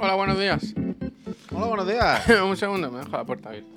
Hola, 0.00 0.14
buenos 0.16 0.36
días. 0.36 0.74
Hola, 1.52 1.66
buenos 1.66 1.86
días. 1.86 2.28
Un 2.42 2.56
segundo, 2.56 2.90
me 2.90 2.98
dejo 2.98 3.16
la 3.16 3.24
puerta 3.24 3.50
abierta. 3.50 3.70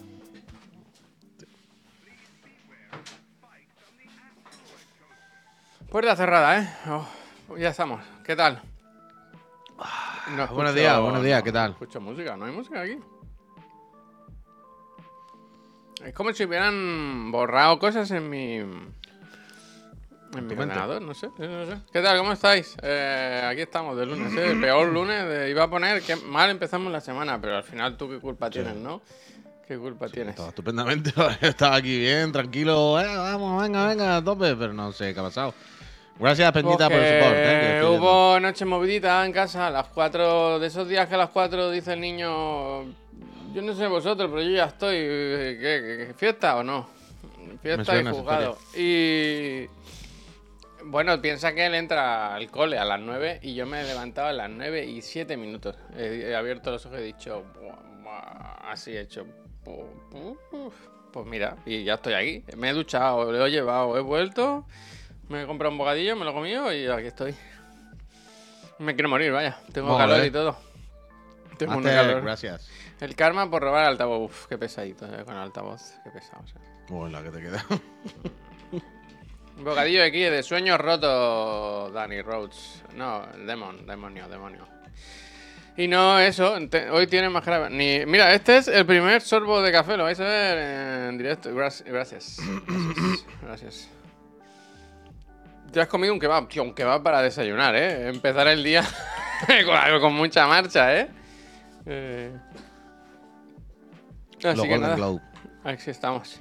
Puerta 5.91 6.15
cerrada, 6.15 6.59
¿eh? 6.59 6.69
Oh, 6.87 7.57
ya 7.57 7.69
estamos. 7.69 8.01
¿Qué 8.23 8.35
tal? 8.35 8.59
No 10.35 10.47
buenos 10.47 10.73
días, 10.73 10.99
buenos 10.99 11.23
días, 11.23 11.43
¿qué 11.43 11.51
tal? 11.51 11.69
No 11.69 11.73
escucho 11.73 12.01
música, 12.01 12.35
no 12.35 12.45
hay 12.45 12.51
música 12.51 12.81
aquí. 12.81 12.97
Es 16.03 16.13
como 16.15 16.33
si 16.33 16.45
hubieran 16.45 17.31
borrado 17.31 17.77
cosas 17.77 18.09
en 18.09 18.29
mi. 18.31 18.61
En 20.39 20.47
mi 20.47 20.53
ordenador, 20.53 21.01
no 21.01 21.13
sé, 21.13 21.27
no 21.37 21.65
sé. 21.65 21.77
¿Qué 21.91 22.01
tal? 22.01 22.17
¿Cómo 22.17 22.31
estáis? 22.33 22.75
Eh, 22.81 23.41
aquí 23.49 23.61
estamos 23.61 23.97
de 23.97 24.05
lunes, 24.05 24.33
¿eh? 24.33 24.51
El 24.51 24.59
peor 24.61 24.87
lunes. 24.87 25.27
de- 25.27 25.49
iba 25.49 25.63
a 25.63 25.69
poner 25.69 26.01
que 26.01 26.15
mal 26.15 26.49
empezamos 26.49 26.91
la 26.91 27.01
semana, 27.01 27.39
pero 27.39 27.57
al 27.57 27.63
final 27.63 27.95
tú 27.97 28.09
qué 28.09 28.19
culpa 28.19 28.49
tienes, 28.49 28.75
¿no? 28.75 29.01
¿Qué 29.67 29.77
culpa 29.77 30.07
tienes? 30.09 30.31
Estaba 30.31 30.49
estupendamente. 30.49 31.11
Estaba 31.41 31.75
aquí 31.75 31.97
bien, 31.99 32.31
tranquilo. 32.31 32.99
eh, 32.99 33.05
vamos, 33.17 33.61
venga, 33.63 33.87
venga, 33.87 34.17
a 34.17 34.23
tope. 34.23 34.55
Pero 34.55 34.73
no 34.73 34.91
sé 34.91 35.13
qué 35.13 35.19
ha 35.19 35.23
pasado. 35.23 35.53
Gracias, 36.19 36.51
Peñita, 36.53 36.87
por 36.89 36.97
el 36.99 37.19
support. 37.21 37.35
eh, 37.37 37.81
hubo 37.85 38.39
noche 38.39 38.63
movidita 38.63 39.25
en 39.25 39.33
casa 39.33 39.67
a 39.67 39.69
las 39.69 39.87
4 39.89 40.59
de 40.59 40.67
esos 40.67 40.87
días 40.87 41.09
que 41.09 41.15
a 41.15 41.17
las 41.17 41.29
4 41.29 41.71
dice 41.71 41.91
el 41.93 41.99
niño, 41.99 42.83
yo 43.53 43.61
no 43.61 43.73
sé 43.73 43.87
vosotros, 43.87 44.29
pero 44.29 44.41
yo 44.41 44.51
ya 44.51 44.65
estoy, 44.65 44.95
¿qué, 44.95 45.57
qué- 45.59 46.05
qué- 46.07 46.13
fiesta 46.15 46.55
o 46.55 46.63
no? 46.63 46.87
Fiesta 47.61 47.99
y 47.99 48.05
jugado. 48.05 48.57
Y 48.77 49.67
bueno, 50.85 51.21
piensa 51.21 51.53
que 51.53 51.65
él 51.65 51.75
entra 51.75 52.35
al 52.35 52.49
cole 52.49 52.77
a 52.77 52.85
las 52.85 52.99
9 52.99 53.39
y 53.41 53.53
yo 53.55 53.65
me 53.65 53.81
he 53.81 53.83
levantado 53.83 54.27
a 54.27 54.33
las 54.33 54.49
9 54.49 54.85
y 54.85 55.01
7 55.01 55.37
minutos. 55.37 55.75
He, 55.97 56.29
he 56.29 56.35
abierto 56.35 56.71
los 56.71 56.85
ojos 56.85 56.99
y 56.99 57.01
he 57.01 57.05
dicho, 57.05 57.43
así 58.61 58.91
he 58.91 59.01
hecho. 59.01 59.25
Pues 61.11 61.25
mira, 61.25 61.57
y 61.65 61.83
ya 61.83 61.95
estoy 61.95 62.13
aquí. 62.13 62.43
Me 62.57 62.69
he 62.69 62.73
duchado, 62.73 63.31
lo 63.31 63.45
he 63.45 63.49
llevado, 63.51 63.97
he 63.97 64.01
vuelto. 64.01 64.65
Me 65.29 65.43
he 65.43 65.45
comprado 65.47 65.71
un 65.71 65.77
bocadillo, 65.77 66.15
me 66.15 66.23
lo 66.25 66.31
he 66.31 66.33
comido 66.33 66.73
y 66.73 66.85
aquí 66.87 67.07
estoy. 67.07 67.35
Me 68.79 68.93
quiero 68.93 69.09
morir, 69.09 69.31
vaya. 69.31 69.57
Tengo 69.71 69.89
Joder. 69.89 70.07
calor 70.09 70.25
y 70.25 70.31
todo. 70.31 70.57
Tengo 71.57 71.77
un 71.77 71.83
Master, 71.83 72.05
calor. 72.05 72.21
gracias. 72.23 72.69
El 72.99 73.15
karma 73.15 73.49
por 73.49 73.61
robar 73.61 73.85
altavoz. 73.85 74.29
Uf, 74.29 74.47
qué 74.47 74.57
pesadito 74.57 75.05
eh, 75.05 75.23
con 75.23 75.35
altavoz. 75.35 75.93
Qué 76.03 76.11
pesado. 76.11 76.43
o 76.43 76.47
sea. 76.47 76.61
Bueno, 76.89 77.23
que 77.23 77.29
te 77.31 77.41
queda. 77.41 77.65
Bocadillo 79.57 80.01
de 80.01 80.07
aquí 80.07 80.19
de 80.21 80.43
sueños 80.43 80.79
rotos, 80.79 81.93
Danny 81.93 82.21
Rhodes. 82.21 82.83
No, 82.95 83.23
el 83.33 83.47
demon, 83.47 83.85
demonio, 83.85 84.27
demonio. 84.27 84.67
Y 85.77 85.87
no 85.87 86.19
eso, 86.19 86.55
te- 86.69 86.89
hoy 86.89 87.07
tiene 87.07 87.29
más 87.29 87.45
grave. 87.45 87.69
Ni... 87.69 88.05
Mira, 88.05 88.33
este 88.33 88.57
es 88.57 88.67
el 88.67 88.85
primer 88.85 89.21
sorbo 89.21 89.61
de 89.61 89.71
café, 89.71 89.97
lo 89.97 90.03
vais 90.03 90.19
a 90.19 90.23
ver 90.23 90.57
en 91.09 91.17
directo. 91.17 91.53
Gracias. 91.53 91.87
Gracias. 91.89 92.37
Gracias. 93.41 93.89
Te 95.71 95.81
has 95.81 95.87
comido 95.87 96.13
un 96.13 96.19
kebab, 96.19 96.47
tío, 96.47 96.63
un 96.63 96.73
kebab 96.73 97.03
para 97.03 97.21
desayunar, 97.21 97.75
¿eh? 97.75 98.07
Empezar 98.09 98.47
el 98.47 98.63
día 98.63 98.83
con 100.01 100.13
mucha 100.13 100.47
marcha, 100.47 100.97
¿eh? 100.97 101.07
eh... 101.85 102.31
Así 104.43 104.57
Los 104.57 104.65
que 104.67 104.77
nada, 104.77 104.95
Globe. 104.95 105.21
aquí 105.63 105.89
estamos. 105.89 106.39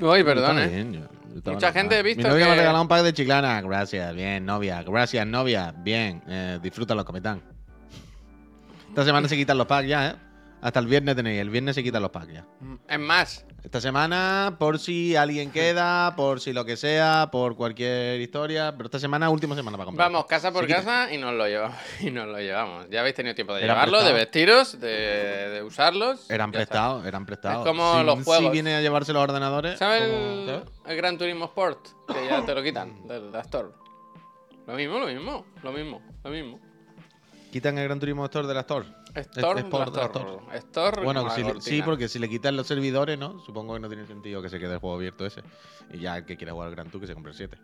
Uy, 0.00 0.24
perdón, 0.24 0.58
¿eh? 0.58 0.66
bien, 0.68 1.08
Mucha 1.44 1.72
gente 1.72 1.98
he 1.98 2.02
visto 2.02 2.22
Mi 2.22 2.28
novia 2.28 2.46
me 2.46 2.52
que- 2.52 2.58
regalado 2.60 2.82
un 2.82 2.88
pack 2.88 3.02
de 3.02 3.12
chiclana. 3.12 3.60
Gracias, 3.62 4.14
bien, 4.14 4.44
novia. 4.44 4.82
Gracias, 4.82 5.26
novia. 5.26 5.72
Bien, 5.76 6.22
eh, 6.28 6.58
disfrútalo, 6.62 7.04
cometán. 7.04 7.42
Esta 8.88 9.04
semana 9.04 9.28
se 9.28 9.36
quitan 9.36 9.58
los 9.58 9.66
packs 9.66 9.88
ya, 9.88 10.08
¿eh? 10.08 10.14
Hasta 10.66 10.80
el 10.80 10.88
viernes 10.88 11.14
tenéis. 11.14 11.40
El 11.40 11.48
viernes 11.48 11.76
se 11.76 11.84
quitan 11.84 12.02
los 12.02 12.10
packs 12.10 12.32
ya. 12.32 12.44
Es 12.88 12.98
más, 12.98 13.46
Esta 13.62 13.80
semana, 13.80 14.56
por 14.58 14.80
si 14.80 15.14
alguien 15.14 15.52
queda, 15.52 16.16
por 16.16 16.40
si 16.40 16.52
lo 16.52 16.64
que 16.64 16.76
sea, 16.76 17.28
por 17.30 17.54
cualquier 17.54 18.20
historia. 18.20 18.72
Pero 18.76 18.86
esta 18.86 18.98
semana, 18.98 19.30
última 19.30 19.54
semana 19.54 19.76
para 19.76 19.84
comprar. 19.86 20.10
vamos 20.10 20.26
casa 20.26 20.50
por 20.50 20.66
casa 20.66 21.12
y 21.14 21.18
nos 21.18 21.34
lo 21.34 21.46
llevamos. 21.46 21.76
Y 22.00 22.10
nos 22.10 22.26
lo 22.26 22.38
llevamos. 22.38 22.90
Ya 22.90 22.98
habéis 22.98 23.14
tenido 23.14 23.36
tiempo 23.36 23.54
de 23.54 23.62
Eran 23.62 23.76
llevarlo, 23.76 24.02
de 24.02 24.12
vestiros, 24.12 24.80
de, 24.80 24.88
de 25.50 25.62
usarlos. 25.62 26.28
Eran 26.28 26.50
prestados, 26.50 27.06
eran 27.06 27.26
prestados. 27.26 27.64
Es 27.64 27.70
como 27.70 28.00
si, 28.00 28.04
los 28.04 28.18
Si 28.18 28.24
juegos. 28.24 28.50
viene 28.50 28.74
a 28.74 28.80
llevarse 28.80 29.12
los 29.12 29.22
ordenadores. 29.22 29.78
¿Sabes 29.78 30.02
el, 30.02 30.96
Gran 30.96 31.16
Turismo 31.16 31.44
Sport? 31.44 31.78
Que 32.08 32.26
ya 32.26 32.44
te 32.44 32.52
lo 32.56 32.64
quitan 32.64 33.06
del 33.06 33.30
de 33.30 33.38
Store. 33.38 33.68
Lo 34.66 34.74
mismo, 34.74 34.98
lo 34.98 35.06
mismo, 35.06 35.46
lo 35.62 35.70
mismo, 35.70 36.02
lo 36.24 36.30
mismo. 36.30 36.58
Quitan 37.52 37.78
el 37.78 37.84
Gran 37.84 38.00
Turismo 38.00 38.24
Store 38.24 38.48
de 38.48 38.54
la 38.54 38.60
Store. 38.62 38.95
Store, 39.20 39.60
es 39.60 39.66
por 39.66 39.94
la 39.94 40.04
Store. 40.04 40.36
Store 40.54 41.04
Bueno, 41.04 41.30
si 41.30 41.42
sí, 41.60 41.82
porque 41.82 42.08
si 42.08 42.18
le 42.18 42.28
quitan 42.28 42.56
los 42.56 42.66
servidores, 42.66 43.18
¿no? 43.18 43.40
Supongo 43.40 43.74
que 43.74 43.80
no 43.80 43.88
tiene 43.88 44.06
sentido 44.06 44.42
que 44.42 44.48
se 44.48 44.58
quede 44.58 44.74
el 44.74 44.78
juego 44.78 44.96
abierto 44.96 45.24
ese. 45.26 45.42
Y 45.92 46.00
ya 46.00 46.18
el 46.18 46.24
que 46.24 46.36
quiera 46.36 46.52
jugar 46.52 46.68
al 46.68 46.74
Gran 46.74 46.90
Tour, 46.90 47.00
que 47.00 47.06
se 47.06 47.14
compre 47.14 47.32
el 47.32 47.36
7. 47.36 47.56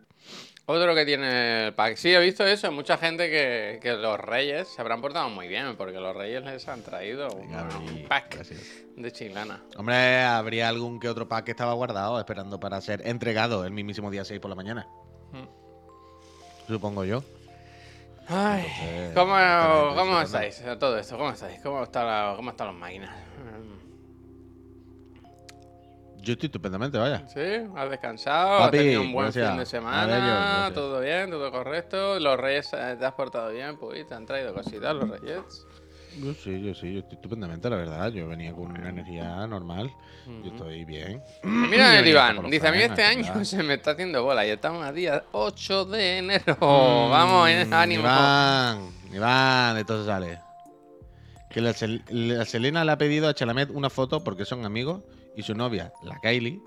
Otro 0.66 0.94
que 0.94 1.04
tiene 1.04 1.66
el 1.66 1.74
pack. 1.74 1.96
Sí, 1.96 2.14
he 2.14 2.20
visto 2.20 2.46
eso. 2.46 2.70
Mucha 2.70 2.96
gente 2.96 3.28
que, 3.28 3.80
que 3.82 3.92
los 3.94 4.18
reyes 4.18 4.68
se 4.68 4.80
habrán 4.80 5.00
portado 5.00 5.28
muy 5.28 5.48
bien, 5.48 5.76
porque 5.76 5.98
los 5.98 6.14
reyes 6.16 6.42
les 6.44 6.68
han 6.68 6.82
traído 6.82 7.28
un, 7.32 7.48
Venga, 7.48 7.68
un 7.78 7.86
Bri, 7.86 8.04
pack 8.04 8.34
gracias. 8.36 8.60
de 8.96 9.12
chilana. 9.12 9.62
Hombre, 9.76 10.22
habría 10.22 10.68
algún 10.68 11.00
que 11.00 11.08
otro 11.08 11.28
pack 11.28 11.46
que 11.46 11.50
estaba 11.50 11.72
guardado 11.72 12.18
esperando 12.18 12.60
para 12.60 12.80
ser 12.80 13.06
entregado 13.06 13.64
el 13.64 13.72
mismísimo 13.72 14.10
día 14.10 14.24
6 14.24 14.40
por 14.40 14.50
la 14.50 14.54
mañana. 14.54 14.86
Mm. 15.32 16.68
Supongo 16.68 17.04
yo. 17.04 17.24
Ay, 18.28 18.64
Entonces, 18.64 19.14
¿cómo, 19.14 19.94
cómo 19.96 20.20
estáis? 20.22 20.60
a 20.62 20.78
Todo 20.78 20.96
esto, 20.98 21.18
¿cómo 21.18 21.30
estáis? 21.30 21.60
¿Cómo, 21.60 21.82
está 21.82 22.04
la- 22.04 22.36
cómo 22.36 22.50
están 22.50 22.68
las 22.68 22.76
máquinas? 22.76 23.10
Yo 26.16 26.34
estoy 26.34 26.46
estupendamente, 26.46 26.98
vaya. 26.98 27.26
¿Sí? 27.26 27.40
¿Has 27.74 27.90
descansado? 27.90 28.58
Papi, 28.60 28.76
¿Has 28.78 28.82
tenido 28.84 29.00
un 29.02 29.12
buen 29.12 29.24
gracias. 29.26 29.48
fin 29.50 29.58
de 29.58 29.66
semana? 29.66 30.70
¿Todo 30.72 31.00
bien? 31.00 31.30
¿Todo 31.30 31.50
correcto? 31.50 32.20
¿Los 32.20 32.38
reyes 32.38 32.72
eh, 32.74 32.96
te 32.96 33.04
has 33.04 33.14
portado 33.14 33.50
bien? 33.50 33.76
Pues 33.76 34.06
te 34.06 34.14
han 34.14 34.24
traído 34.24 34.54
cositas 34.54 34.94
los 34.94 35.08
reyes. 35.10 35.66
Yo 36.20 36.34
sí, 36.34 36.60
yo 36.62 36.74
sí, 36.74 36.92
yo 36.92 37.00
estoy 37.00 37.14
estupendamente, 37.16 37.68
la 37.70 37.76
verdad. 37.76 38.12
Yo 38.12 38.28
venía 38.28 38.52
con 38.52 38.70
una 38.72 38.88
energía 38.90 39.46
normal. 39.46 39.90
Yo 40.26 40.50
estoy 40.50 40.84
bien. 40.84 41.22
Mira 41.42 41.94
Yo 41.94 42.00
el 42.00 42.08
Iván, 42.08 42.50
dice 42.50 42.68
a 42.68 42.72
mí 42.72 42.78
este 42.78 43.02
¿verdad? 43.02 43.32
año 43.36 43.44
se 43.44 43.62
me 43.62 43.74
está 43.74 43.92
haciendo 43.92 44.22
bola 44.22 44.46
y 44.46 44.50
estamos 44.50 44.84
a 44.84 44.92
día 44.92 45.24
8 45.32 45.84
de 45.86 46.18
enero. 46.18 46.56
Vamos, 46.60 47.48
eh, 47.48 47.64
Mm, 47.66 47.74
ánimo. 47.74 48.02
Iván, 48.02 48.90
Iván, 49.12 49.78
entonces 49.78 50.06
sale. 50.06 50.38
Que 51.50 51.60
la, 51.60 51.70
Sel- 51.72 52.02
la 52.08 52.44
Selena 52.44 52.84
le 52.84 52.92
ha 52.92 52.98
pedido 52.98 53.28
a 53.28 53.34
Chalamet 53.34 53.70
una 53.70 53.90
foto 53.90 54.22
porque 54.24 54.44
son 54.44 54.64
amigos 54.64 55.02
y 55.36 55.42
su 55.42 55.54
novia, 55.54 55.92
la 56.02 56.18
Kylie, 56.20 56.62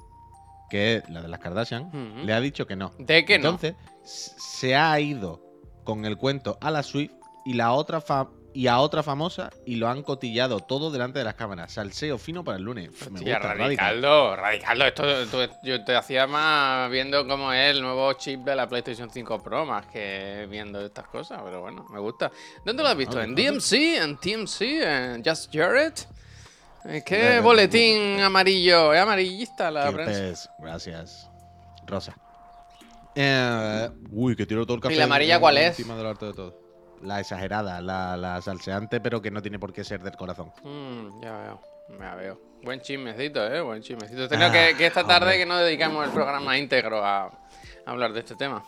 que 0.70 0.98
es 0.98 1.10
la 1.10 1.22
de 1.22 1.28
las 1.28 1.40
Kardashian, 1.40 1.92
le 2.26 2.34
ha 2.34 2.40
dicho 2.42 2.68
que 2.68 2.76
no. 2.76 2.94
¿De 3.00 3.26
que 3.26 3.40
no? 3.40 3.50
Entonces, 3.50 3.76
se 4.04 4.76
ha 4.76 5.00
ido 5.00 5.42
con 5.84 6.06
el 6.06 6.18
cuento 6.18 6.58
a 6.62 6.70
la 6.72 6.84
Swift 6.84 7.14
y 7.46 7.54
la 7.54 7.74
otra 7.74 8.02
fa- 8.02 8.30
y 8.56 8.68
a 8.68 8.80
otra 8.80 9.04
famosa 9.04 9.50
y 9.66 9.76
lo 9.76 9.90
han 9.90 10.02
cotillado 10.02 10.62
todo 10.62 10.90
delante 10.90 11.20
de 11.20 11.26
las 11.26 11.34
cámaras. 11.36 11.74
Salseo 11.74 12.18
fino 12.18 12.42
para 12.44 12.58
el 12.58 12.64
lunes. 12.64 12.90
Me 13.12 13.20
Hostia, 13.20 13.34
gusta. 13.40 13.54
Radicaldo, 13.54 14.36
Radicaldo, 14.38 14.86
esto 14.86 15.04
tú- 15.28 15.54
yo 15.62 15.84
te 15.84 15.94
hacía 15.94 16.26
más 16.26 16.90
viendo 16.90 17.28
cómo 17.28 17.52
es 17.52 17.72
el 17.76 17.82
nuevo 17.82 18.14
chip 18.14 18.40
de 18.46 18.56
la 18.56 18.68
PlayStation 18.70 19.12
5 19.12 19.44
Pro 19.44 19.66
más 19.66 19.86
que 19.88 20.48
viendo 20.50 20.80
estas 20.80 21.06
cosas, 21.08 21.42
pero 21.44 21.60
bueno, 21.60 21.86
me 21.92 22.00
gusta. 22.00 22.32
¿Dónde 22.66 22.82
lo 22.82 22.88
has 22.88 22.96
visto? 22.96 23.22
¿En 23.22 23.36
DMC? 23.36 23.98
¿En 24.02 24.18
TMC? 24.18 24.62
¿En 24.84 25.24
Just 25.26 25.54
Jared? 25.54 25.94
¿Qué 27.06 27.40
boletín 27.42 28.22
amarillo? 28.22 28.94
¿Es 28.94 29.02
amarillista 29.02 29.70
la 29.70 29.92
prensa? 29.92 30.50
gracias. 30.60 31.30
Rosa. 31.86 32.16
Eh, 33.16 33.90
uy, 34.12 34.36
que 34.36 34.46
tiro 34.46 34.66
todo 34.66 34.76
el 34.76 34.82
café. 34.82 34.94
¿Y 34.94 34.98
la 34.98 35.06
amarilla 35.06 35.40
cuál 35.40 35.58
es? 35.58 35.68
Encima 35.78 35.96
del 35.96 36.06
arte 36.08 36.26
de 36.28 36.34
todo. 36.34 36.65
La 37.06 37.20
exagerada, 37.20 37.82
la, 37.82 38.18
la 38.18 38.42
salseante, 38.42 39.00
pero 39.00 39.22
que 39.22 39.32
no 39.32 39.42
tiene 39.42 39.60
por 39.60 39.72
qué 39.72 39.84
ser 39.84 40.02
del 40.02 40.16
corazón. 40.16 40.52
Mm, 40.64 41.22
ya 41.22 41.38
veo, 41.38 41.62
ya 42.00 42.16
veo. 42.16 42.42
Buen 42.64 42.82
chismecito, 42.82 43.46
eh, 43.46 43.62
buen 43.62 43.82
chismecito. 43.84 44.28
Tengo 44.28 44.46
Ah, 44.46 44.52
que, 44.52 44.76
que 44.76 44.88
esta 44.88 45.04
tarde 45.06 45.26
hombre. 45.28 45.38
que 45.38 45.46
no 45.46 45.58
dedicamos 45.58 46.06
el 46.06 46.12
programa 46.12 46.58
íntegro 46.58 47.06
a, 47.06 47.26
a 47.26 47.32
hablar 47.86 48.12
de 48.14 48.22
este 48.22 48.36
tema. 48.36 48.64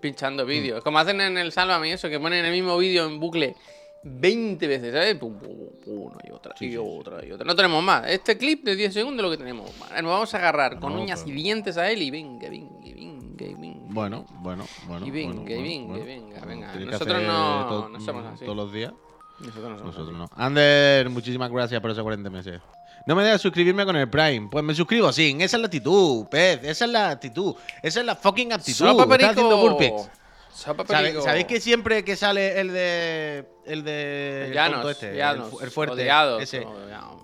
Pinchando 0.00 0.44
vídeos. 0.46 0.82
Como 0.84 0.98
hacen 0.98 1.20
en 1.20 1.38
el 1.38 1.52
Sálvame 1.52 1.88
y 1.88 1.92
eso, 1.92 2.08
que 2.08 2.20
ponen 2.20 2.44
el 2.44 2.52
mismo 2.52 2.76
vídeo 2.76 3.06
en 3.06 3.18
bucle 3.18 3.54
20 4.02 4.66
veces, 4.66 4.92
¿sabes? 4.92 5.14
Pum, 5.16 5.38
pum, 5.38 5.56
pum, 5.84 6.02
una 6.12 6.16
y 6.26 6.30
otra, 6.30 6.54
Sí, 6.58 6.66
y 6.66 6.70
sí, 6.72 6.76
otra, 6.78 7.24
y 7.24 7.32
otra. 7.32 7.44
No 7.46 7.54
tenemos 7.54 7.82
más. 7.82 8.06
Este 8.08 8.36
clip 8.38 8.64
de 8.64 8.76
10 8.76 8.92
segundos 8.94 9.18
es 9.24 9.30
lo 9.30 9.30
que 9.30 9.36
tenemos. 9.38 9.70
Nos 9.78 10.04
vamos 10.10 10.34
a 10.34 10.38
agarrar 10.38 10.78
con 10.80 10.94
uñas 10.96 11.20
pero- 11.24 11.38
y 11.38 11.42
dientes 11.42 11.76
a 11.78 11.90
él 11.90 12.02
y 12.02 12.10
venga, 12.10 12.48
venga, 12.48 12.78
venga, 12.80 13.58
venga. 13.58 13.79
Bueno, 13.92 14.24
bueno, 14.40 14.64
bueno. 14.86 15.06
Y 15.06 15.10
venga, 15.10 15.34
bueno, 15.34 15.50
y 15.50 15.62
venga, 15.62 15.88
bueno. 15.88 16.04
venga, 16.04 16.40
venga. 16.46 16.74
Nosotros 16.92 17.22
no- 17.22 17.88
no 17.88 18.00
somos 18.00 18.26
así. 18.26 18.44
Todos 18.44 18.56
los 18.56 18.72
días. 18.72 18.92
Nosotros 19.40 19.70
no 19.70 19.78
somos 19.78 19.96
Nosotros 19.96 20.08
así. 20.08 20.32
no. 20.36 20.44
Ander, 20.44 21.08
muchísimas 21.10 21.50
gracias 21.50 21.80
por 21.80 21.90
esos 21.90 22.02
40 22.02 22.30
meses. 22.30 22.60
No 23.06 23.16
me 23.16 23.24
dejas 23.24 23.40
suscribirme 23.40 23.84
con 23.86 23.96
el 23.96 24.08
Prime. 24.10 24.48
Pues 24.50 24.62
me 24.62 24.74
suscribo, 24.74 25.10
sí. 25.12 25.34
Esa 25.40 25.56
es 25.56 25.60
la 25.60 25.66
actitud, 25.66 26.26
pez. 26.28 26.60
Esa 26.62 26.84
es 26.84 26.90
la 26.90 27.10
actitud. 27.10 27.54
Esa 27.82 28.00
es 28.00 28.06
la 28.06 28.14
fucking 28.14 28.52
actitud. 28.52 28.76
Sopa 28.86 29.02
Estás 29.14 29.30
haciendo 29.30 29.56
perico. 29.56 29.70
burpees. 29.70 30.10
Sopa 30.52 30.86
¿Sabe- 30.86 31.04
perico. 31.04 31.22
¿Sabéis 31.24 31.46
que 31.46 31.60
siempre 31.60 32.04
que 32.04 32.16
sale 32.16 32.60
el 32.60 32.72
de. 32.72 33.48
El 33.64 33.82
de. 33.84 34.46
el 34.48 34.52
Llanos, 34.52 34.90
este, 34.90 35.10
el 35.12 35.16
llanos, 35.16 35.48
fu- 35.48 35.60
el, 35.60 35.70
fuerte. 35.70 35.94
odiados, 35.94 36.42
ese, 36.42 36.60
odiados. 36.66 37.22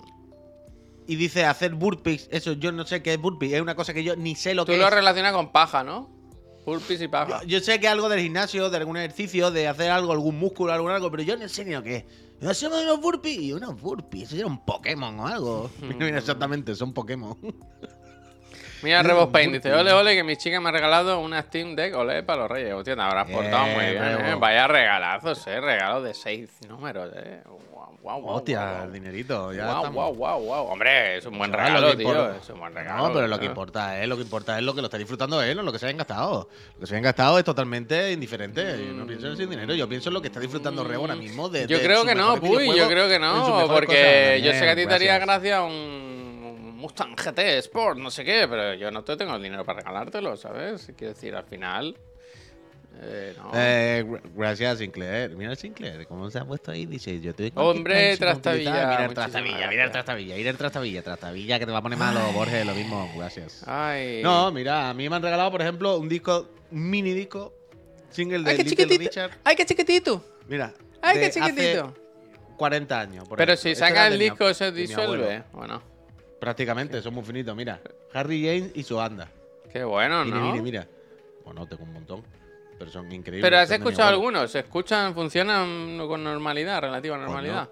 y 1.07 1.17
dice 1.17 1.45
hacer 1.45 1.75
burpees, 1.75 2.29
eso 2.33 2.53
yo 2.55 2.73
no 2.73 2.85
sé 2.87 3.03
qué 3.03 3.13
es 3.15 3.21
burpees, 3.21 3.53
es 3.53 3.61
una 3.61 3.75
cosa 3.77 3.93
que 3.93 4.03
yo 4.03 4.17
ni 4.17 4.35
sé 4.35 4.55
lo 4.55 4.65
Tú 4.65 4.73
que 4.73 4.79
lo 4.79 4.87
es. 4.89 4.93
relacionas 4.95 5.33
con 5.35 5.53
paja, 5.53 5.85
¿no? 5.85 6.09
Burpees 6.67 7.01
y 7.01 7.09
paja. 7.09 7.41
Yo, 7.43 7.47
yo 7.47 7.61
sé 7.61 7.81
que 7.81 7.89
algo 7.89 8.09
del 8.09 8.21
gimnasio, 8.21 8.69
de 8.69 8.77
algún 8.77 8.97
ejercicio, 8.99 9.51
de 9.51 9.69
hacer 9.69 9.91
algo, 9.91 10.13
algún 10.13 10.39
músculo, 10.39 10.73
algún 10.73 10.91
algo, 10.91 11.11
pero 11.11 11.23
yo 11.23 11.37
no 11.37 11.49
sé 11.49 11.65
ni 11.65 11.73
lo 11.73 11.83
que 11.83 11.97
es. 11.97 12.05
¿No 12.41 12.51
unos 12.69 13.01
burpees? 13.01 13.39
Y 13.39 13.53
unos 13.53 13.81
burpees, 13.81 14.25
eso 14.25 14.37
era 14.37 14.47
un 14.47 14.65
Pokémon 14.65 15.19
o 15.21 15.27
algo. 15.27 15.71
Mira, 15.81 16.19
exactamente, 16.19 16.75
son 16.75 16.93
Pokémon. 16.93 17.37
Mira, 18.83 19.03
Mm, 19.03 19.07
Rebos 19.07 19.29
Paint 19.29 19.55
dice. 19.55 19.73
Ole, 19.73 19.93
ole, 19.93 20.15
que 20.15 20.23
mi 20.23 20.37
chica 20.37 20.61
me 20.61 20.69
ha 20.69 20.73
regalado 20.73 21.21
una 21.21 21.41
Steam 21.43 21.75
Deck. 21.75 21.95
Ole 21.97 22.23
para 22.23 22.43
los 22.43 22.51
reyes. 22.51 22.75
Hostia, 22.75 22.95
te 22.95 23.01
habrás 23.01 23.31
portado 23.31 23.67
muy 23.67 23.87
Bien, 23.87 24.03
bien, 24.03 24.27
¿eh? 24.27 24.35
Vaya 24.39 24.67
regalazos, 24.69 25.47
¿eh? 25.47 25.61
Regalos 25.61 26.05
de 26.05 26.13
seis 26.15 26.51
números, 26.69 27.11
¿eh? 27.17 27.43
Guau, 28.07 28.21
guau, 28.23 28.37
Hostia, 28.37 28.85
el 28.85 28.93
dinerito, 28.93 29.53
ya 29.53 29.65
Guau, 29.65 29.77
estamos. 29.79 29.95
guau, 29.95 30.15
guau, 30.15 30.41
guau. 30.45 30.67
Hombre, 30.69 31.17
es 31.17 31.27
un 31.27 31.37
buen 31.37 31.53
regalo, 31.53 31.97
tío. 31.97 32.09
importa- 32.09 32.37
Es 32.41 32.49
un 32.51 32.61
buen 32.61 32.73
regalo. 32.73 33.09
No, 33.09 33.13
pero 33.13 33.27
lo 33.27 33.39
que 33.41 33.47
importa 33.47 34.01
es 34.01 34.09
lo 34.09 34.15
que 34.17 34.23
importa 34.23 34.57
es 34.59 34.65
lo 34.65 34.75
que 34.75 34.81
lo 34.81 34.87
está 34.87 34.97
disfrutando 34.99 35.43
él, 35.43 35.57
no 35.57 35.63
lo 35.65 35.73
que 35.73 35.81
se 35.81 35.87
hayan 35.87 35.97
gastado. 35.99 36.49
Lo 36.75 36.81
que 36.81 36.87
se 36.87 36.95
hayan 36.95 37.03
gastado 37.03 37.37
es 37.39 37.45
totalmente 37.45 38.13
indiferente. 38.13 38.63
Yo 38.87 38.93
no 38.93 39.07
pienso 39.07 39.27
en 39.27 39.33
ese 39.33 39.47
dinero, 39.47 39.75
yo 39.75 39.89
pienso 39.89 40.11
en 40.11 40.15
lo 40.15 40.21
que 40.23 40.29
está 40.29 40.39
disfrutando 40.39 40.85
Rebo 40.85 41.03
ahora 41.03 41.17
mismo. 41.17 41.49
De, 41.49 41.67
Yo 41.67 41.79
de 41.79 41.85
creo 41.85 42.05
que 42.05 42.15
no, 42.15 42.37
Puy, 42.41 42.67
yo 42.77 42.87
creo 42.89 43.09
que 43.09 43.19
no, 43.19 43.67
porque 43.67 44.41
yo 44.45 44.53
sé 44.53 44.61
que 44.61 44.71
a 44.71 44.77
ti 44.77 44.87
te 44.87 44.95
haría 44.95 45.19
gracia 45.19 45.63
un 45.65 46.77
Mustang 46.77 47.17
GT 47.17 47.59
Sport, 47.59 47.99
no 47.99 48.11
sé 48.13 48.25
qué, 48.25 48.47
pero 48.49 48.75
yo 48.75 48.91
no 48.93 49.03
te 49.03 49.17
tengo 49.17 49.35
el 49.35 49.43
dinero 49.43 49.65
para 49.65 49.81
regalártelo, 49.81 50.37
¿sabes? 50.37 50.93
Quiero 50.97 51.13
decir, 51.15 51.35
al 51.35 51.45
final... 51.45 51.97
eh, 53.03 53.35
no. 53.37 53.51
Eh, 53.55 54.05
gra- 54.07 54.21
gracias, 54.35 54.79
Sinclair. 54.79 55.31
Mira 55.37 55.51
el 55.51 55.57
Sinclair, 55.57 56.07
cómo 56.07 56.31
se 56.31 56.39
ha 56.39 56.45
puesto 56.45 56.71
ahí. 56.71 56.87
Dice: 56.87 57.21
Yo 57.21 57.35
te 57.35 57.53
Hombre, 57.55 58.17
Trastavilla, 58.17 58.71
Mira 58.71 59.05
el 59.07 59.15
Trastavilla, 59.15 59.69
mira 59.69 59.85
el. 59.85 59.91
Trastavilla, 59.91 60.37
mira 60.37 60.51
el 60.51 60.57
Trastavilla, 60.57 61.03
Trastavilla, 61.03 61.59
que 61.59 61.67
te 61.67 61.73
va 61.73 61.79
a 61.79 61.83
poner 61.83 61.99
malo, 61.99 62.21
Borges, 62.33 62.65
lo 62.67 62.75
mismo, 62.75 63.11
gracias. 63.17 63.63
Ay. 63.67 64.21
No, 64.23 64.51
mira, 64.53 64.91
a 64.91 64.95
mí 64.95 65.09
me 65.09 65.17
han 65.17 65.23
regalado, 65.23 65.51
por 65.51 65.63
ejemplo, 65.63 65.99
un 65.99 66.09
disco, 66.09 66.49
un 66.71 66.91
mini 66.91 67.13
disco, 67.13 67.53
single 68.11 68.41
de 68.45 68.51
¡Ay, 68.51 68.57
qué 68.57 68.63
Little 68.65 68.85
chiquitito! 68.85 69.11
Richard. 69.11 69.31
¡Ay, 69.45 69.57
qué 69.57 69.67
chiquitito! 69.67 70.25
Mira, 70.49 70.73
¡Ay, 71.03 71.19
qué 71.21 71.31
chiquitito! 71.31 71.85
hace 71.87 72.57
40 72.57 73.01
años. 73.01 73.29
por 73.29 73.37
Pero 73.39 73.53
ejemplo. 73.53 73.63
si 73.63 73.71
Este 73.73 73.85
saca 73.87 74.05
de 74.09 74.13
el 74.15 74.19
disco, 74.19 74.55
se 74.55 74.73
disuelve. 74.73 75.43
Bueno, 75.53 75.83
Prácticamente, 76.41 77.01
son 77.03 77.15
muy 77.15 77.25
finitos, 77.25 77.57
mira. 77.57 77.81
Harry 78.13 78.45
James 78.45 78.71
y 78.75 78.83
su 78.83 78.97
banda. 78.97 79.29
qué 79.73 79.85
bueno, 79.85 80.25
Mira, 80.25 80.37
¿no? 80.39 80.51
mira, 80.53 80.63
mira. 80.63 80.89
Bueno, 81.45 81.67
tengo 81.67 81.85
un 81.85 81.93
montón. 81.95 82.23
Pero 82.79 82.91
son 82.91 83.11
increíbles. 83.11 83.49
Pero 83.49 83.59
has 83.59 83.71
escuchado 83.71 84.09
algunos, 84.09 84.51
se 84.51 84.61
escuchan, 84.61 85.15
funcionan 85.15 85.99
con 86.07 86.23
normalidad, 86.23 86.81
relativa 86.81 87.17
normalidad. 87.17 87.69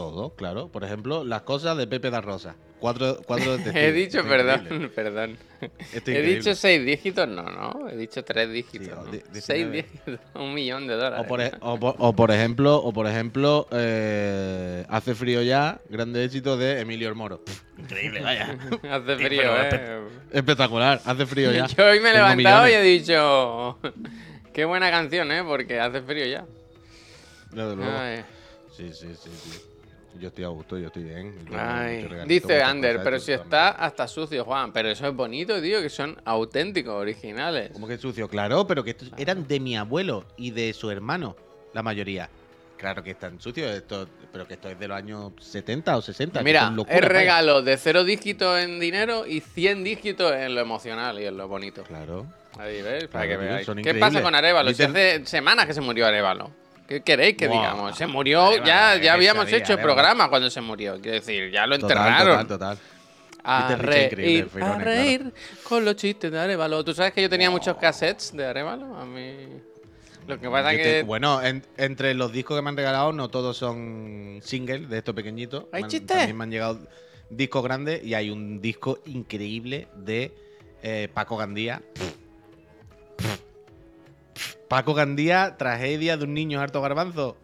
Todo, 0.00 0.30
claro. 0.34 0.68
Por 0.68 0.82
ejemplo, 0.82 1.24
las 1.24 1.42
cosas 1.42 1.76
de 1.76 1.86
Pepe 1.86 2.08
da 2.10 2.22
Rosa. 2.22 2.54
Cuatro, 2.78 3.18
cuatro 3.26 3.56
He 3.74 3.92
dicho, 3.92 4.24
perdón, 4.24 4.60
increíble. 4.62 4.88
perdón. 4.88 5.38
Esto 5.60 6.10
He 6.10 6.14
increíble. 6.14 6.34
dicho 6.36 6.54
seis 6.54 6.86
dígitos, 6.86 7.28
no, 7.28 7.42
no. 7.42 7.86
He 7.90 7.96
dicho 7.98 8.24
tres 8.24 8.50
dígitos. 8.50 8.98
Seis 9.32 9.70
19. 9.70 9.76
dígitos, 9.82 10.20
un 10.36 10.54
millón 10.54 10.86
de 10.86 10.94
dólares. 10.94 11.20
O 11.22 11.28
por, 11.28 11.42
e- 11.42 11.52
o 11.60 11.78
por- 11.78 11.96
o 11.98 12.12
por 12.16 12.30
ejemplo, 12.30 12.76
o 12.78 12.90
por 12.94 13.06
ejemplo 13.08 13.68
eh, 13.72 14.86
Hace 14.88 15.14
frío 15.14 15.42
ya, 15.42 15.78
grande 15.90 16.24
éxito 16.24 16.56
de 16.56 16.80
Emilio 16.80 17.14
Moro. 17.14 17.42
Increíble, 17.76 18.22
vaya. 18.22 18.56
Hace 18.90 19.16
frío, 19.18 19.42
eh. 19.64 20.00
Espectacular, 20.32 21.02
hace 21.04 21.26
frío 21.26 21.52
ya. 21.52 21.66
Yo 21.66 21.84
hoy 21.84 22.00
me 22.00 22.08
he 22.08 22.12
Tengo 22.14 22.26
levantado 22.26 22.68
y 22.68 22.72
he 22.72 22.80
dicho. 22.82 23.78
Qué 24.54 24.64
buena 24.64 24.90
canción, 24.90 25.30
eh, 25.30 25.42
porque 25.44 25.78
hace 25.78 26.00
frío 26.00 26.24
ya. 26.24 26.46
Desde 27.50 27.76
luego. 27.76 27.92
Ay, 27.98 28.24
Sí, 28.74 28.88
sí, 28.94 29.08
sí, 29.14 29.30
sí. 29.30 29.60
Yo 30.18 30.28
estoy 30.28 30.44
a 30.44 30.48
gusto, 30.48 30.76
yo 30.76 30.88
estoy 30.88 31.04
bien. 31.04 31.32
Yo 31.38 31.44
tengo 31.44 31.56
ay. 31.58 31.96
mucho 31.96 32.08
regalito, 32.08 32.48
Dice 32.48 32.62
Ander, 32.62 33.00
pero 33.02 33.18
si 33.20 33.32
todas 33.32 33.42
está 33.44 33.68
hasta 33.70 34.08
sucio, 34.08 34.44
Juan. 34.44 34.72
Pero 34.72 34.90
eso 34.90 35.06
es 35.06 35.14
bonito, 35.14 35.60
tío, 35.62 35.80
que 35.80 35.88
son 35.88 36.20
auténticos, 36.24 36.94
originales. 36.94 37.70
Como 37.72 37.86
que 37.86 37.96
sucio, 37.96 38.28
claro, 38.28 38.66
pero 38.66 38.82
que 38.82 38.90
estos 38.90 39.10
eran 39.16 39.46
de 39.46 39.60
mi 39.60 39.76
abuelo 39.76 40.24
y 40.36 40.50
de 40.50 40.72
su 40.72 40.90
hermano, 40.90 41.36
la 41.72 41.82
mayoría. 41.82 42.28
Claro 42.76 43.02
que 43.02 43.10
están 43.10 43.38
sucios, 43.40 43.70
esto, 43.70 44.08
pero 44.32 44.48
que 44.48 44.54
esto 44.54 44.70
es 44.70 44.78
de 44.78 44.88
los 44.88 44.96
años 44.96 45.32
70 45.38 45.98
o 45.98 46.02
60. 46.02 46.38
que 46.38 46.44
Mira, 46.44 46.72
es 46.76 46.86
vaya. 46.86 47.00
regalo 47.08 47.60
de 47.62 47.76
cero 47.76 48.04
dígitos 48.04 48.58
en 48.58 48.80
dinero 48.80 49.26
y 49.26 49.40
100 49.40 49.84
dígitos 49.84 50.32
en 50.32 50.54
lo 50.54 50.62
emocional 50.62 51.20
y 51.20 51.26
en 51.26 51.36
lo 51.36 51.46
bonito. 51.46 51.82
Claro. 51.84 52.26
Ahí, 52.58 52.80
¿ves? 52.80 53.06
Para 53.08 53.26
Claro, 53.26 53.28
que 53.28 53.36
veáis. 53.36 53.66
¿Qué 53.66 53.72
increíbles. 53.72 54.00
pasa 54.00 54.22
con 54.22 54.34
Arevalo? 54.34 54.72
Si 54.72 54.82
hace 54.82 55.24
semanas 55.26 55.66
que 55.66 55.74
se 55.74 55.80
murió 55.82 56.06
Arevalo. 56.06 56.50
¿Qué 56.90 57.02
queréis 57.02 57.36
que 57.36 57.46
Buah. 57.46 57.56
digamos? 57.60 57.96
Se 57.96 58.04
murió, 58.08 58.46
Arévalo, 58.46 58.66
ya, 58.66 58.96
eh, 58.96 59.00
ya 59.00 59.12
habíamos 59.12 59.44
sabía, 59.44 59.58
hecho 59.58 59.74
el 59.74 59.78
programa 59.78 60.28
cuando 60.28 60.50
se 60.50 60.60
murió. 60.60 60.94
Quiero 61.00 61.12
decir, 61.18 61.48
ya 61.52 61.64
lo 61.64 61.78
Total, 61.78 61.96
enterraron. 61.98 62.46
Total, 62.48 62.76
total. 62.76 62.78
A 63.44 63.76
reír, 63.76 64.44
a 64.46 64.48
Feirones, 64.48 64.50
claro. 64.52 64.78
reír 64.84 65.32
con 65.62 65.84
los 65.84 65.94
chistes 65.94 66.32
de 66.32 66.38
Arevalo. 66.40 66.84
¿Tú 66.84 66.92
sabes 66.92 67.12
que 67.12 67.22
yo 67.22 67.30
tenía 67.30 67.48
muchos 67.48 67.76
cassettes 67.76 68.36
de 68.36 68.44
Arevalo? 68.44 68.96
A 68.96 69.04
mí... 69.06 69.46
Lo 70.26 70.38
que 70.40 70.50
pasa 70.50 70.70
te- 70.70 70.76
que... 70.82 71.02
bueno, 71.04 71.40
en- 71.42 71.64
entre 71.76 72.12
los 72.14 72.32
discos 72.32 72.56
que 72.58 72.62
me 72.62 72.70
han 72.70 72.76
regalado, 72.76 73.12
no 73.12 73.28
todos 73.28 73.56
son 73.56 74.40
singles 74.42 74.88
de 74.90 74.98
estos 74.98 75.14
pequeñitos. 75.14 75.66
¿Hay 75.72 75.84
chistes? 75.84 76.08
También 76.18 76.36
me 76.36 76.42
han 76.44 76.50
llegado 76.50 76.80
discos 77.30 77.62
grandes 77.62 78.04
y 78.04 78.14
hay 78.14 78.30
un 78.30 78.60
disco 78.60 78.98
increíble 79.06 79.86
de 79.94 80.32
eh, 80.82 81.08
Paco 81.14 81.36
Gandía. 81.36 81.82
Paco 84.70 84.94
Gandía, 84.94 85.56
tragedia 85.58 86.16
de 86.16 86.22
un 86.22 86.32
niño 86.32 86.60
harto 86.60 86.80
garbanzo. 86.80 87.36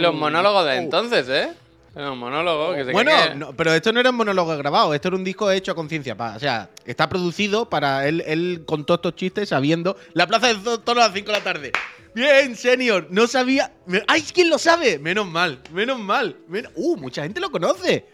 Los 0.00 0.14
monólogos 0.14 0.64
de 0.64 0.76
entonces, 0.76 1.28
¿eh? 1.28 1.52
Los 1.96 2.16
monólogos 2.16 2.76
que 2.76 2.84
se 2.84 2.92
Bueno, 2.92 3.10
creen 3.10 3.32
que- 3.32 3.38
no, 3.38 3.52
pero 3.52 3.72
esto 3.74 3.92
no 3.92 3.98
era 3.98 4.10
un 4.10 4.16
monólogo 4.16 4.56
grabado, 4.56 4.94
esto 4.94 5.08
era 5.08 5.16
un 5.16 5.24
disco 5.24 5.50
hecho 5.50 5.72
a 5.72 5.74
conciencia. 5.74 6.14
O 6.18 6.38
sea, 6.38 6.70
está 6.84 7.08
producido 7.08 7.68
para 7.68 8.06
él, 8.06 8.22
él 8.28 8.62
contó 8.64 8.94
estos 8.94 9.16
chistes 9.16 9.48
sabiendo. 9.48 9.96
La 10.12 10.28
plaza 10.28 10.46
de 10.48 10.54
toros 10.54 11.02
a 11.02 11.08
las 11.08 11.12
5 11.12 11.32
de 11.32 11.38
la 11.38 11.42
tarde. 11.44 11.72
Bien, 12.14 12.54
senior, 12.56 13.08
no 13.10 13.26
sabía. 13.26 13.72
¡Ay, 14.06 14.22
quién 14.22 14.50
lo 14.50 14.58
sabe! 14.58 15.00
Menos 15.00 15.26
mal, 15.26 15.60
menos 15.72 15.98
mal. 15.98 16.36
men- 16.46 16.68
¡Uh, 16.76 16.96
mucha 16.96 17.24
gente 17.24 17.40
lo 17.40 17.50
conoce! 17.50 18.06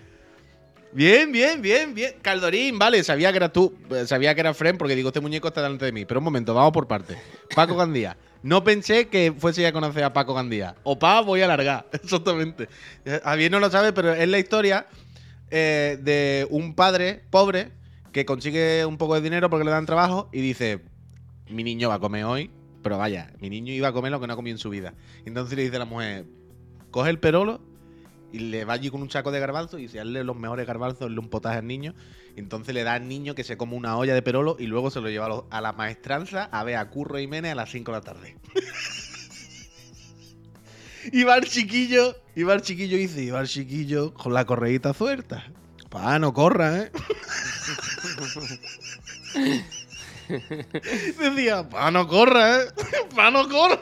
Bien, 0.93 1.31
bien, 1.31 1.63
bien, 1.63 1.95
bien. 1.95 2.15
Caldorín, 2.21 2.79
vale, 2.79 3.05
sabía 3.05 3.31
que 3.31 3.37
eras 3.37 3.53
tú, 3.53 3.73
eh, 3.91 4.07
sabía 4.07 4.35
que 4.35 4.41
era 4.41 4.55
Fren 4.55 4.77
porque 4.77 4.97
digo, 4.97 5.11
este 5.11 5.21
muñeco 5.21 5.49
está 5.49 5.63
delante 5.63 5.85
de 5.85 5.93
mí. 5.93 6.05
Pero 6.05 6.19
un 6.19 6.25
momento, 6.25 6.53
vamos 6.53 6.73
por 6.73 6.89
partes. 6.89 7.17
Paco 7.55 7.77
Gandía. 7.77 8.17
No 8.43 8.65
pensé 8.65 9.09
que 9.09 9.33
fuese 9.37 9.67
a 9.67 9.73
conocer 9.73 10.03
a 10.03 10.13
Paco 10.13 10.35
Gandía. 10.35 10.75
Opa, 10.83 11.21
voy 11.21 11.43
a 11.43 11.45
alargar, 11.45 11.87
exactamente. 11.93 12.69
Eh, 13.05 13.21
Javier 13.23 13.53
no 13.53 13.61
lo 13.61 13.71
sabe, 13.71 13.93
pero 13.93 14.13
es 14.15 14.29
la 14.29 14.39
historia 14.39 14.87
eh, 15.51 15.99
de 16.01 16.47
un 16.51 16.75
padre 16.75 17.23
pobre 17.31 17.71
que 18.13 18.25
consigue 18.25 18.85
un 18.85 18.99
poco 18.99 19.15
de 19.15 19.21
dinero 19.21 19.49
porque 19.49 19.65
le 19.65 19.71
dan 19.71 19.87
trabajo 19.87 20.29
y 20.33 20.41
dice, 20.41 20.81
mi 21.49 21.63
niño 21.63 21.89
va 21.89 21.97
a 21.97 22.01
comer 22.01 22.25
hoy, 22.25 22.51
pero 22.83 22.99
vaya, 22.99 23.33
mi 23.41 23.51
niño 23.51 23.73
iba 23.73 23.89
a 23.89 23.93
comer 23.93 24.11
lo 24.11 24.21
que 24.21 24.27
no 24.27 24.33
ha 24.33 24.37
comido 24.37 24.55
en 24.55 24.59
su 24.59 24.71
vida. 24.71 24.95
Entonces 25.25 25.57
le 25.57 25.63
dice 25.63 25.77
a 25.77 25.81
la 25.81 25.85
mujer, 25.85 26.25
coge 26.91 27.11
el 27.11 27.21
perolo 27.21 27.61
y 28.33 28.39
le 28.39 28.65
va 28.65 28.75
allí 28.75 28.91
con 28.91 29.03
un 29.03 29.11
saco 29.11 29.31
de 29.31 29.41
garbanzos 29.41 29.81
y 29.81 29.89
se 29.89 30.01
hazle 30.01 30.25
los 30.25 30.37
mejores 30.37 30.67
garbanzos, 30.67 31.03
hazle 31.03 31.19
un 31.19 31.29
potaje 31.29 31.59
al 31.59 31.67
niño. 31.67 31.95
Entonces 32.37 32.75
le 32.75 32.85
da 32.85 32.95
al 32.95 33.09
niño 33.09 33.35
que 33.35 33.45
se 33.45 33.57
come 33.57 33.75
una 33.75 33.97
olla 33.97 34.15
de 34.15 34.23
perolo 34.23 34.57
y 34.59 34.67
luego 34.67 34.91
se 34.91 35.01
lo 35.01 35.09
lleva 35.09 35.45
a 35.51 35.61
la 35.61 35.73
maestranza 35.73 36.45
a 36.45 36.65
ver 36.65 36.77
a 36.77 36.91
Curro 36.91 37.19
Jiménez 37.19 37.53
a 37.53 37.55
las 37.55 37.71
5 37.71 37.93
de 37.93 37.99
la 37.99 38.03
tarde. 38.03 38.37
y 41.13 41.25
va 41.25 41.37
el 41.37 41.45
chiquillo, 41.45 42.17
y 42.35 42.43
va 42.43 42.55
el 42.55 42.63
chiquillo 42.63 42.97
y 42.97 43.01
dice, 43.01 43.23
y 43.23 43.31
va 43.31 43.41
el 43.41 43.49
chiquillo 43.49 44.15
con 44.15 44.35
la 44.35 44.45
correíta 44.45 44.95
suelta. 44.95 45.45
Pa, 45.89 46.19
no 46.21 46.33
corra, 46.33 46.83
¿eh? 46.83 46.93
Decía, 51.19 51.69
pa, 51.69 51.91
no 51.91 52.07
corra, 52.07 52.63
¿eh? 52.63 52.67
Pa, 53.17 53.31
no 53.31 53.49
corra. 53.49 53.81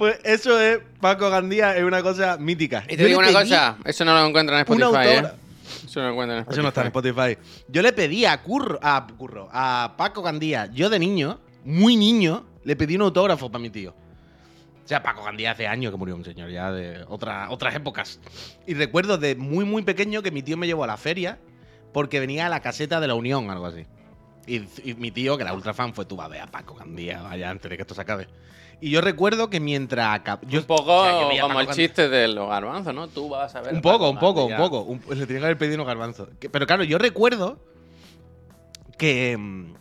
Pues 0.00 0.18
eso 0.24 0.58
es, 0.58 0.78
Paco 0.98 1.28
Gandía, 1.28 1.76
es 1.76 1.84
una 1.84 2.02
cosa 2.02 2.38
mítica. 2.38 2.84
Y 2.88 2.92
Yo 2.92 2.96
te 2.96 3.04
digo 3.04 3.20
le 3.20 3.28
una 3.28 3.38
pedí 3.38 3.50
cosa, 3.50 3.76
eso 3.84 4.02
no 4.06 4.14
lo 4.14 4.26
encuentro 4.26 4.54
en 4.56 4.60
Spotify, 4.62 5.08
¿eh? 5.08 5.30
Eso 5.84 6.00
no 6.00 6.06
lo 6.06 6.12
encuentro 6.12 6.36
en 6.36 6.40
Spotify. 6.40 6.52
Eso 6.54 6.62
no 6.62 6.68
está 6.68 6.80
en 6.80 6.86
Spotify. 6.86 7.38
Yo 7.68 7.82
le 7.82 7.92
pedí 7.92 8.24
a 8.24 8.42
Curro, 8.42 8.78
a 8.82 9.06
Curro, 9.18 9.50
a 9.52 9.92
Paco 9.98 10.22
Gandía, 10.22 10.70
yo 10.72 10.88
de 10.88 10.98
niño, 10.98 11.38
muy 11.66 11.96
niño, 11.96 12.46
le 12.64 12.76
pedí 12.76 12.96
un 12.96 13.02
autógrafo 13.02 13.50
para 13.52 13.60
mi 13.60 13.68
tío. 13.68 13.90
O 13.90 14.88
sea, 14.88 15.02
Paco 15.02 15.22
Gandía 15.22 15.50
hace 15.50 15.66
años 15.66 15.92
que 15.92 15.98
murió 15.98 16.16
un 16.16 16.24
señor, 16.24 16.48
ya 16.50 16.72
de 16.72 17.04
otra- 17.06 17.50
otras 17.50 17.74
épocas. 17.74 18.20
Y 18.66 18.72
recuerdo 18.72 19.18
de 19.18 19.36
muy, 19.36 19.66
muy 19.66 19.82
pequeño 19.82 20.22
que 20.22 20.30
mi 20.30 20.42
tío 20.42 20.56
me 20.56 20.66
llevó 20.66 20.84
a 20.84 20.86
la 20.86 20.96
feria 20.96 21.38
porque 21.92 22.20
venía 22.20 22.46
a 22.46 22.48
la 22.48 22.60
caseta 22.60 23.00
de 23.00 23.06
la 23.06 23.14
Unión, 23.16 23.50
algo 23.50 23.66
así. 23.66 23.84
Y, 24.46 24.62
y 24.82 24.94
mi 24.94 25.10
tío, 25.10 25.36
que 25.36 25.42
era 25.42 25.52
ultra 25.52 25.74
fan, 25.74 25.92
fue 25.92 26.06
tú 26.06 26.16
va 26.16 26.24
a 26.24 26.28
ver 26.28 26.40
a 26.40 26.46
Paco 26.46 26.74
Gandía, 26.74 27.20
vaya, 27.20 27.50
antes 27.50 27.70
de 27.70 27.76
que 27.76 27.82
esto 27.82 27.94
se 27.94 28.00
acabe. 28.00 28.28
Y 28.82 28.90
yo 28.90 29.00
recuerdo 29.02 29.50
que 29.50 29.60
mientras 29.60 30.20
yo 30.48 30.60
un 30.60 30.64
poco 30.64 31.00
o 31.00 31.04
sea, 31.04 31.20
yo 31.20 31.28
veía 31.28 31.42
a 31.44 31.48
como 31.48 31.60
el 31.60 31.68
chiste 31.68 32.08
de 32.08 32.28
los 32.28 32.48
garbanzos, 32.48 32.94
¿no? 32.94 33.08
Tú 33.08 33.28
vas 33.28 33.54
a 33.54 33.60
ver. 33.60 33.74
un 33.74 33.82
poco, 33.82 34.08
un 34.08 34.18
poco, 34.18 34.44
un 34.46 34.56
poco. 34.56 34.80
Un- 34.82 35.02
le 35.18 35.26
tenía 35.26 35.40
que 35.40 35.44
haber 35.46 35.58
pedido 35.58 35.74
unos 35.76 35.86
garbanzos. 35.86 36.28
Que- 36.38 36.48
Pero 36.48 36.66
claro, 36.66 36.84
yo 36.84 36.98
recuerdo 36.98 37.58
que. 38.98 39.36
mm, 39.38 39.74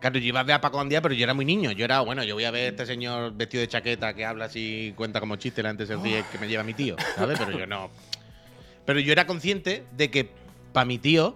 Claro, 0.00 0.16
yo 0.20 0.26
iba 0.26 0.38
a 0.38 0.44
ver 0.44 0.54
a 0.54 0.60
Paco 0.60 0.78
Andía, 0.78 1.02
pero 1.02 1.12
yo 1.12 1.24
era 1.24 1.34
muy 1.34 1.44
niño. 1.44 1.72
Yo 1.72 1.84
era, 1.84 1.98
bueno, 2.02 2.22
yo 2.22 2.34
voy 2.36 2.44
a 2.44 2.52
ver 2.52 2.66
a 2.66 2.68
este 2.68 2.86
señor 2.86 3.32
vestido 3.32 3.62
de 3.62 3.66
chaqueta 3.66 4.14
que 4.14 4.24
habla 4.24 4.44
así, 4.44 4.92
cuenta 4.94 5.18
como 5.18 5.34
chiste 5.34 5.60
delante 5.60 5.86
de 5.86 5.94
ese 5.96 6.24
que 6.30 6.38
me 6.38 6.46
lleva 6.46 6.62
mi 6.62 6.72
tío, 6.72 6.94
¿sabes? 7.16 7.36
Pero 7.36 7.58
yo 7.58 7.66
no. 7.66 7.90
Pero 8.86 9.00
yo 9.00 9.10
era 9.10 9.26
consciente 9.26 9.84
de 9.96 10.08
que 10.08 10.30
para 10.72 10.84
mi 10.84 10.98
tío, 10.98 11.34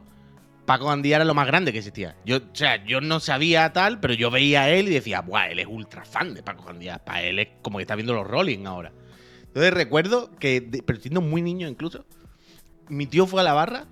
Paco 0.66 0.90
Andía 0.90 1.16
era 1.16 1.24
lo 1.24 1.34
más 1.34 1.46
grande 1.46 1.72
que 1.72 1.78
existía. 1.78 2.14
Yo, 2.24 2.36
o 2.36 2.40
sea, 2.54 2.84
yo 2.84 3.00
no 3.00 3.18
sabía 3.20 3.72
tal, 3.72 3.98
pero 4.00 4.14
yo 4.14 4.30
veía 4.30 4.62
a 4.62 4.70
él 4.70 4.88
y 4.88 4.92
decía, 4.94 5.20
¡buah! 5.20 5.48
Él 5.48 5.58
es 5.58 5.66
ultra 5.66 6.04
fan 6.04 6.34
de 6.34 6.42
Paco 6.42 6.68
Andía. 6.68 6.98
Para 6.98 7.22
él 7.22 7.38
es 7.40 7.48
como 7.62 7.78
que 7.78 7.82
está 7.82 7.94
viendo 7.96 8.14
los 8.14 8.26
Rolling 8.26 8.64
ahora. 8.66 8.92
Entonces 9.42 9.74
recuerdo 9.74 10.30
que, 10.38 10.60
de- 10.60 10.82
pero 10.82 11.00
siendo 11.00 11.20
muy 11.20 11.42
niño 11.42 11.68
incluso, 11.68 12.04
mi 12.88 13.06
tío 13.06 13.26
fue 13.26 13.40
a 13.40 13.44
la 13.44 13.52
barra 13.54 13.86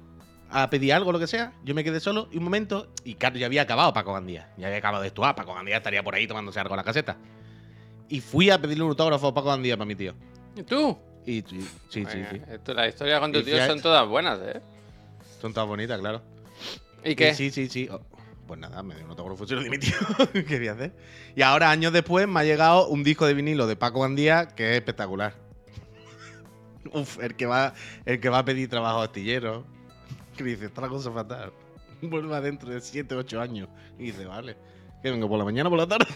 a 0.49 0.71
pedir 0.71 0.93
algo, 0.93 1.11
lo 1.12 1.19
que 1.19 1.27
sea. 1.27 1.53
Yo 1.65 1.75
me 1.75 1.83
quedé 1.85 1.99
solo 2.00 2.29
y 2.33 2.39
un 2.39 2.45
momento, 2.45 2.93
y 3.05 3.15
claro, 3.15 3.37
ya 3.37 3.47
había 3.47 3.62
acabado 3.62 3.93
Paco 3.93 4.12
Gandía. 4.12 4.50
Ya 4.57 4.69
había 4.69 4.79
acabado 4.79 5.03
de 5.03 5.09
actuar. 5.09 5.35
Paco 5.35 5.55
Gandía 5.55 5.77
estaría 5.79 6.03
por 6.05 6.15
ahí 6.15 6.27
tomándose 6.27 6.61
algo 6.61 6.75
en 6.75 6.79
la 6.79 6.85
caseta. 6.85 7.17
Y 8.09 8.21
fui 8.21 8.49
a 8.50 8.61
pedirle 8.61 8.85
un 8.85 8.91
autógrafo 8.91 9.29
a 9.29 9.35
Paco 9.35 9.49
Gandía 9.49 9.77
para 9.77 9.87
mi 9.87 9.95
tío. 9.97 10.15
¿Y 10.57 10.62
tú? 10.62 10.97
Y 11.27 11.39
y- 11.39 11.43
sí, 11.43 11.61
sí, 11.91 12.05
Venga, 12.05 12.31
sí. 12.31 12.41
esto- 12.53 12.75
las 12.75 12.89
historias 12.89 13.21
con 13.21 13.33
tu 13.33 13.41
Y 13.41 13.43
tío 13.45 13.67
son 13.67 13.81
todas 13.81 14.07
buenas, 14.09 14.39
¿eh? 14.43 14.61
Son 15.41 15.53
todas 15.53 15.69
bonitas, 15.69 15.99
claro. 16.00 16.23
¿Y 17.04 17.14
qué? 17.14 17.30
Y 17.30 17.35
sí, 17.35 17.50
sí, 17.50 17.69
sí. 17.69 17.88
Oh, 17.90 18.00
pues 18.47 18.59
nada, 18.59 18.83
me 18.83 18.95
dio 18.95 19.04
un 19.04 19.11
autógrafo 19.11 19.47
se 19.47 19.54
lo 19.54 19.61
di 19.61 19.69
a 19.69 19.71
mi 19.71 19.78
tío. 19.78 19.92
¿Qué 20.33 20.59
voy 20.59 20.69
a 20.69 20.73
hacer? 20.73 20.92
Y 21.37 21.42
ahora, 21.42 21.71
años 21.71 21.92
después, 21.92 22.26
me 22.26 22.40
ha 22.40 22.45
llegado 22.45 22.88
un 22.88 23.04
disco 23.04 23.26
de 23.26 23.35
vinilo 23.35 23.66
de 23.66 23.76
Paco 23.76 24.00
Gandía 24.00 24.49
que 24.49 24.71
es 24.71 24.76
espectacular. 24.76 25.35
Uf, 26.92 27.23
el 27.23 27.37
que 27.37 27.47
va, 27.47 27.75
el 28.04 28.19
que 28.21 28.28
va 28.28 28.38
a 28.38 28.45
pedir 28.45 28.69
trabajo 28.69 29.00
astillero. 29.02 29.64
Que 30.37 30.45
dice, 30.45 30.66
está 30.66 30.80
la 30.80 30.88
cosa 30.88 31.12
fatal. 31.12 31.52
Vuelva 32.02 32.40
dentro 32.40 32.71
de 32.71 32.80
7, 32.80 33.14
8 33.14 33.40
años. 33.40 33.69
Y 33.99 34.07
dice, 34.07 34.25
vale. 34.25 34.57
Que 35.02 35.11
vengo 35.11 35.28
por 35.28 35.38
la 35.38 35.45
mañana 35.45 35.69
o 35.69 35.71
por 35.71 35.78
la 35.78 35.87
tarde. 35.87 36.07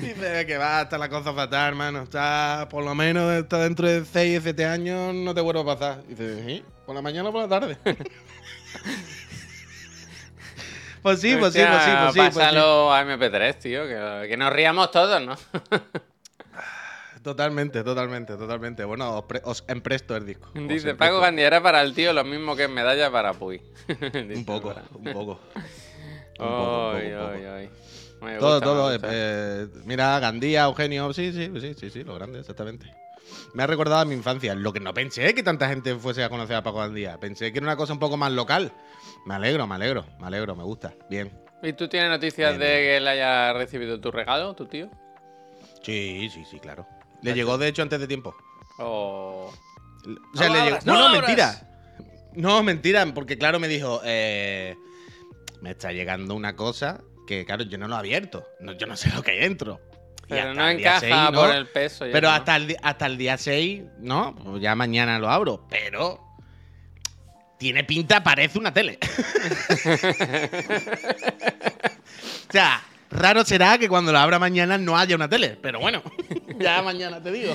Dice 0.06 0.46
que 0.46 0.58
va, 0.58 0.82
está 0.82 0.98
la 0.98 1.08
cosa 1.08 1.32
fatal, 1.32 1.68
hermano. 1.68 2.02
Está, 2.02 2.66
por 2.68 2.82
lo 2.84 2.92
menos, 2.94 3.32
está 3.32 3.58
dentro 3.58 3.86
de 3.86 4.04
6, 4.04 4.40
7 4.42 4.64
años, 4.64 5.14
no 5.14 5.32
te 5.32 5.40
vuelvo 5.40 5.60
a 5.60 5.76
pasar. 5.76 6.04
Dice, 6.08 6.44
¿sí? 6.44 6.64
¿Por 6.84 6.96
la 6.96 7.02
mañana 7.02 7.28
o 7.28 7.32
por 7.32 7.42
la 7.42 7.48
tarde? 7.48 7.78
pues 11.02 11.20
sí, 11.20 11.36
pues 11.38 11.52
sí, 11.52 11.60
pues 11.60 11.82
sí, 11.84 11.90
pues 12.00 12.14
sí. 12.14 12.20
pues 12.20 12.34
sí. 12.34 12.38
Pásalo 12.40 12.92
a 12.92 13.04
MP3, 13.04 13.58
tío, 13.58 13.86
que, 13.86 14.28
que 14.28 14.36
nos 14.36 14.52
riamos 14.52 14.90
todos, 14.90 15.22
¿no? 15.22 15.36
Totalmente, 17.22 17.84
totalmente, 17.84 18.36
totalmente. 18.36 18.82
Bueno, 18.82 19.18
os, 19.18 19.24
os 19.44 19.64
empresto 19.68 20.16
el 20.16 20.26
disco. 20.26 20.50
Dice. 20.54 20.96
Paco 20.96 21.20
Gandiera 21.20 21.62
para 21.62 21.80
el 21.80 21.94
tío 21.94 22.12
lo 22.12 22.24
mismo 22.24 22.56
que 22.56 22.66
medalla 22.66 23.12
para 23.12 23.32
Puy. 23.32 23.62
Un 23.88 24.44
poco, 24.44 24.74
un 24.94 25.04
poco. 25.04 25.04
Un 25.04 25.12
poco, 25.12 25.12
un 25.12 25.14
poco, 25.14 25.40
un 26.40 26.48
poco. 26.48 26.90
ay. 27.54 27.70
Me 28.22 28.38
Todo, 28.38 28.52
gusta, 28.60 28.64
todo. 28.66 28.88
me 28.88 28.94
eh, 28.94 28.98
gusta. 28.98 29.08
eh, 29.12 29.82
mira, 29.84 30.18
Gandía, 30.20 30.64
Eugenio, 30.64 31.12
sí, 31.12 31.32
sí, 31.32 31.50
sí, 31.60 31.74
sí, 31.74 31.90
sí, 31.90 32.04
lo 32.04 32.14
grande, 32.14 32.40
exactamente. 32.40 32.92
Me 33.54 33.62
ha 33.62 33.66
recordado 33.66 34.00
a 34.00 34.04
mi 34.04 34.14
infancia. 34.14 34.54
Lo 34.54 34.72
que 34.72 34.80
no 34.80 34.92
pensé 34.94 35.34
que 35.34 35.42
tanta 35.42 35.68
gente 35.68 35.94
fuese 35.96 36.22
a 36.22 36.28
conocer 36.28 36.56
a 36.56 36.62
Paco 36.62 36.78
Gandía. 36.78 37.18
Pensé 37.18 37.50
que 37.52 37.58
era 37.58 37.66
una 37.66 37.76
cosa 37.76 37.92
un 37.92 37.98
poco 37.98 38.16
más 38.16 38.30
local. 38.32 38.72
Me 39.26 39.34
alegro, 39.34 39.66
me 39.66 39.74
alegro, 39.74 40.04
me 40.20 40.26
alegro, 40.26 40.54
me 40.54 40.62
gusta. 40.64 40.94
Bien. 41.10 41.30
¿Y 41.62 41.72
tú 41.74 41.88
tienes 41.88 42.10
noticias 42.10 42.50
Bien, 42.56 42.60
de 42.60 42.66
bien. 42.66 42.78
que 42.78 42.96
él 42.98 43.08
haya 43.08 43.52
recibido 43.52 44.00
tu 44.00 44.10
regalo, 44.10 44.54
tu 44.54 44.66
tío? 44.66 44.90
Sí, 45.82 46.28
sí, 46.32 46.44
sí, 46.50 46.58
claro. 46.60 46.86
Le 47.22 47.34
llegó, 47.34 47.56
de 47.58 47.68
hecho, 47.68 47.82
antes 47.82 48.00
de 48.00 48.06
tiempo. 48.06 48.34
O... 48.78 49.52
O 49.54 50.36
sea, 50.36 50.48
No 50.48 50.54
le 50.54 50.60
llegó. 50.60 50.76
abras, 50.76 50.86
No, 50.86 50.98
no 51.08 51.08
mentira. 51.20 51.68
No, 52.34 52.62
mentira, 52.62 53.06
porque 53.14 53.38
claro, 53.38 53.60
me 53.60 53.68
dijo, 53.68 54.00
eh, 54.04 54.74
me 55.60 55.70
está 55.70 55.92
llegando 55.92 56.34
una 56.34 56.56
cosa 56.56 57.00
claro, 57.46 57.64
yo 57.64 57.78
no 57.78 57.88
lo 57.88 57.94
he 57.96 57.98
abierto. 57.98 58.46
No, 58.60 58.72
yo 58.72 58.86
no 58.86 58.96
sé 58.96 59.10
lo 59.14 59.22
que 59.22 59.32
hay 59.32 59.38
dentro. 59.40 59.80
Pero 60.28 60.54
no 60.54 60.68
encaja 60.68 61.00
6, 61.00 61.14
¿no? 61.14 61.32
por 61.32 61.50
el 61.50 61.66
peso. 61.66 62.06
ya, 62.06 62.12
Pero 62.12 62.28
¿no? 62.28 62.34
hasta, 62.34 62.56
el, 62.56 62.76
hasta 62.82 63.06
el 63.06 63.18
día 63.18 63.36
6, 63.36 63.82
¿no? 63.98 64.34
Pues 64.36 64.62
ya 64.62 64.74
mañana 64.74 65.18
lo 65.18 65.28
abro. 65.30 65.66
Pero 65.68 66.20
tiene 67.58 67.84
pinta, 67.84 68.22
parece 68.22 68.58
una 68.58 68.72
tele. 68.72 68.98
o 72.48 72.52
sea, 72.52 72.82
raro 73.10 73.44
será 73.44 73.78
que 73.78 73.88
cuando 73.88 74.12
lo 74.12 74.18
abra 74.18 74.38
mañana 74.38 74.78
no 74.78 74.96
haya 74.96 75.14
una 75.16 75.28
tele. 75.28 75.58
Pero 75.60 75.80
bueno, 75.80 76.02
ya 76.58 76.82
mañana 76.82 77.22
te 77.22 77.30
digo. 77.32 77.54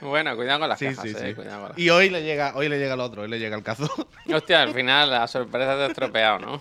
Bueno, 0.00 0.36
cuidado 0.36 0.60
con 0.60 0.68
las 0.68 0.78
Sí, 0.78 0.86
cajas, 0.86 1.02
sí, 1.02 1.10
eh, 1.16 1.28
sí. 1.28 1.34
cuidado 1.34 1.60
con 1.60 1.68
las- 1.70 1.78
Y 1.78 1.88
hoy 1.90 2.10
le 2.10 2.22
llega, 2.22 2.52
hoy 2.56 2.68
le 2.68 2.78
llega 2.78 2.94
el 2.94 3.00
otro, 3.00 3.22
hoy 3.22 3.28
le 3.28 3.38
llega 3.38 3.56
el 3.56 3.62
cazo. 3.62 3.88
Hostia, 4.32 4.62
al 4.62 4.74
final 4.74 5.10
la 5.10 5.26
sorpresa 5.26 5.76
te 5.76 5.82
ha 5.84 5.86
estropeado, 5.86 6.38
¿no? 6.40 6.60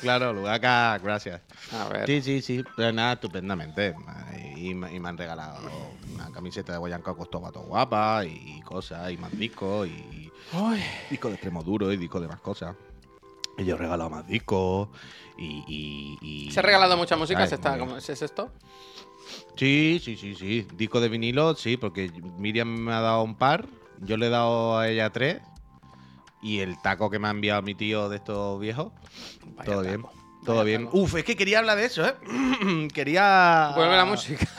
Claro, 0.00 0.32
Lugaca, 0.32 0.98
gracias. 0.98 1.42
A 1.70 1.88
ver. 1.88 2.06
Sí, 2.06 2.22
sí, 2.22 2.42
sí, 2.42 2.64
pero 2.76 2.92
nada, 2.92 3.14
estupendamente. 3.14 3.94
Y, 4.56 4.74
me- 4.74 4.92
y 4.94 5.00
me 5.00 5.08
han 5.08 5.18
regalado 5.18 5.96
una 6.12 6.30
camiseta 6.32 6.72
de 6.72 6.78
Guayanca 6.78 7.14
costó 7.14 7.40
gato 7.40 7.60
guapa 7.60 8.24
y 8.24 8.60
cosas, 8.62 9.10
y 9.10 9.16
más 9.18 9.36
discos, 9.36 9.86
y 9.88 10.32
Uy, 10.52 10.82
discos 11.10 11.30
de 11.30 11.34
extremo 11.36 11.62
duro 11.62 11.92
y 11.92 11.96
discos 11.96 12.20
de 12.22 12.28
más 12.28 12.40
cosas. 12.40 12.74
Y 13.58 13.64
yo 13.64 13.74
he 13.74 13.78
regalado 13.78 14.10
más 14.10 14.26
discos 14.26 14.88
y... 15.38 16.50
¿Se 16.52 16.60
ha 16.60 16.62
regalado 16.62 16.96
mucha 16.96 17.16
música? 17.16 17.46
¿Se 17.46 17.54
está, 17.56 17.70
muy 17.70 17.78
bien. 17.78 17.88
¿cómo- 17.88 17.98
¿Es 17.98 18.08
esto? 18.22 18.50
Sí, 19.56 20.00
sí, 20.02 20.16
sí, 20.16 20.34
sí. 20.34 20.66
Disco 20.74 21.00
de 21.00 21.08
vinilo, 21.08 21.54
sí, 21.54 21.76
porque 21.76 22.10
Miriam 22.38 22.68
me 22.68 22.92
ha 22.92 23.00
dado 23.00 23.22
un 23.22 23.36
par, 23.36 23.66
yo 24.00 24.16
le 24.16 24.26
he 24.26 24.30
dado 24.30 24.78
a 24.78 24.88
ella 24.88 25.10
tres. 25.10 25.40
Y 26.46 26.60
el 26.60 26.80
taco 26.80 27.10
que 27.10 27.18
me 27.18 27.26
ha 27.26 27.32
enviado 27.32 27.60
mi 27.62 27.74
tío 27.74 28.08
de 28.08 28.16
estos 28.18 28.60
viejos, 28.60 28.92
Vaya 29.56 29.72
todo 29.72 29.82
bien. 29.82 30.02
Todo 30.44 30.56
vaya 30.58 30.64
bien. 30.64 30.84
taco. 30.84 30.98
Uf, 30.98 31.16
es 31.16 31.24
que 31.24 31.34
quería 31.34 31.58
hablar 31.58 31.76
de 31.76 31.86
eso, 31.86 32.06
¿eh? 32.06 32.14
quería. 32.94 33.72
Vuelve 33.74 33.96
la 33.96 34.04
música. 34.04 34.46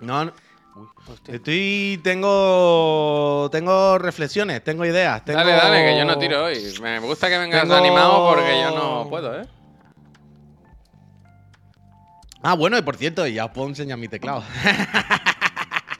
No, 0.00 0.24
no. 0.24 0.32
Uy. 0.76 0.86
Estoy. 1.28 2.00
Tengo. 2.02 3.50
Tengo 3.52 3.98
reflexiones, 3.98 4.64
tengo 4.64 4.86
ideas. 4.86 5.22
Tengo... 5.26 5.38
Dale, 5.40 5.52
dale, 5.52 5.84
que 5.84 5.98
yo 5.98 6.06
no 6.06 6.16
tiro 6.16 6.44
hoy. 6.46 6.56
Me 6.80 6.98
gusta 7.00 7.28
que 7.28 7.36
vengas 7.36 7.60
Tengo- 7.64 7.74
animado 7.76 8.26
porque 8.30 8.58
yo 8.62 8.70
no 8.70 9.06
puedo, 9.10 9.38
¿eh? 9.38 9.46
Ah, 12.42 12.54
bueno, 12.54 12.78
y 12.78 12.82
por 12.82 12.96
cierto, 12.96 13.26
ya 13.26 13.44
os 13.44 13.50
puedo 13.50 13.68
enseñar 13.68 13.98
mi 13.98 14.08
teclado. 14.08 14.42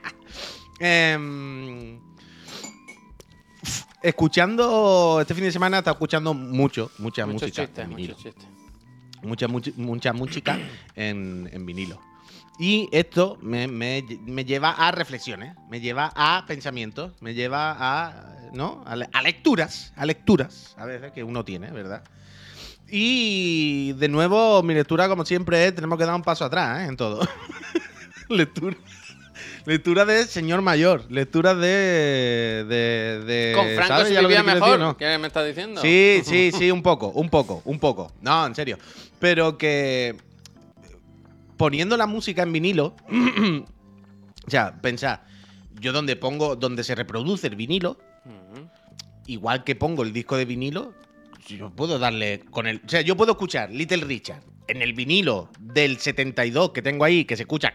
Em, 0.80 2.00
escuchando. 4.02 5.18
Este 5.20 5.34
fin 5.34 5.44
de 5.44 5.52
semana 5.52 5.78
estado 5.78 5.94
escuchando 5.94 6.34
mucho, 6.34 6.90
mucha 6.98 7.26
Muchos 7.26 7.42
música. 7.42 7.62
chistes, 7.66 7.84
en 7.84 7.90
vinilo. 7.94 8.14
chistes. 8.14 8.46
mucha, 9.22 9.48
mucha, 9.48 9.70
mucha 9.76 10.12
música 10.12 10.58
en, 10.94 11.48
en 11.52 11.66
vinilo. 11.66 12.00
Y 12.58 12.88
esto 12.92 13.38
me, 13.40 13.66
me- 13.68 14.04
me 14.26 14.44
lleva 14.44 14.70
a 14.72 14.90
reflexiones, 14.92 15.54
me 15.70 15.80
lleva 15.80 16.12
a 16.14 16.44
pensamientos, 16.46 17.12
me 17.20 17.32
lleva 17.34 17.74
a, 17.78 18.50
¿no? 18.52 18.82
a 18.86 19.22
lecturas, 19.22 19.92
a 19.96 20.04
lecturas, 20.04 20.74
a 20.76 20.84
veces 20.84 21.12
que 21.12 21.24
uno 21.24 21.44
tiene, 21.44 21.70
¿verdad? 21.70 22.02
Y 22.92 23.92
de 23.94 24.08
nuevo, 24.08 24.62
mi 24.62 24.74
lectura, 24.74 25.08
como 25.08 25.24
siempre, 25.24 25.64
es, 25.66 25.74
tenemos 25.74 25.96
que 25.98 26.04
dar 26.04 26.14
un 26.14 26.22
paso 26.22 26.44
atrás 26.44 26.80
¿eh? 26.80 26.86
en 26.86 26.96
todo. 26.96 27.20
lectura. 28.28 28.76
Lectura 29.66 30.04
de 30.04 30.24
señor 30.26 30.62
mayor, 30.62 31.04
lectura 31.10 31.54
de. 31.54 32.64
de, 32.68 33.24
de 33.24 33.52
Con 33.54 33.66
Franco 33.74 33.88
¿sabes 33.88 34.08
se 34.08 34.20
vivía 34.20 34.42
mejor. 34.42 34.70
decir, 34.70 34.78
no? 34.78 34.96
¿Qué 34.96 35.18
me 35.18 35.26
estás 35.26 35.46
diciendo? 35.46 35.80
Sí, 35.80 36.22
sí, 36.24 36.50
sí, 36.52 36.70
un 36.70 36.82
poco, 36.82 37.08
un 37.08 37.28
poco, 37.28 37.62
un 37.64 37.78
poco. 37.78 38.12
No, 38.22 38.46
en 38.46 38.54
serio. 38.54 38.78
Pero 39.18 39.58
que 39.58 40.16
poniendo 41.56 41.96
la 41.96 42.06
música 42.06 42.42
en 42.42 42.52
vinilo, 42.52 42.96
o 44.46 44.50
sea, 44.50 44.80
pensad, 44.80 45.20
yo 45.78 45.92
donde 45.92 46.16
pongo, 46.16 46.56
donde 46.56 46.82
se 46.84 46.94
reproduce 46.94 47.48
el 47.48 47.56
vinilo, 47.56 47.98
igual 49.26 49.62
que 49.62 49.76
pongo 49.76 50.02
el 50.02 50.12
disco 50.12 50.36
de 50.36 50.46
vinilo, 50.46 50.94
yo 51.46 51.70
puedo 51.70 51.98
darle 51.98 52.40
con 52.50 52.66
el, 52.66 52.80
o 52.84 52.88
sea, 52.88 53.02
yo 53.02 53.16
puedo 53.16 53.32
escuchar 53.32 53.70
Little 53.70 54.04
Richard 54.04 54.42
en 54.68 54.82
el 54.82 54.94
vinilo 54.94 55.50
del 55.58 55.98
72 55.98 56.70
que 56.70 56.80
tengo 56.80 57.04
ahí, 57.04 57.24
que 57.24 57.36
se 57.36 57.42
escucha 57.42 57.74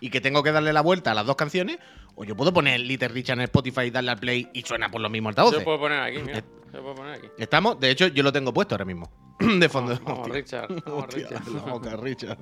y 0.00 0.10
que 0.10 0.20
tengo 0.20 0.42
que 0.42 0.52
darle 0.52 0.72
la 0.72 0.80
vuelta 0.80 1.10
a 1.12 1.14
las 1.14 1.26
dos 1.26 1.36
canciones, 1.36 1.78
o 2.14 2.24
yo 2.24 2.36
puedo 2.36 2.52
poner 2.52 2.80
Little 2.80 3.08
Richard 3.08 3.38
en 3.38 3.44
Spotify 3.44 3.82
y 3.82 3.90
darle 3.90 4.10
al 4.12 4.18
play 4.18 4.48
y 4.52 4.62
suena 4.62 4.88
por 4.90 5.00
los 5.00 5.10
mismos 5.10 5.30
altavoces. 5.30 5.58
Yo 5.60 5.64
puedo 5.64 5.78
poner 5.78 6.00
aquí, 6.00 6.18
mira. 6.18 6.42
Yo 6.72 6.82
puedo 6.82 6.94
poner 6.94 7.14
aquí. 7.14 7.28
Estamos, 7.38 7.78
de 7.80 7.90
hecho, 7.90 8.06
yo 8.08 8.22
lo 8.22 8.32
tengo 8.32 8.52
puesto 8.52 8.74
ahora 8.74 8.84
mismo. 8.84 9.10
De 9.38 9.68
fondo. 9.68 9.98
Vamos, 10.04 10.20
Hostia. 10.28 10.34
Richard. 10.34 10.82
Vamos, 10.84 11.04
Hostia, 11.04 11.28
Richard. 11.28 11.48
la 11.48 11.60
boca, 11.72 11.96
Richard. 12.02 12.38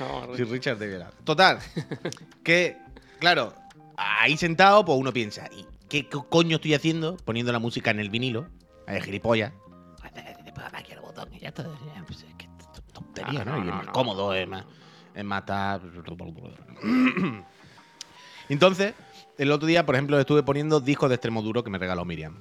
Vamos, 0.00 0.36
Si 0.36 0.42
Richard. 0.42 0.52
Richard 0.52 0.78
debiera. 0.78 1.10
Total. 1.24 1.58
que, 2.42 2.76
claro, 3.18 3.54
ahí 3.96 4.36
sentado, 4.36 4.84
pues 4.84 4.98
uno 4.98 5.12
piensa, 5.12 5.48
¿y 5.56 5.64
qué 5.88 6.08
co- 6.08 6.28
coño 6.28 6.56
estoy 6.56 6.74
haciendo 6.74 7.16
poniendo 7.18 7.52
la 7.52 7.58
música 7.58 7.90
en 7.90 8.00
el 8.00 8.10
vinilo? 8.10 8.48
Hay 8.86 9.00
gilipollas. 9.00 9.52
Después 10.44 10.66
aquí 10.72 10.92
el 10.92 11.00
botón 11.00 11.32
y 11.34 11.40
ya 11.40 11.48
está. 11.48 11.62
Ya, 11.62 12.04
pues, 12.06 12.22
es 12.22 12.34
que 12.36 12.46
t- 12.46 12.92
tontería, 12.92 13.40
Ah, 13.40 13.44
¿no? 13.44 13.52
no, 13.52 13.58
Y 13.58 13.60
es 13.60 13.66
no, 13.66 13.72
más 13.76 13.86
no. 13.86 13.92
cómodo, 13.92 14.34
es 14.34 14.46
más, 14.46 14.64
es 15.14 15.24
más 15.24 15.44
tal. 15.46 15.80
Entonces, 18.48 18.94
el 19.38 19.50
otro 19.50 19.66
día, 19.66 19.86
por 19.86 19.94
ejemplo, 19.94 20.18
estuve 20.18 20.42
poniendo 20.42 20.80
discos 20.80 21.08
de 21.08 21.16
extremo 21.16 21.42
duro 21.42 21.64
que 21.64 21.70
me 21.70 21.78
regaló 21.78 22.04
Miriam. 22.04 22.38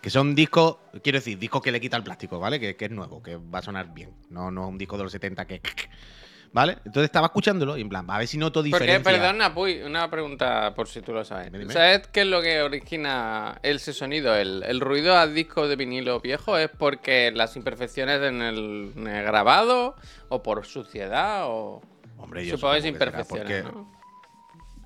Que 0.00 0.08
son 0.08 0.34
discos, 0.34 0.76
quiero 1.02 1.18
decir, 1.18 1.38
discos 1.38 1.60
que 1.60 1.70
le 1.70 1.80
quita 1.80 1.96
el 1.96 2.02
plástico, 2.02 2.38
¿vale? 2.38 2.58
Que, 2.58 2.74
que 2.74 2.86
es 2.86 2.90
nuevo, 2.90 3.22
que 3.22 3.36
va 3.36 3.58
a 3.58 3.62
sonar 3.62 3.92
bien. 3.92 4.14
No, 4.30 4.50
no 4.50 4.64
es 4.64 4.68
un 4.70 4.78
disco 4.78 4.96
de 4.96 5.02
los 5.04 5.12
70 5.12 5.44
que. 5.46 5.60
¿Vale? 6.52 6.78
Entonces 6.84 7.04
estaba 7.04 7.26
escuchándolo 7.26 7.76
y 7.76 7.82
en 7.82 7.88
plan, 7.88 8.10
a 8.10 8.18
ver 8.18 8.26
si 8.26 8.36
noto 8.36 8.58
Porque, 8.60 8.66
diferencia. 8.70 9.12
perdona, 9.12 9.54
Puy, 9.54 9.82
una 9.82 10.10
pregunta 10.10 10.74
por 10.74 10.88
si 10.88 11.00
tú 11.00 11.12
lo 11.12 11.24
sabes. 11.24 11.52
Dime. 11.52 11.72
¿Sabes 11.72 12.08
qué 12.08 12.22
es 12.22 12.26
lo 12.26 12.42
que 12.42 12.60
origina 12.62 13.60
ese 13.62 13.92
sonido? 13.92 14.34
El, 14.34 14.64
el 14.64 14.80
ruido 14.80 15.16
a 15.16 15.28
disco 15.28 15.68
de 15.68 15.76
vinilo 15.76 16.18
viejo 16.18 16.58
es 16.58 16.68
porque 16.68 17.30
las 17.32 17.54
imperfecciones 17.54 18.20
en 18.22 18.42
el, 18.42 18.92
en 18.96 19.06
el 19.06 19.24
grabado 19.24 19.94
o 20.28 20.42
por 20.42 20.66
suciedad 20.66 21.42
o... 21.44 21.82
Hombre, 22.22 22.46
yo 22.46 22.56
Supongo 22.56 22.74
es 22.74 22.84
supongo 22.84 22.98
que 22.98 23.04
será 23.04 23.20
imperfecciones, 23.20 23.62
porque- 23.64 23.78
¿no? 23.78 24.00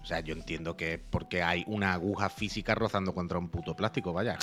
O 0.03 0.07
sea, 0.07 0.21
yo 0.21 0.35
entiendo 0.35 0.77
que 0.77 0.95
es 0.95 1.01
porque 1.11 1.43
hay 1.43 1.65
una 1.67 1.95
aguja 1.95 2.29
física 2.29 2.75
rozando 2.75 3.15
contra 3.15 3.39
un 3.39 3.49
puto 3.49 3.75
plástico, 3.75 4.13
vaya. 4.13 4.37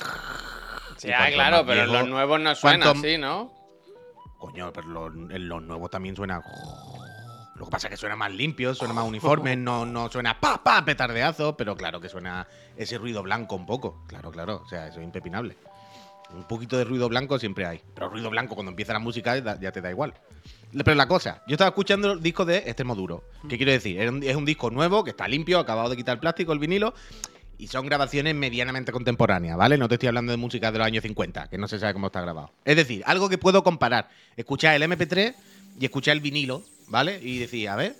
Sí, 0.98 1.10
ah, 1.12 1.28
claro, 1.32 1.64
pero 1.64 1.84
viejo- 1.84 1.92
los 2.00 2.08
nuevos 2.08 2.40
no 2.40 2.54
suenan 2.54 2.80
cuanto- 2.82 2.98
así, 3.06 3.16
¿no? 3.18 3.52
Coño, 4.38 4.72
pero 4.72 4.88
los, 4.88 5.14
en 5.30 5.48
los 5.48 5.62
nuevos 5.62 5.88
también 5.88 6.16
suena. 6.16 6.42
Lo 7.54 7.66
que 7.66 7.70
pasa 7.70 7.86
es 7.86 7.92
que 7.92 7.96
suena 7.96 8.16
más 8.16 8.32
limpio, 8.32 8.74
suena 8.74 8.92
más 8.92 9.04
uniforme, 9.06 9.54
no, 9.56 9.86
no 9.86 10.10
suena 10.10 10.40
pa, 10.40 10.62
pa, 10.64 10.84
petardeazo, 10.84 11.56
pero 11.56 11.76
claro 11.76 12.00
que 12.00 12.08
suena 12.08 12.46
ese 12.76 12.98
ruido 12.98 13.22
blanco 13.22 13.54
un 13.54 13.64
poco. 13.66 14.02
Claro, 14.08 14.32
claro, 14.32 14.62
o 14.64 14.68
sea, 14.68 14.88
eso 14.88 14.98
es 14.98 15.04
impepinable. 15.04 15.56
Un 16.30 16.42
poquito 16.48 16.76
de 16.76 16.84
ruido 16.84 17.08
blanco 17.08 17.38
siempre 17.38 17.66
hay. 17.66 17.80
Pero 17.94 18.08
ruido 18.08 18.30
blanco 18.30 18.54
cuando 18.56 18.70
empieza 18.70 18.92
la 18.94 18.98
música 18.98 19.38
ya 19.60 19.70
te 19.70 19.80
da 19.80 19.90
igual. 19.90 20.14
Pero 20.72 20.94
la 20.94 21.06
cosa, 21.06 21.42
yo 21.46 21.54
estaba 21.54 21.68
escuchando 21.68 22.12
el 22.12 22.22
disco 22.22 22.44
de 22.44 22.58
Extremo 22.58 22.94
Duro. 22.94 23.24
¿Qué 23.48 23.56
quiero 23.56 23.72
decir? 23.72 24.00
Es 24.00 24.08
un, 24.10 24.22
es 24.22 24.34
un 24.34 24.44
disco 24.44 24.70
nuevo 24.70 25.04
que 25.04 25.10
está 25.10 25.28
limpio, 25.28 25.58
acabado 25.58 25.90
de 25.90 25.96
quitar 25.96 26.14
el 26.14 26.20
plástico, 26.20 26.52
el 26.52 26.58
vinilo. 26.58 26.94
Y 27.58 27.68
son 27.68 27.86
grabaciones 27.86 28.34
medianamente 28.34 28.90
contemporáneas, 28.90 29.56
¿vale? 29.56 29.76
No 29.78 29.86
te 29.88 29.94
estoy 29.94 30.08
hablando 30.08 30.32
de 30.32 30.36
música 30.38 30.72
de 30.72 30.78
los 30.78 30.86
años 30.86 31.02
50, 31.02 31.48
que 31.48 31.58
no 31.58 31.68
se 31.68 31.78
sabe 31.78 31.92
cómo 31.92 32.06
está 32.08 32.20
grabado. 32.20 32.50
Es 32.64 32.74
decir, 32.76 33.02
algo 33.06 33.28
que 33.28 33.38
puedo 33.38 33.62
comparar. 33.62 34.08
Escuchar 34.36 34.74
el 34.74 34.82
MP3 34.82 35.34
y 35.78 35.84
escuchar 35.84 36.14
el 36.14 36.20
vinilo, 36.20 36.62
¿vale? 36.88 37.20
Y 37.22 37.38
decir, 37.38 37.68
a 37.68 37.76
ver. 37.76 37.94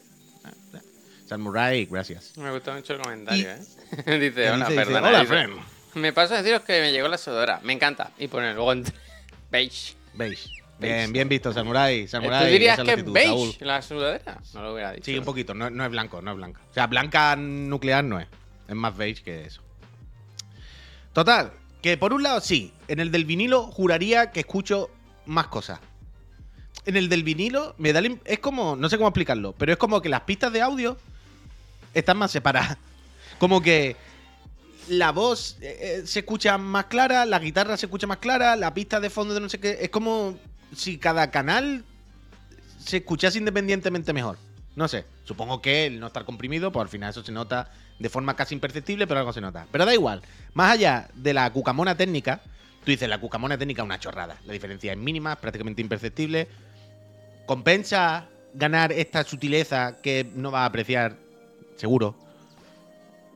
Samurai, 1.26 1.86
gracias. 1.86 2.36
Me 2.36 2.50
gustó 2.50 2.72
mucho 2.74 2.94
el 2.94 3.00
comentario, 3.02 3.44
Y- 3.44 4.10
¿eh? 4.10 4.18
dice, 4.18 4.34
¿Qué 4.42 4.50
hola, 4.50 4.68
dice? 4.68 4.84
"Hola, 4.96 5.24
friend". 5.24 5.54
Me 5.94 6.12
paso 6.12 6.34
a 6.34 6.38
deciros 6.38 6.62
que 6.62 6.80
me 6.80 6.90
llegó 6.90 7.06
la 7.08 7.18
sudora. 7.18 7.60
Me 7.62 7.72
encanta. 7.72 8.10
Y 8.18 8.28
pone 8.28 8.54
luego 8.54 8.72
entre... 8.72 8.94
Beige. 9.50 9.94
Beige. 10.14 10.61
Beige. 10.82 10.94
Bien, 10.96 11.12
bien 11.12 11.28
visto, 11.28 11.52
Samurai. 11.52 12.06
Samurai 12.06 12.44
¿Tú 12.44 12.52
dirías 12.52 12.80
que 12.80 12.92
es 12.92 13.04
beige 13.10 13.28
Saúl. 13.28 13.54
la 13.60 13.82
sudadera? 13.82 14.38
No 14.52 14.62
lo 14.62 14.74
hubiera 14.74 14.92
dicho. 14.92 15.04
Sí, 15.04 15.16
un 15.16 15.24
poquito. 15.24 15.54
No, 15.54 15.70
no 15.70 15.84
es 15.84 15.90
blanco, 15.90 16.20
no 16.20 16.32
es 16.32 16.36
blanca. 16.36 16.60
O 16.70 16.74
sea, 16.74 16.86
blanca 16.86 17.36
nuclear 17.36 18.04
no 18.04 18.20
es. 18.20 18.28
Es 18.68 18.74
más 18.74 18.96
beige 18.96 19.22
que 19.22 19.44
eso. 19.44 19.62
Total, 21.12 21.52
que 21.80 21.96
por 21.96 22.12
un 22.12 22.22
lado 22.22 22.40
sí. 22.40 22.72
En 22.88 23.00
el 23.00 23.10
del 23.10 23.24
vinilo 23.24 23.64
juraría 23.64 24.30
que 24.30 24.40
escucho 24.40 24.90
más 25.26 25.48
cosas. 25.48 25.80
En 26.84 26.96
el 26.96 27.08
del 27.08 27.22
vinilo 27.22 27.74
me 27.78 27.92
da 27.92 28.02
es 28.24 28.38
como, 28.40 28.76
no 28.76 28.88
sé 28.88 28.96
cómo 28.96 29.08
explicarlo, 29.08 29.54
pero 29.56 29.72
es 29.72 29.78
como 29.78 30.00
que 30.00 30.08
las 30.08 30.22
pistas 30.22 30.52
de 30.52 30.62
audio 30.62 30.98
están 31.94 32.16
más 32.18 32.30
separadas. 32.30 32.78
Como 33.38 33.60
que 33.60 33.96
la 34.88 35.10
voz 35.10 35.56
eh, 35.60 35.78
eh, 35.80 36.06
se 36.06 36.20
escucha 36.20 36.58
más 36.58 36.86
clara, 36.86 37.26
la 37.26 37.40
guitarra 37.40 37.76
se 37.76 37.86
escucha 37.86 38.06
más 38.06 38.18
clara, 38.18 38.54
la 38.54 38.72
pista 38.72 39.00
de 39.00 39.10
fondo 39.10 39.34
de 39.34 39.40
no 39.40 39.48
sé 39.48 39.58
qué. 39.58 39.78
Es 39.80 39.90
como 39.90 40.38
si 40.74 40.98
cada 40.98 41.30
canal 41.30 41.84
se 42.78 42.98
escuchase 42.98 43.38
independientemente 43.38 44.12
mejor. 44.12 44.38
No 44.74 44.88
sé. 44.88 45.04
Supongo 45.24 45.62
que 45.62 45.86
el 45.86 46.00
no 46.00 46.08
estar 46.08 46.24
comprimido, 46.24 46.72
pues 46.72 46.82
al 46.82 46.88
final 46.88 47.10
eso 47.10 47.22
se 47.22 47.32
nota 47.32 47.70
de 47.98 48.08
forma 48.08 48.34
casi 48.34 48.54
imperceptible, 48.54 49.06
pero 49.06 49.20
algo 49.20 49.32
se 49.32 49.40
nota. 49.40 49.66
Pero 49.70 49.84
da 49.84 49.94
igual. 49.94 50.22
Más 50.54 50.72
allá 50.72 51.08
de 51.14 51.34
la 51.34 51.50
cucamona 51.52 51.96
técnica, 51.96 52.40
tú 52.84 52.90
dices 52.90 53.08
la 53.08 53.20
cucamona 53.20 53.56
técnica 53.58 53.82
es 53.82 53.86
una 53.86 54.00
chorrada. 54.00 54.38
La 54.46 54.52
diferencia 54.52 54.92
es 54.92 54.98
mínima, 54.98 55.34
es 55.34 55.38
prácticamente 55.38 55.82
imperceptible. 55.82 56.48
Compensa 57.46 58.28
ganar 58.54 58.92
esta 58.92 59.24
sutileza 59.24 59.98
que 60.02 60.30
no 60.34 60.50
vas 60.50 60.62
a 60.62 60.66
apreciar, 60.66 61.16
seguro, 61.76 62.16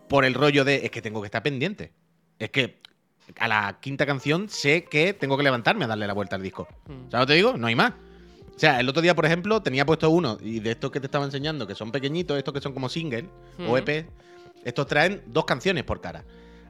por 0.08 0.24
el 0.24 0.34
rollo 0.34 0.64
de 0.64 0.84
es 0.84 0.90
que 0.90 1.02
tengo 1.02 1.20
que 1.20 1.26
estar 1.26 1.42
pendiente. 1.42 1.92
Es 2.38 2.50
que 2.50 2.80
a 3.38 3.48
la 3.48 3.78
quinta 3.80 4.06
canción 4.06 4.48
sé 4.48 4.84
que 4.84 5.12
tengo 5.12 5.36
que 5.36 5.42
levantarme 5.42 5.84
a 5.84 5.88
darle 5.88 6.06
la 6.06 6.12
vuelta 6.12 6.36
al 6.36 6.42
disco. 6.42 6.68
Mm. 6.86 7.10
¿Sabes 7.10 7.12
lo 7.12 7.20
que 7.20 7.26
te 7.26 7.34
digo? 7.34 7.56
No 7.56 7.66
hay 7.66 7.74
más. 7.74 7.92
O 8.54 8.58
sea, 8.58 8.80
el 8.80 8.88
otro 8.88 9.02
día, 9.02 9.14
por 9.14 9.26
ejemplo, 9.26 9.60
tenía 9.60 9.84
puesto 9.84 10.08
uno, 10.08 10.38
y 10.40 10.60
de 10.60 10.70
estos 10.70 10.90
que 10.90 10.98
te 10.98 11.06
estaba 11.06 11.26
enseñando, 11.26 11.66
que 11.66 11.74
son 11.74 11.92
pequeñitos, 11.92 12.38
estos 12.38 12.54
que 12.54 12.60
son 12.60 12.72
como 12.72 12.88
single 12.88 13.28
o 13.58 13.64
Ujú. 13.64 13.76
EP, 13.76 14.06
estos 14.64 14.86
traen 14.86 15.22
dos 15.26 15.44
canciones 15.44 15.84
por 15.84 16.00
cara. 16.00 16.24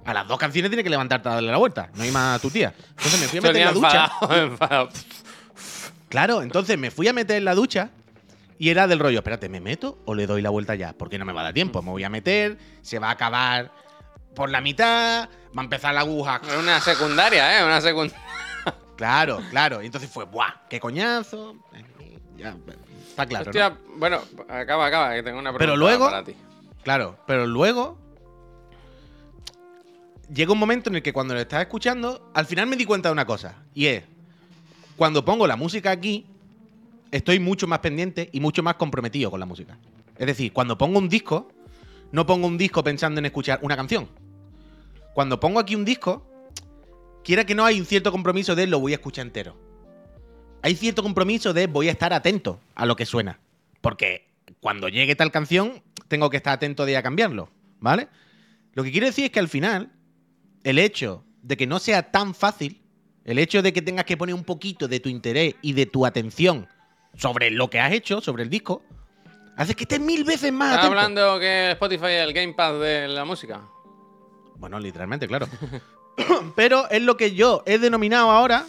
A 0.05 0.13
las 0.13 0.27
dos 0.27 0.39
canciones 0.39 0.71
tienes 0.71 0.85
que 0.85 0.91
levantarte 0.91 1.29
a 1.29 1.35
darle 1.35 1.51
la 1.51 1.59
vuelta. 1.59 1.91
No 1.95 2.03
hay 2.03 2.11
más 2.11 2.39
a 2.39 2.43
tu 2.43 2.51
tía. 2.51 2.75
Entonces 2.91 3.21
me 3.21 3.29
fui 3.29 3.39
a 3.39 3.43
meter 3.43 3.57
en 3.57 3.65
la 3.65 3.73
ducha. 3.73 4.13
enfadado. 4.43 4.89
Claro, 6.09 6.43
entonces 6.43 6.79
me 6.79 6.91
fui 6.91 7.09
a 7.09 7.13
meter 7.13 7.37
en 7.37 7.45
la 7.45 7.55
ducha 7.55 7.91
y 8.59 8.71
era 8.71 8.87
del 8.87 8.99
rollo, 8.99 9.19
espérate, 9.19 9.49
¿me 9.49 9.61
meto 9.61 9.99
o 10.05 10.15
le 10.15 10.27
doy 10.27 10.43
la 10.43 10.51
vuelta 10.51 10.75
ya? 10.75 10.93
Porque 10.93 11.19
no 11.19 11.25
me 11.25 11.33
va 11.33 11.41
a 11.41 11.45
dar 11.45 11.55
tiempo. 11.55 11.83
Me 11.83 11.91
voy 11.91 12.05
a 12.05 12.09
meter, 12.09 12.59
se 12.83 12.99
va 12.99 13.09
a 13.09 13.13
acabar 13.13 13.73
por 14.37 14.51
la 14.51 14.61
mitad, 14.61 15.29
va 15.57 15.63
a 15.63 15.65
empezar 15.65 15.95
la 15.95 16.01
aguja. 16.03 16.41
Es 16.47 16.57
una 16.57 16.81
secundaria, 16.81 17.59
¿eh? 17.59 17.65
Una 17.65 17.81
secundaria. 17.81 18.23
Claro, 18.97 19.43
claro. 19.51 19.83
Y 19.83 19.87
entonces 19.87 20.09
fue, 20.09 20.25
¡buah! 20.25 20.55
¡Qué 20.71 20.81
coñazo! 20.81 21.55
Ya, 22.39 22.57
está 23.07 23.27
claro. 23.27 23.45
¿no? 23.45 23.51
Hostia, 23.51 23.79
bueno, 23.99 24.23
acaba, 24.49 24.87
acaba, 24.87 25.15
que 25.15 25.23
tengo 25.23 25.39
una 25.39 25.51
pregunta 25.51 25.59
Pero 25.59 25.77
luego- 25.77 26.07
para 26.07 26.25
ti. 26.25 26.35
Claro, 26.83 27.19
pero 27.27 27.47
luego 27.47 27.99
llega 30.33 30.51
un 30.53 30.59
momento 30.59 30.89
en 30.89 30.97
el 30.97 31.03
que 31.03 31.13
cuando 31.13 31.35
lo 31.35 31.41
estás 31.41 31.61
escuchando, 31.61 32.31
al 32.33 32.47
final 32.47 32.67
me 32.69 32.77
di 32.77 32.87
cuenta 32.87 33.11
de 33.11 33.13
una 33.13 33.27
cosa, 33.27 33.57
y 33.75 33.87
es, 33.87 34.05
cuando 34.97 35.25
pongo 35.25 35.47
la 35.47 35.57
música 35.57 35.91
aquí, 35.91 36.25
estoy 37.11 37.39
mucho 37.39 37.67
más 37.67 37.81
pendiente 37.81 38.31
y 38.33 38.41
mucho 38.41 38.63
más 38.63 38.77
comprometido 38.77 39.31
con 39.31 39.41
la 39.41 39.47
música. 39.47 39.77
Es 40.17 40.27
decir, 40.27 40.55
cuando 40.55 40.79
pongo 40.79 40.99
un 40.99 41.09
disco, 41.11 41.49
no 42.13 42.25
pongo 42.25 42.47
un 42.47 42.57
disco 42.57 42.83
pensando 42.83 43.19
en 43.19 43.27
escuchar 43.27 43.59
una 43.63 43.77
canción. 43.77 44.09
Cuando 45.17 45.41
pongo 45.41 45.59
aquí 45.59 45.75
un 45.75 45.87
disco, 45.87 46.27
quiera 47.25 47.47
que 47.47 47.55
no 47.55 47.65
hay 47.65 47.81
un 47.81 47.87
cierto 47.87 48.13
compromiso 48.13 48.55
de 48.55 48.67
lo 48.67 48.81
voy 48.81 48.93
a 48.93 48.97
escuchar 48.97 49.25
entero. 49.25 49.57
Hay 50.61 50.77
cierto 50.77 51.03
compromiso 51.03 51.55
de 51.55 51.69
voy 51.69 51.89
a 51.89 51.93
estar 51.93 52.13
atento 52.13 52.61
a 52.75 52.85
lo 52.85 52.97
que 52.97 53.07
suena. 53.07 53.41
Porque 53.81 54.29
cuando 54.61 54.91
llegue 54.91 55.17
tal 55.17 55.33
canción, 55.33 55.83
tengo 56.09 56.29
que 56.29 56.37
estar 56.37 56.53
atento 56.53 56.85
de 56.85 56.99
a 56.99 57.03
cambiarlo. 57.03 57.49
¿Vale? 57.81 58.09
Lo 58.75 58.85
que 58.85 58.93
quiero 58.93 59.07
decir 59.07 59.25
es 59.25 59.31
que 59.31 59.39
al 59.39 59.49
final, 59.49 59.91
el 60.65 60.79
hecho 60.79 61.25
de 61.41 61.57
que 61.57 61.67
no 61.67 61.79
sea 61.79 62.11
tan 62.11 62.35
fácil, 62.35 62.83
el 63.25 63.39
hecho 63.39 63.63
de 63.63 63.73
que 63.73 63.81
tengas 63.81 64.05
que 64.05 64.19
poner 64.19 64.35
un 64.35 64.45
poquito 64.45 64.87
de 64.87 65.01
tu 65.01 65.09
interés 65.09 65.55
y 65.63 65.73
de 65.73 65.87
tu 65.87 66.05
atención 66.05 66.69
sobre 67.15 67.51
lo 67.51 67.71
que 67.71 67.81
has 67.81 67.95
hecho, 67.95 68.21
sobre 68.21 68.43
el 68.43 68.51
disco, 68.51 68.83
hace 69.57 69.75
que 69.75 69.85
estés 69.85 69.99
mil 69.99 70.25
veces 70.25 70.53
más 70.53 70.75
¿Estás 70.75 70.91
hablando 70.91 71.41
que 71.41 71.71
Spotify 71.71 72.05
es 72.05 72.23
el 72.23 72.35
gamepad 72.35 72.79
de 72.81 73.09
la 73.09 73.25
música? 73.25 73.63
Bueno, 74.59 74.79
literalmente, 74.79 75.27
claro. 75.29 75.47
Pero 76.57 76.89
es 76.91 77.03
lo 77.03 77.17
que 77.17 77.35
yo 77.35 77.63
he 77.67 77.79
denominado 77.79 78.31
ahora, 78.31 78.65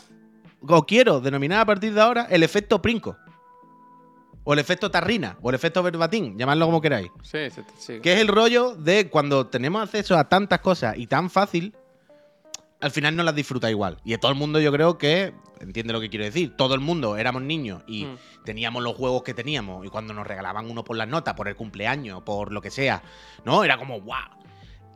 o 0.61 0.85
quiero 0.85 1.19
denominar 1.21 1.61
a 1.61 1.65
partir 1.65 1.93
de 1.93 2.01
ahora, 2.01 2.27
el 2.29 2.43
efecto 2.43 2.81
Princo. 2.81 3.15
O 4.43 4.53
el 4.53 4.59
efecto 4.59 4.89
Tarrina, 4.89 5.37
o 5.41 5.49
el 5.49 5.55
efecto 5.55 5.83
Verbatim, 5.83 6.37
llamadlo 6.37 6.65
como 6.67 6.79
queráis. 6.81 7.09
Sí, 7.21 7.49
sí, 7.49 7.61
sí. 7.77 7.99
Que 7.99 8.13
es 8.13 8.19
el 8.19 8.29
rollo 8.29 8.75
de 8.75 9.09
cuando 9.09 9.47
tenemos 9.47 9.83
acceso 9.83 10.17
a 10.17 10.29
tantas 10.29 10.59
cosas 10.59 10.97
y 10.97 11.05
tan 11.07 11.29
fácil, 11.29 11.75
al 12.79 12.91
final 12.91 13.15
no 13.15 13.23
las 13.23 13.35
disfruta 13.35 13.69
igual. 13.69 13.97
Y 14.05 14.15
todo 14.17 14.31
el 14.31 14.37
mundo 14.37 14.59
yo 14.61 14.71
creo 14.71 14.97
que 14.97 15.33
entiende 15.59 15.91
lo 15.91 15.99
que 15.99 16.09
quiero 16.09 16.23
decir. 16.23 16.55
Todo 16.55 16.75
el 16.75 16.79
mundo 16.79 17.17
éramos 17.17 17.41
niños 17.41 17.81
y 17.87 18.05
Mm. 18.05 18.17
teníamos 18.45 18.83
los 18.83 18.95
juegos 18.95 19.23
que 19.23 19.33
teníamos 19.33 19.85
y 19.85 19.89
cuando 19.89 20.13
nos 20.13 20.25
regalaban 20.25 20.69
uno 20.71 20.83
por 20.85 20.95
las 20.95 21.09
notas, 21.09 21.33
por 21.33 21.49
el 21.49 21.55
cumpleaños, 21.57 22.21
por 22.23 22.53
lo 22.53 22.61
que 22.61 22.71
sea, 22.71 23.01
¿no? 23.43 23.65
Era 23.65 23.77
como, 23.77 23.99
¡guau! 23.99 24.29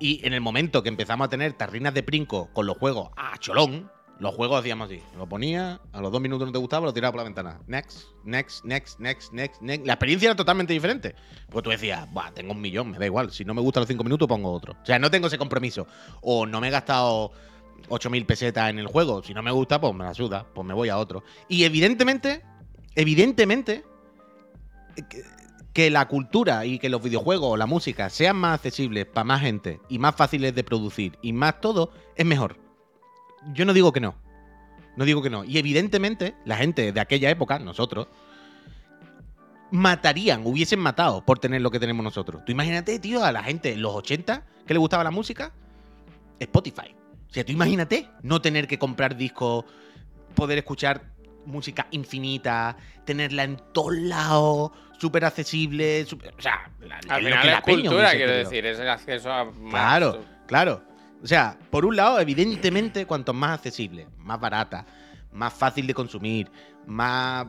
Y 0.02 0.20
en 0.26 0.34
el 0.34 0.42
momento 0.42 0.82
que 0.82 0.90
empezamos 0.90 1.26
a 1.26 1.30
tener 1.30 1.54
tarrinas 1.54 1.94
de 1.94 2.02
princo 2.02 2.50
con 2.54 2.66
los 2.66 2.76
juegos 2.76 3.12
a 3.16 3.38
cholón, 3.38 3.92
los 4.18 4.34
juegos 4.34 4.60
hacíamos 4.60 4.90
así. 4.90 5.00
Lo 5.16 5.30
ponía, 5.30 5.80
a 5.94 6.02
los 6.02 6.12
dos 6.12 6.20
minutos 6.20 6.48
no 6.48 6.52
te 6.52 6.58
gustaba, 6.58 6.88
lo 6.88 6.94
tiraba 6.94 7.12
por 7.12 7.20
la 7.20 7.26
ventana. 7.26 7.60
Next, 7.68 8.08
next, 8.24 8.66
next, 8.66 9.00
next, 9.00 9.32
next, 9.32 9.62
next. 9.62 9.86
La 9.86 9.94
experiencia 9.94 10.26
era 10.26 10.36
totalmente 10.36 10.74
diferente. 10.74 11.14
Porque 11.52 11.66
tú 11.66 11.70
decías, 11.70 12.12
Buah, 12.12 12.32
tengo 12.32 12.52
un 12.52 12.62
millón, 12.62 12.90
me 12.90 12.98
da 12.98 13.06
igual. 13.06 13.32
Si 13.32 13.46
no 13.46 13.54
me 13.54 13.62
gustan 13.62 13.82
los 13.82 13.88
cinco 13.90 14.04
minutos, 14.04 14.28
pongo 14.28 14.52
otro. 14.52 14.74
O 14.82 14.86
sea, 14.88 14.98
no 14.98 15.12
tengo 15.12 15.28
ese 15.28 15.38
compromiso. 15.38 15.86
O 16.22 16.48
no 16.48 16.60
me 16.60 16.70
he 16.70 16.72
gastado 16.72 17.32
8.000 17.88 18.26
pesetas 18.26 18.72
en 18.72 18.80
el 18.80 18.88
juego. 18.88 19.22
Si 19.22 19.36
no 19.36 19.44
me 19.44 19.52
gusta, 19.52 19.80
pues 19.80 19.94
me 19.94 20.04
la 20.04 20.16
suda, 20.16 20.48
pues 20.52 20.66
me 20.66 20.74
voy 20.74 20.90
a 20.90 20.98
otro. 20.98 21.24
Y 21.48 21.64
evidentemente, 21.64 22.42
evidentemente, 22.96 23.84
que, 25.73 25.89
la 25.89 26.07
cultura 26.07 26.65
y 26.65 26.79
que 26.79 26.89
los 26.89 27.01
videojuegos 27.01 27.51
o 27.51 27.57
la 27.57 27.65
música 27.65 28.10
sean 28.10 28.38
más 28.38 28.55
accesibles 28.55 29.05
para 29.05 29.23
más 29.23 29.41
gente 29.41 29.79
y 29.89 29.99
más 29.99 30.15
fáciles 30.15 30.53
de 30.55 30.63
producir 30.63 31.17
y 31.21 31.34
más 31.34 31.62
todo, 31.62 31.91
es 32.15 32.25
mejor. 32.25 32.57
Yo 33.53 33.65
no 33.65 33.73
digo 33.73 33.91
que 33.91 33.99
no. 33.99 34.15
No 34.95 35.05
digo 35.05 35.21
que 35.21 35.29
no. 35.29 35.43
Y 35.43 35.57
evidentemente, 35.57 36.36
la 36.45 36.57
gente 36.57 36.91
de 36.91 36.99
aquella 36.99 37.29
época, 37.29 37.60
nosotros, 37.60 38.07
matarían, 39.71 40.45
hubiesen 40.45 40.79
matado 40.79 41.25
por 41.25 41.39
tener 41.39 41.62
lo 41.62 41.71
que 41.71 41.79
tenemos 41.79 42.03
nosotros. 42.03 42.43
Tú 42.45 42.51
imagínate, 42.51 42.99
tío, 42.99 43.23
a 43.23 43.31
la 43.31 43.43
gente 43.43 43.71
en 43.73 43.81
los 43.81 43.95
80 43.95 44.45
que 44.67 44.73
le 44.73 44.79
gustaba 44.79 45.03
la 45.03 45.12
música, 45.12 45.53
Spotify. 46.39 46.95
O 47.29 47.34
sea, 47.34 47.45
tú 47.45 47.53
imagínate 47.53 48.10
no 48.21 48.41
tener 48.41 48.67
que 48.67 48.77
comprar 48.77 49.15
discos, 49.15 49.63
poder 50.36 50.57
escuchar 50.57 51.11
música 51.45 51.88
infinita, 51.91 52.75
tenerla 53.06 53.43
en 53.43 53.58
todos 53.73 53.93
lados, 53.95 54.71
súper 54.99 55.25
accesible. 55.25 56.04
o 56.04 56.41
sea, 56.41 56.69
la, 56.80 56.97
Al 57.10 57.23
final 57.23 57.45
es 57.47 57.51
la 57.54 57.62
cultura, 57.62 58.12
quiero 58.12 58.32
decir, 58.34 58.65
es 58.65 58.80
el 58.80 58.89
acceso 58.89 59.32
a 59.32 59.45
más. 59.45 59.69
Claro, 59.71 60.23
claro. 60.47 60.84
O 61.23 61.27
sea, 61.27 61.58
por 61.69 61.86
un 61.86 61.95
lado, 61.95 62.19
evidentemente, 62.19 63.06
cuanto 63.06 63.34
más 63.34 63.51
accesible, 63.51 64.08
más 64.17 64.39
barata, 64.39 64.86
más 65.32 65.54
fácil 65.54 65.86
de 65.88 65.93
consumir, 65.93 66.49
más. 66.88 67.45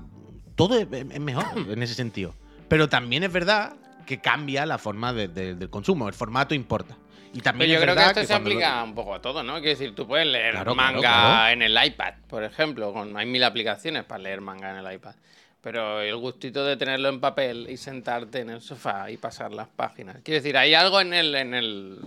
Todo 0.55 0.79
es, 0.79 0.87
es 0.93 1.21
mejor 1.21 1.45
en 1.71 1.83
ese 1.83 1.95
sentido. 1.95 2.35
Pero 2.69 2.89
también 2.89 3.23
es 3.23 3.33
verdad 3.33 3.75
que 4.07 4.21
cambia 4.21 4.67
la 4.67 4.77
forma 4.79 5.13
de- 5.13 5.29
de- 5.29 5.55
del 5.55 5.71
consumo. 5.71 6.09
El 6.09 6.15
formato 6.15 6.55
importa. 6.55 6.97
Y 7.35 7.41
también 7.41 7.71
Pero 7.71 7.81
yo 7.81 7.83
creo 7.83 7.97
que 7.97 8.11
esto 8.11 8.25
se 8.25 8.33
lo- 8.35 8.39
aplica 8.41 8.83
un 8.83 8.95
poco 8.95 9.15
a 9.15 9.23
todo, 9.23 9.43
¿no? 9.43 9.55
Quiero 9.55 9.71
decir, 9.71 9.95
tú 9.95 10.07
puedes 10.07 10.27
leer 10.27 10.53
Claro, 10.53 10.75
manga 10.75 10.99
claro, 11.01 11.29
claro. 11.29 11.53
en 11.53 11.63
el 11.63 11.85
iPad, 11.87 12.15
por 12.29 12.45
ejemplo. 12.45 12.93
Con, 12.93 13.17
hay 13.17 13.27
mil 13.27 13.43
aplicaciones 13.43 14.05
para 14.05 14.23
leer 14.23 14.41
manga 14.43 14.71
en 14.79 14.85
el 14.87 14.95
iPad. 14.95 15.15
Pero 15.63 16.01
el 16.01 16.17
gustito 16.17 16.65
de 16.65 16.77
tenerlo 16.77 17.09
en 17.09 17.21
papel 17.21 17.69
y 17.71 17.77
sentarte 17.77 18.41
en 18.41 18.51
el 18.51 18.61
sofá 18.61 19.11
y 19.11 19.17
pasar 19.17 19.53
las 19.53 19.69
páginas. 19.69 20.17
Quiero 20.25 20.41
decir, 20.43 20.57
hay 20.59 20.75
algo 20.75 21.01
en 21.01 21.15
el, 21.15 21.35
en 21.35 21.55
el 21.55 21.99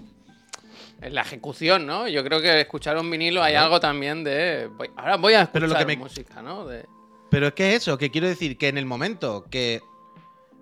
en 1.01 1.13
la 1.13 1.21
ejecución, 1.21 1.85
¿no? 1.85 2.07
Yo 2.07 2.23
creo 2.23 2.41
que 2.41 2.61
escuchar 2.61 2.97
un 2.97 3.09
vinilo 3.11 3.43
hay 3.43 3.55
algo 3.55 3.79
también 3.81 4.23
de 4.23 4.67
voy- 4.77 4.89
ahora 4.95 5.17
voy 5.17 5.33
a 5.33 5.41
escuchar 5.41 5.51
Pero 5.61 5.67
lo 5.67 5.77
que 5.77 5.85
me- 5.85 5.97
música, 5.97 6.41
¿no? 6.41 6.65
De, 6.65 6.85
Pero 7.29 7.47
es 7.47 7.53
que 7.53 7.69
es 7.69 7.75
eso, 7.81 7.97
que 7.97 8.09
quiero 8.11 8.27
decir 8.27 8.57
que 8.57 8.69
en 8.69 8.77
el 8.77 8.85
momento 8.85 9.45
que 9.51 9.81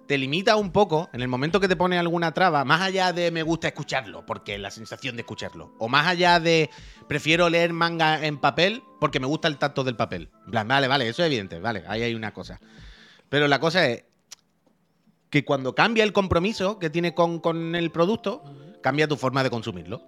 te 0.07 0.17
limita 0.17 0.55
un 0.55 0.71
poco, 0.71 1.09
en 1.13 1.21
el 1.21 1.27
momento 1.27 1.59
que 1.59 1.67
te 1.67 1.75
pone 1.75 1.97
alguna 1.97 2.33
traba, 2.33 2.65
más 2.65 2.81
allá 2.81 3.13
de 3.13 3.31
me 3.31 3.43
gusta 3.43 3.67
escucharlo, 3.67 4.25
porque 4.25 4.57
la 4.57 4.69
sensación 4.69 5.15
de 5.15 5.21
escucharlo, 5.21 5.73
o 5.79 5.87
más 5.87 6.07
allá 6.07 6.39
de 6.39 6.69
prefiero 7.07 7.49
leer 7.49 7.73
manga 7.73 8.25
en 8.25 8.37
papel 8.37 8.83
porque 8.99 9.19
me 9.19 9.27
gusta 9.27 9.47
el 9.47 9.57
tacto 9.57 9.83
del 9.83 9.95
papel. 9.95 10.29
En 10.45 10.51
plan, 10.51 10.67
vale, 10.67 10.87
vale, 10.87 11.07
eso 11.07 11.23
es 11.23 11.27
evidente, 11.27 11.59
vale, 11.59 11.83
ahí 11.87 12.01
hay 12.01 12.15
una 12.15 12.33
cosa. 12.33 12.59
Pero 13.29 13.47
la 13.47 13.59
cosa 13.59 13.87
es 13.87 14.03
que 15.29 15.45
cuando 15.45 15.73
cambia 15.73 16.03
el 16.03 16.13
compromiso 16.13 16.77
que 16.79 16.89
tiene 16.89 17.13
con, 17.13 17.39
con 17.39 17.75
el 17.75 17.91
producto, 17.91 18.43
cambia 18.81 19.07
tu 19.07 19.17
forma 19.17 19.43
de 19.43 19.49
consumirlo. 19.49 20.03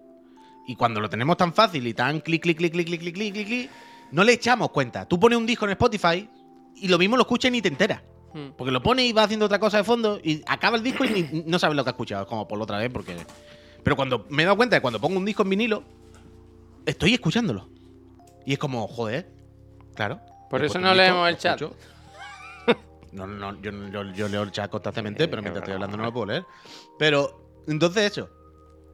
Y 0.68 0.76
cuando 0.76 1.00
lo 1.00 1.10
tenemos 1.10 1.38
tan 1.38 1.54
fácil 1.54 1.88
y 1.88 1.94
tan 1.94 2.20
clic, 2.20 2.44
clic, 2.44 2.58
clic, 2.58 2.72
clic, 2.72 2.88
clic, 2.88 3.02
clic, 3.02 3.16
clic, 3.16 3.48
clic, 3.48 3.72
no 4.12 4.24
le 4.24 4.34
echamos 4.34 4.70
cuenta. 4.72 5.08
Tú 5.08 5.20
pones 5.20 5.38
un 5.38 5.46
disco 5.46 5.66
en 5.66 5.72
Spotify 5.72 6.30
y 6.76 6.88
lo 6.88 6.98
mismo 6.98 7.16
lo 7.16 7.24
escuchas 7.24 7.50
y 7.50 7.52
ni 7.54 7.62
te 7.62 7.70
enteras. 7.70 8.02
Hmm. 8.36 8.50
Porque 8.58 8.72
lo 8.72 8.84
pones 8.84 9.06
y 9.06 9.14
va 9.14 9.24
haciendo 9.24 9.46
otra 9.46 9.60
cosa 9.60 9.78
de 9.78 9.86
fondo 9.86 10.20
y 10.22 10.42
acaba 10.46 10.76
el 10.76 10.84
disco 10.84 11.06
y 11.06 11.10
ni- 11.10 11.44
no 11.48 11.58
sabes 11.58 11.78
lo 11.78 11.86
que 11.86 11.92
has 11.92 11.94
escuchado. 11.94 12.24
Es 12.24 12.28
como 12.28 12.46
por 12.48 12.62
otra 12.62 12.78
vez, 12.78 12.90
porque. 12.92 13.16
Pero 13.82 13.96
cuando 13.96 14.26
me 14.30 14.44
he 14.44 14.46
dado 14.46 14.58
cuenta 14.58 14.76
de 14.76 14.82
cuando 14.82 15.00
pongo 15.00 15.18
un 15.18 15.24
disco 15.24 15.44
en 15.44 15.50
vinilo, 15.52 15.84
estoy 16.86 17.14
escuchándolo. 17.14 17.70
Y 18.46 18.52
es 18.54 18.60
como, 18.60 18.88
joder, 18.90 19.32
claro. 19.96 20.20
Por 20.50 20.66
eso 20.66 20.80
no 20.80 20.94
leemos 20.94 21.30
el 21.30 21.38
chat. 21.38 21.62
escucho. 21.62 21.78
No, 23.14 23.26
no, 23.26 23.62
yo, 23.62 23.72
yo, 23.90 24.04
yo 24.12 24.28
leo 24.28 24.44
el 24.44 24.52
chat 24.52 24.70
constantemente, 24.70 25.30
pero 25.30 25.42
mientras 25.42 25.62
estoy 25.62 25.76
hablando 25.76 25.96
no 25.96 26.04
lo 26.04 26.12
puedo 26.12 26.26
leer. 26.26 26.44
Pero, 27.00 27.62
entonces 27.66 28.12
eso. 28.12 28.30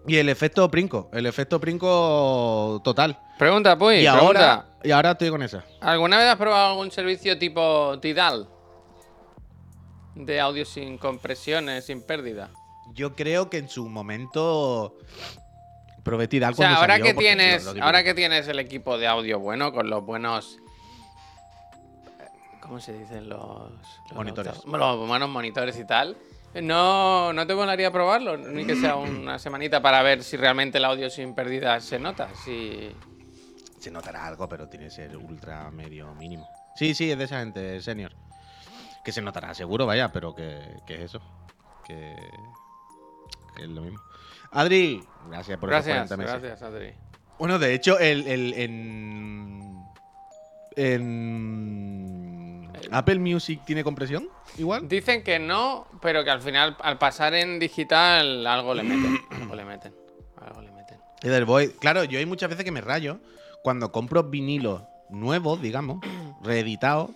Y 0.08 0.18
el 0.18 0.30
efecto 0.30 0.70
Princo. 0.70 1.10
El 1.12 1.26
efecto 1.26 1.60
Princo 1.60 2.80
total. 2.84 3.20
Pregunta, 3.40 3.76
pues. 3.78 4.04
y, 4.04 4.06
pregunta. 4.08 4.54
ahora, 4.54 4.66
y 4.84 4.92
ahora 4.92 5.12
estoy 5.12 5.32
con 5.32 5.42
esa. 5.42 5.64
¿Alguna 5.80 6.18
vez 6.20 6.28
has 6.28 6.36
probado 6.36 6.70
algún 6.72 6.92
servicio 6.92 7.38
tipo 7.40 7.98
Tidal? 8.00 8.48
De 10.16 10.40
audio 10.40 10.66
sin 10.66 10.98
compresiones, 10.98 11.86
sin 11.86 12.02
pérdida. 12.02 12.50
Yo 12.94 13.16
creo 13.16 13.50
que 13.50 13.58
en 13.58 13.70
su 13.70 13.88
momento 13.88 14.98
probé 16.04 16.28
Tidal 16.28 16.54
O 16.54 16.56
sea, 16.56 16.76
ahora 16.76 16.96
salió, 16.96 17.06
que 17.06 17.14
tienes, 17.14 17.68
ahora 17.80 18.04
que 18.04 18.14
tienes 18.14 18.48
el 18.48 18.60
equipo 18.60 18.98
de 18.98 19.08
audio 19.08 19.40
bueno, 19.40 19.72
con 19.72 19.90
los 19.90 20.06
buenos. 20.06 20.58
¿Cómo 22.60 22.80
se 22.80 22.94
dicen 22.94 23.30
los, 23.30 23.72
los 24.10 24.14
Monitores. 24.14 24.66
Los 24.66 25.08
buenos 25.08 25.30
monitores 25.30 25.78
y 25.78 25.86
tal. 25.86 26.18
No, 26.62 27.32
no 27.32 27.48
te 27.48 27.56
molaría 27.56 27.92
probarlo, 27.92 28.38
ni 28.38 28.66
que 28.66 28.76
sea 28.76 28.96
una 28.96 29.40
semanita 29.40 29.82
para 29.82 30.02
ver 30.02 30.24
si 30.24 30.36
realmente 30.36 30.80
el 30.80 30.86
audio 30.86 31.10
sin 31.10 31.34
pérdida 31.34 31.80
se 31.80 32.00
nota. 32.00 32.30
Si... 32.44 32.92
Se 33.80 33.90
notará 33.90 34.28
algo, 34.28 34.48
pero 34.48 34.68
tiene 34.70 34.86
que 34.86 34.92
ser 34.92 35.18
ultra 35.18 35.72
medio 35.72 36.14
mínimo. 36.14 36.48
Sí, 36.76 36.94
sí, 36.94 37.10
es 37.10 37.18
de 37.18 37.24
esa 37.24 37.40
gente, 37.40 37.82
senior. 37.82 38.14
Que 39.04 39.12
se 39.12 39.22
notará 39.22 39.54
seguro, 39.54 39.86
vaya, 39.86 40.12
pero 40.12 40.34
que, 40.36 40.78
que 40.86 40.96
es 40.96 41.02
eso. 41.02 41.22
Que, 41.86 42.16
que 43.56 43.64
es 43.64 43.70
lo 43.70 43.82
mismo. 43.82 44.00
Adri, 44.52 45.04
gracias 45.30 45.58
por 45.58 45.72
esos 45.74 45.86
Gracias, 45.86 46.08
40 46.10 46.18
meses. 46.18 46.42
gracias, 46.42 46.62
Adri. 46.70 46.94
Bueno, 47.40 47.58
de 47.58 47.74
hecho, 47.74 47.98
el, 48.00 48.28
el- 48.28 48.54
en, 48.54 49.84
en 50.76 52.72
Apple 52.92 53.20
Music 53.20 53.62
tiene 53.66 53.84
compresión, 53.84 54.28
igual. 54.58 54.88
Dicen 54.88 55.24
que 55.24 55.40
no, 55.40 55.88
pero 56.02 56.24
que 56.24 56.30
al 56.30 56.42
final, 56.42 56.78
al 56.82 56.98
pasar 56.98 57.34
en 57.34 57.60
digital, 57.60 58.46
algo 58.46 58.74
le 58.74 58.84
meten. 58.84 59.18
Algo 59.42 59.56
le 59.56 59.66
meten. 59.66 59.94
Algo 60.38 60.62
le 60.62 60.72
meten. 60.72 61.00
Claro, 61.80 62.04
yo 62.04 62.20
hay 62.20 62.26
muchas 62.26 62.50
veces 62.50 62.64
que 62.66 62.72
me 62.72 62.82
rayo 62.82 63.20
cuando 63.64 63.92
compro 63.92 64.24
vinilos 64.24 64.84
nuevos, 65.10 65.62
digamos, 65.62 66.00
reeditados. 66.42 67.12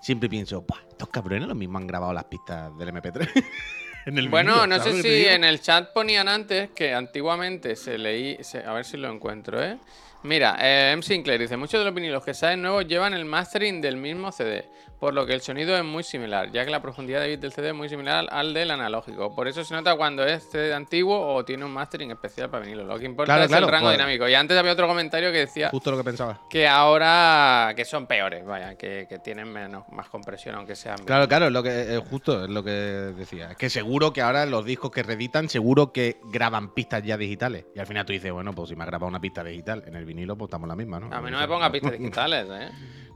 Siempre 0.00 0.28
pienso, 0.28 0.62
"Buah, 0.62 0.80
estos 0.88 1.08
cabrones 1.08 1.46
lo 1.48 1.54
mismo 1.54 1.78
han 1.78 1.86
grabado 1.86 2.12
las 2.12 2.24
pistas 2.24 2.76
del 2.78 2.88
MP3. 2.88 3.28
en 4.06 4.18
el 4.18 4.28
Bueno, 4.28 4.52
vinilo", 4.52 4.66
no 4.66 4.78
¿sabes 4.78 4.96
sé 4.96 5.02
si 5.02 5.26
en 5.28 5.44
el 5.44 5.60
chat 5.60 5.92
ponían 5.92 6.28
antes 6.28 6.70
que 6.70 6.94
antiguamente 6.94 7.76
se 7.76 7.98
leí. 7.98 8.38
se- 8.42 8.64
a 8.64 8.72
ver 8.72 8.84
si 8.84 8.96
lo 8.96 9.10
encuentro, 9.12 9.62
¿eh? 9.62 9.78
Mira, 10.22 10.56
eh, 10.60 10.90
M. 10.92 11.02
Sinclair 11.02 11.40
dice: 11.40 11.56
Muchos 11.56 11.80
de 11.80 11.84
los 11.84 11.94
vinilos 11.94 12.24
que 12.24 12.34
salen 12.34 12.62
nuevos 12.62 12.86
llevan 12.86 13.14
el 13.14 13.24
mastering 13.24 13.80
del 13.80 13.96
mismo 13.96 14.30
CD, 14.32 14.68
por 14.98 15.14
lo 15.14 15.24
que 15.24 15.32
el 15.32 15.40
sonido 15.40 15.74
es 15.76 15.82
muy 15.84 16.02
similar, 16.02 16.50
ya 16.52 16.62
que 16.64 16.70
la 16.70 16.82
profundidad 16.82 17.22
de 17.22 17.28
bit 17.28 17.40
del 17.40 17.52
CD 17.52 17.68
es 17.68 17.74
muy 17.74 17.88
similar 17.88 18.26
al 18.30 18.52
del 18.52 18.70
analógico. 18.70 19.34
Por 19.34 19.48
eso 19.48 19.64
se 19.64 19.72
nota 19.74 19.96
cuando 19.96 20.22
es 20.26 20.46
CD 20.50 20.74
antiguo 20.74 21.18
o 21.34 21.42
tiene 21.44 21.64
un 21.64 21.70
mastering 21.72 22.10
especial 22.10 22.50
para 22.50 22.64
vinilo. 22.64 22.84
Lo 22.84 22.98
que 22.98 23.06
importa 23.06 23.32
Claro, 23.32 23.44
es 23.44 23.48
claro, 23.48 23.64
el 23.66 23.72
rango 23.72 23.86
pues- 23.86 23.96
dinámico. 23.96 24.28
Y 24.28 24.34
antes 24.34 24.58
había 24.58 24.72
otro 24.72 24.86
comentario 24.86 25.32
que 25.32 25.38
decía 25.38 25.70
Justo 25.70 25.90
lo 25.90 25.96
que 25.96 26.04
pensaba. 26.04 26.40
que 26.50 26.68
ahora 26.68 27.72
que 27.74 27.86
son 27.86 28.06
peores, 28.06 28.44
vaya, 28.44 28.74
que, 28.76 29.06
que 29.08 29.18
tienen 29.20 29.50
menos, 29.50 29.84
más 29.90 30.10
compresión, 30.10 30.54
aunque 30.54 30.76
sean. 30.76 30.98
Claro, 31.06 31.26
claro, 31.28 31.46
es 31.46 31.52
lo 31.52 31.62
que, 31.62 31.94
eh, 31.94 31.98
justo 32.10 32.44
es 32.44 32.50
lo 32.50 32.62
que 32.62 32.70
decía. 32.70 33.52
Es 33.52 33.56
que 33.56 33.70
seguro 33.70 34.12
que 34.12 34.20
ahora 34.20 34.44
los 34.44 34.66
discos 34.66 34.90
que 34.90 35.02
reeditan, 35.02 35.48
seguro 35.48 35.92
que 35.92 36.18
graban 36.24 36.74
pistas 36.74 37.02
ya 37.02 37.16
digitales. 37.16 37.64
Y 37.74 37.78
al 37.80 37.86
final 37.86 38.04
tú 38.04 38.12
dices, 38.12 38.30
bueno, 38.32 38.52
pues 38.52 38.68
si 38.68 38.76
me 38.76 38.82
ha 38.82 38.86
grabado 38.86 39.08
una 39.08 39.20
pista 39.20 39.42
digital 39.42 39.82
en 39.86 39.96
el 39.96 40.04
vinilo, 40.10 40.36
pues 40.36 40.48
estamos 40.48 40.68
la 40.68 40.76
misma, 40.76 41.00
¿no? 41.00 41.14
A 41.14 41.20
mí 41.20 41.30
no 41.30 41.38
me 41.38 41.46
ponga 41.46 41.70
pistas 41.70 41.92
digitales, 41.98 42.46
¿eh? 42.50 42.68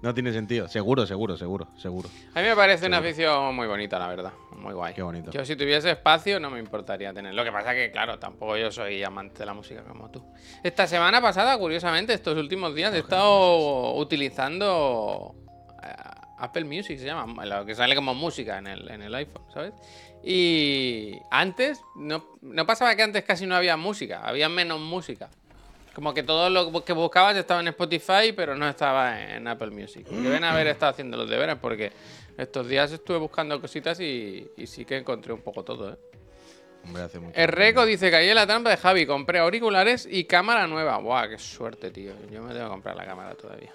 No 0.05 0.13
tiene 0.13 0.33
sentido. 0.33 0.69
Seguro, 0.69 1.07
seguro, 1.07 1.37
seguro, 1.37 1.69
seguro. 1.77 2.11
A 2.35 2.43
mí 2.43 2.47
me 2.47 2.55
parece 2.55 2.87
una 2.87 2.99
afición 2.99 3.57
muy 3.57 3.67
bonita, 3.67 3.99
la 3.99 4.09
verdad. 4.09 4.33
Muy 4.59 4.75
guay. 4.75 4.93
Qué 4.93 5.01
bonito. 5.01 5.31
Yo 5.31 5.47
si 5.47 5.57
tuviese 5.57 5.91
espacio 5.93 6.39
no 6.39 6.51
me 6.51 6.59
importaría 6.59 7.13
tener. 7.15 7.33
Lo 7.33 7.43
que 7.43 7.51
pasa 7.51 7.73
que, 7.73 7.91
claro, 7.91 8.19
tampoco 8.19 8.59
yo 8.59 8.71
soy 8.71 9.03
amante 9.03 9.39
de 9.39 9.47
la 9.47 9.55
música 9.55 9.83
como 9.83 10.11
tú. 10.11 10.23
Esta 10.63 10.87
semana 10.87 11.23
pasada, 11.23 11.57
curiosamente, 11.57 12.13
estos 12.13 12.37
últimos 12.37 12.75
días 12.75 12.93
he 12.93 12.99
estado 12.99 13.95
utilizando 13.95 15.35
eh, 15.83 15.89
Apple 16.39 16.65
Music, 16.65 16.99
se 16.99 17.07
llama, 17.07 17.47
lo 17.47 17.65
que 17.65 17.75
sale 17.75 17.95
como 17.95 18.15
música 18.15 18.59
en 18.59 18.67
el, 18.67 18.91
en 18.91 19.01
el 19.01 19.15
iPhone, 19.15 19.45
¿sabes? 19.55 19.73
Y 20.23 21.19
antes, 21.31 21.81
no, 21.97 22.27
no 22.43 22.67
pasaba 22.67 22.95
que 22.95 23.03
antes 23.03 23.25
casi 23.25 23.47
no 23.47 23.57
había 23.57 23.79
música, 23.79 24.21
había 24.23 24.51
menos 24.51 24.81
música. 24.81 25.31
Como 25.95 26.13
que 26.13 26.23
todo 26.23 26.51
lo 26.51 26.85
que 26.85 26.93
buscabas 26.93 27.37
estaba 27.37 27.61
en 27.61 27.69
Spotify, 27.69 28.33
pero 28.35 28.57
no 28.57 28.69
estaba 28.69 29.21
en 29.21 29.47
Apple 29.47 29.71
Music. 29.71 30.07
Deben 30.09 30.43
haber 30.43 30.67
estado 30.67 30.91
haciendo 30.93 31.17
los 31.17 31.31
deberes 31.31 31.57
porque 31.61 31.93
estos 32.37 32.69
días 32.69 32.91
estuve 32.91 33.19
buscando 33.19 33.61
cositas 33.61 34.01
y, 34.01 34.51
y 34.57 34.67
sí 34.67 34.85
que 34.85 34.97
encontré 34.97 35.33
un 35.33 35.41
poco 35.41 35.63
todo. 35.63 35.93
¿eh? 35.93 35.97
Hombre, 36.85 37.03
hace 37.03 37.19
mucho. 37.19 37.39
El 37.39 37.49
Reco 37.49 37.87
dice 37.87 38.11
que 38.11 38.17
ahí 38.17 38.29
en 38.29 38.35
la 38.35 38.47
trampa 38.47 38.71
de 38.71 38.77
Javi 38.77 39.07
compré 39.07 39.39
auriculares 39.39 40.07
y 40.11 40.25
cámara 40.25 40.67
nueva. 40.67 40.99
Buah, 40.99 41.29
qué 41.29 41.39
suerte, 41.39 41.91
tío. 41.91 42.13
Yo 42.31 42.43
me 42.43 42.53
tengo 42.53 42.65
que 42.65 42.71
comprar 42.71 42.97
la 42.97 43.07
cámara 43.07 43.35
todavía. 43.35 43.73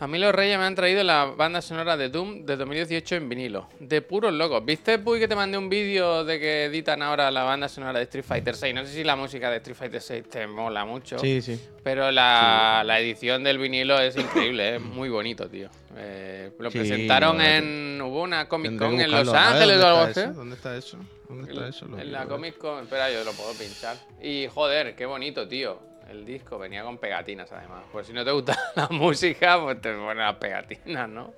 A 0.00 0.06
mí 0.08 0.18
los 0.18 0.34
Reyes 0.34 0.58
me 0.58 0.64
han 0.64 0.74
traído 0.74 1.04
la 1.04 1.24
banda 1.26 1.62
sonora 1.62 1.96
de 1.96 2.08
Doom 2.08 2.44
de 2.44 2.56
2018 2.56 3.14
en 3.14 3.28
vinilo. 3.28 3.68
De 3.78 4.02
puros 4.02 4.32
locos. 4.32 4.64
¿Viste, 4.64 4.98
Puy, 4.98 5.20
que 5.20 5.28
te 5.28 5.36
mandé 5.36 5.56
un 5.56 5.68
vídeo 5.68 6.24
de 6.24 6.40
que 6.40 6.64
editan 6.64 7.00
ahora 7.00 7.30
la 7.30 7.44
banda 7.44 7.68
sonora 7.68 7.98
de 8.00 8.04
Street 8.04 8.24
Fighter 8.24 8.56
6? 8.56 8.74
No 8.74 8.84
sé 8.84 8.92
si 8.92 9.04
la 9.04 9.14
música 9.14 9.50
de 9.50 9.58
Street 9.58 9.76
Fighter 9.76 10.00
6 10.00 10.24
te 10.28 10.46
mola 10.48 10.84
mucho. 10.84 11.18
Sí, 11.18 11.40
sí. 11.40 11.60
Pero 11.84 12.10
la, 12.10 12.82
la 12.84 12.98
edición 12.98 13.44
del 13.44 13.58
vinilo 13.58 13.98
es 14.00 14.16
increíble, 14.16 14.76
es 14.76 14.80
muy 14.82 15.08
bonito, 15.08 15.48
tío. 15.48 15.68
Eh, 15.96 16.50
lo 16.58 16.70
Sí, 16.70 16.78
presentaron 16.78 17.40
en. 17.40 18.02
Hubo 18.02 18.22
una 18.22 18.48
Comic 18.48 18.76
Con 18.76 19.00
en 19.00 19.10
Los 19.10 19.28
Ángeles 19.32 19.80
o 19.80 19.86
algo 19.86 19.98
¿dónde 20.00 20.20
así. 20.20 20.30
¿Dónde 20.34 20.56
está 20.56 20.76
eso? 20.76 20.98
¿Dónde 21.28 21.52
está 21.52 21.68
eso? 21.68 21.86
En 21.98 22.10
la. 22.12 22.26
Comic 22.26 22.58
Con, 22.58 22.82
espera, 22.82 23.10
yo 23.12 23.22
lo 23.24 23.32
puedo 23.32 23.52
pinchar. 23.54 23.96
Y 24.20 24.48
joder, 24.52 24.96
qué 24.96 25.06
bonito, 25.06 25.46
tío. 25.46 25.78
El 26.08 26.24
disco 26.24 26.58
venía 26.58 26.82
con 26.84 26.98
pegatinas 26.98 27.50
además. 27.52 27.84
Pues 27.90 28.06
si 28.06 28.12
no 28.12 28.24
te 28.24 28.30
gusta 28.30 28.56
la 28.76 28.88
música, 28.88 29.60
pues 29.62 29.80
te 29.80 29.92
ponen 29.94 30.18
las 30.18 30.36
pegatinas, 30.36 31.08
¿no? 31.08 31.32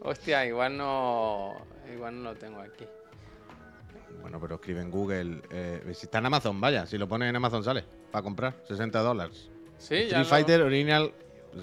Hostia, 0.00 0.44
igual 0.46 0.76
no. 0.76 1.54
Igual 1.92 2.22
no 2.22 2.32
lo 2.32 2.36
tengo 2.38 2.60
aquí. 2.60 2.86
Bueno, 4.20 4.40
pero 4.40 4.56
escribe 4.56 4.80
en 4.80 4.90
Google. 4.90 5.42
eh, 5.50 5.82
si 5.94 6.06
está 6.06 6.18
en 6.18 6.26
Amazon, 6.26 6.60
vaya. 6.60 6.86
Si 6.86 6.96
lo 6.98 7.08
pones 7.08 7.28
en 7.28 7.36
Amazon 7.36 7.62
sale. 7.64 7.84
Para 8.10 8.22
comprar. 8.22 8.54
60 8.66 8.98
dólares. 9.00 9.50
Sí, 9.78 9.94
ya. 10.08 10.20
Street 10.22 10.26
Fighter 10.26 10.62
Original. 10.62 11.12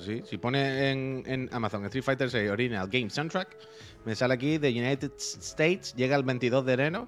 Sí, 0.06 0.22
si 0.24 0.38
pone 0.38 0.92
en, 0.92 1.24
en 1.26 1.50
Amazon 1.52 1.84
Street 1.86 2.04
Fighter 2.04 2.30
6 2.30 2.52
Original 2.52 2.88
Game 2.92 3.10
Soundtrack, 3.10 3.58
me 4.06 4.14
sale 4.14 4.36
aquí 4.36 4.60
de 4.60 4.70
United 4.70 5.12
States, 5.18 5.96
llega 5.96 6.16
el 6.16 6.22
22 6.24 6.64
de 6.64 6.74
enero. 6.74 7.08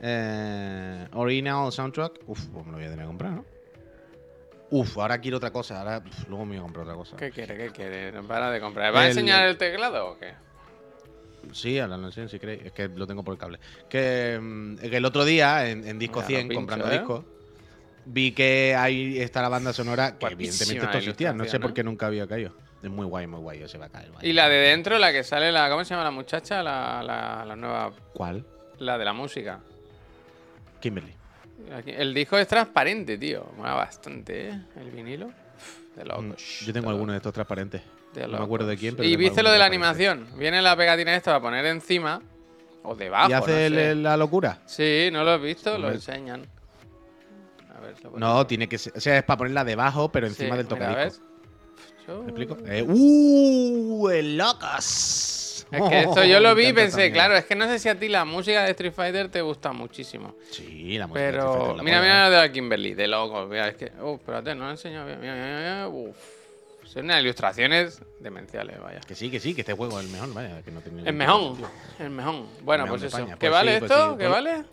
Eh, 0.00 1.08
original 1.14 1.72
Soundtrack. 1.72 2.20
Uf, 2.26 2.46
pues 2.52 2.64
me 2.66 2.72
lo 2.72 2.78
voy 2.78 2.86
a 2.86 2.90
tener 2.90 3.04
que 3.04 3.08
comprar, 3.08 3.32
¿no? 3.32 3.44
Uf, 4.76 4.98
ahora 4.98 5.20
quiero 5.20 5.36
otra 5.36 5.52
cosa. 5.52 5.78
Ahora, 5.78 6.02
uf, 6.04 6.28
luego 6.28 6.44
me 6.44 6.56
voy 6.56 6.58
a 6.58 6.62
comprar 6.62 6.84
otra 6.84 6.96
cosa. 6.96 7.16
¿Qué 7.16 7.30
quiere? 7.30 7.56
¿Qué 7.56 7.70
quiere? 7.70 8.10
No 8.10 8.26
para 8.26 8.50
de 8.50 8.58
comprar. 8.60 8.92
¿Va 8.92 9.02
a 9.02 9.06
enseñar 9.06 9.46
el 9.46 9.56
teclado 9.56 10.08
o 10.08 10.18
qué? 10.18 10.32
Sí, 11.52 11.78
ahora 11.78 11.96
lo 11.96 12.06
enseño 12.06 12.28
si 12.28 12.40
queréis. 12.40 12.64
Es 12.64 12.72
que 12.72 12.88
lo 12.88 13.06
tengo 13.06 13.22
por 13.22 13.34
el 13.34 13.38
cable. 13.38 13.60
Que, 13.88 14.36
mm, 14.42 14.78
que 14.78 14.96
el 14.96 15.04
otro 15.04 15.24
día, 15.24 15.68
en, 15.68 15.86
en 15.86 15.96
Disco 16.00 16.22
Mira, 16.22 16.24
lo 16.24 16.28
100, 16.28 16.48
pincho, 16.48 16.56
comprando 16.58 16.88
¿eh? 16.88 16.98
discos, 16.98 17.24
vi 18.04 18.32
que 18.32 18.74
ahí 18.76 19.20
está 19.20 19.42
la 19.42 19.48
banda 19.48 19.72
sonora. 19.72 20.18
Que 20.18 20.26
evidentemente 20.26 20.84
esto 20.86 20.98
existía. 20.98 21.32
No 21.32 21.44
sé 21.44 21.60
por 21.60 21.72
qué 21.72 21.84
nunca 21.84 22.06
había 22.06 22.26
caído. 22.26 22.52
Es 22.82 22.90
muy 22.90 23.06
guay, 23.06 23.28
muy 23.28 23.38
guay. 23.38 23.68
Se 23.68 23.78
va 23.78 23.86
a 23.86 23.90
caer. 23.90 24.10
vaya. 24.10 24.26
Y 24.28 24.32
la 24.32 24.48
de 24.48 24.56
dentro, 24.56 24.98
la 24.98 25.12
que 25.12 25.22
sale, 25.22 25.52
la 25.52 25.70
¿cómo 25.70 25.84
se 25.84 25.90
llama 25.90 26.02
la 26.02 26.10
muchacha? 26.10 26.64
La, 26.64 27.00
la, 27.00 27.44
la 27.44 27.54
nueva. 27.54 27.92
¿Cuál? 28.12 28.44
La 28.80 28.98
de 28.98 29.04
la 29.04 29.12
música. 29.12 29.60
Kimberly. 30.80 31.14
El 31.86 32.12
disco 32.14 32.36
es 32.38 32.46
transparente, 32.48 33.16
tío. 33.18 33.46
Mola 33.56 33.74
bastante, 33.74 34.48
¿eh? 34.48 34.60
El 34.80 34.90
vinilo. 34.90 35.30
De 35.96 36.04
Mm, 36.04 36.08
locos. 36.08 36.60
Yo 36.66 36.72
tengo 36.72 36.88
de 36.88 36.92
algunos 36.94 37.12
de 37.14 37.16
estos 37.18 37.32
transparentes. 37.32 37.82
De 38.12 38.26
No 38.26 38.38
me 38.38 38.44
acuerdo 38.44 38.66
de 38.66 38.72
locos. 38.74 38.80
quién, 38.80 38.96
pero. 38.96 39.08
Y 39.08 39.16
viste 39.16 39.42
lo 39.42 39.50
de 39.50 39.58
la 39.58 39.66
animación. 39.66 40.26
Viene 40.36 40.60
la 40.62 40.76
pegatina 40.76 41.14
esta 41.16 41.30
para 41.32 41.40
poner 41.42 41.66
encima 41.66 42.20
o 42.82 42.94
debajo. 42.94 43.30
¿Y 43.30 43.32
hace 43.32 43.70
no 43.70 43.76
sé. 43.76 43.94
la 43.94 44.16
locura? 44.16 44.58
Sí, 44.66 45.08
no 45.12 45.24
lo 45.24 45.34
he 45.34 45.38
visto, 45.38 45.78
lo 45.78 45.90
enseñan. 45.90 46.46
A 47.76 47.80
ver, 47.80 47.94
lo 48.04 48.10
No, 48.18 48.46
tiene 48.46 48.68
que 48.68 48.78
ser. 48.78 48.92
O 48.96 49.00
sea, 49.00 49.18
es 49.18 49.24
para 49.24 49.38
ponerla 49.38 49.64
debajo, 49.64 50.10
pero 50.10 50.26
Sí, 50.28 50.32
encima 50.42 50.56
del. 50.56 50.66
Yo- 52.06 52.22
¿Me 52.22 52.28
explico? 52.28 52.58
Eh, 52.66 52.82
¡Uh! 52.86 54.10
¡El 54.10 54.36
Es 55.70 55.82
que 55.88 56.00
esto 56.00 56.24
yo 56.24 56.40
lo 56.40 56.54
vi 56.56 56.66
y 56.68 56.72
pensé, 56.72 56.90
también. 56.92 57.12
claro, 57.12 57.36
es 57.36 57.44
que 57.44 57.54
no 57.54 57.66
sé 57.66 57.78
si 57.78 57.88
a 57.88 57.98
ti 57.98 58.08
la 58.08 58.24
música 58.24 58.64
de 58.64 58.70
Street 58.72 58.92
Fighter 58.92 59.28
te 59.28 59.40
gusta 59.42 59.72
muchísimo. 59.72 60.34
Sí, 60.50 60.96
la 60.98 61.06
música 61.06 61.20
de 61.22 61.28
Street 61.30 61.42
Fighter 61.46 61.60
Pero 61.64 61.76
la 61.76 61.82
mira, 61.82 62.00
mira 62.00 62.24
lo 62.24 62.30
de 62.30 62.36
la 62.36 62.52
Kimberly, 62.52 62.94
de 62.94 63.06
loco. 63.08 63.46
Mira, 63.46 63.68
es 63.68 63.76
que. 63.76 63.92
Uh, 64.00 64.14
espérate, 64.16 64.54
no 64.54 64.64
lo 64.64 64.68
he 64.68 64.72
enseñado 64.72 65.06
bien. 65.06 65.20
Mira, 65.20 65.34
mira, 65.34 65.58
mira, 65.58 65.88
Uf. 65.88 66.16
Son 66.84 67.04
unas 67.06 67.20
ilustraciones 67.22 68.00
demenciales, 68.20 68.78
vaya. 68.80 69.00
Que 69.00 69.14
sí, 69.16 69.28
que 69.30 69.40
sí, 69.40 69.54
que 69.54 69.62
este 69.62 69.72
juego 69.72 69.98
es 69.98 70.06
el 70.06 70.12
mejor, 70.12 70.32
vaya. 70.32 70.62
Que 70.62 70.70
no 70.70 70.80
tiene 70.80 71.02
El 71.08 71.14
mejor. 71.14 71.56
El 71.98 72.10
mejor. 72.10 72.34
Bueno, 72.62 72.84
El 72.84 72.90
mejor 72.92 73.00
pues 73.00 73.12
eso. 73.14 73.26
¿Qué 73.26 73.36
Pues 73.36 73.50
vale 73.50 73.78
pues 73.80 73.90
esto? 73.90 74.10
sí. 74.12 74.18
¿Qué 74.18 74.24
Pues- 74.24 74.30
vale? 74.30 74.64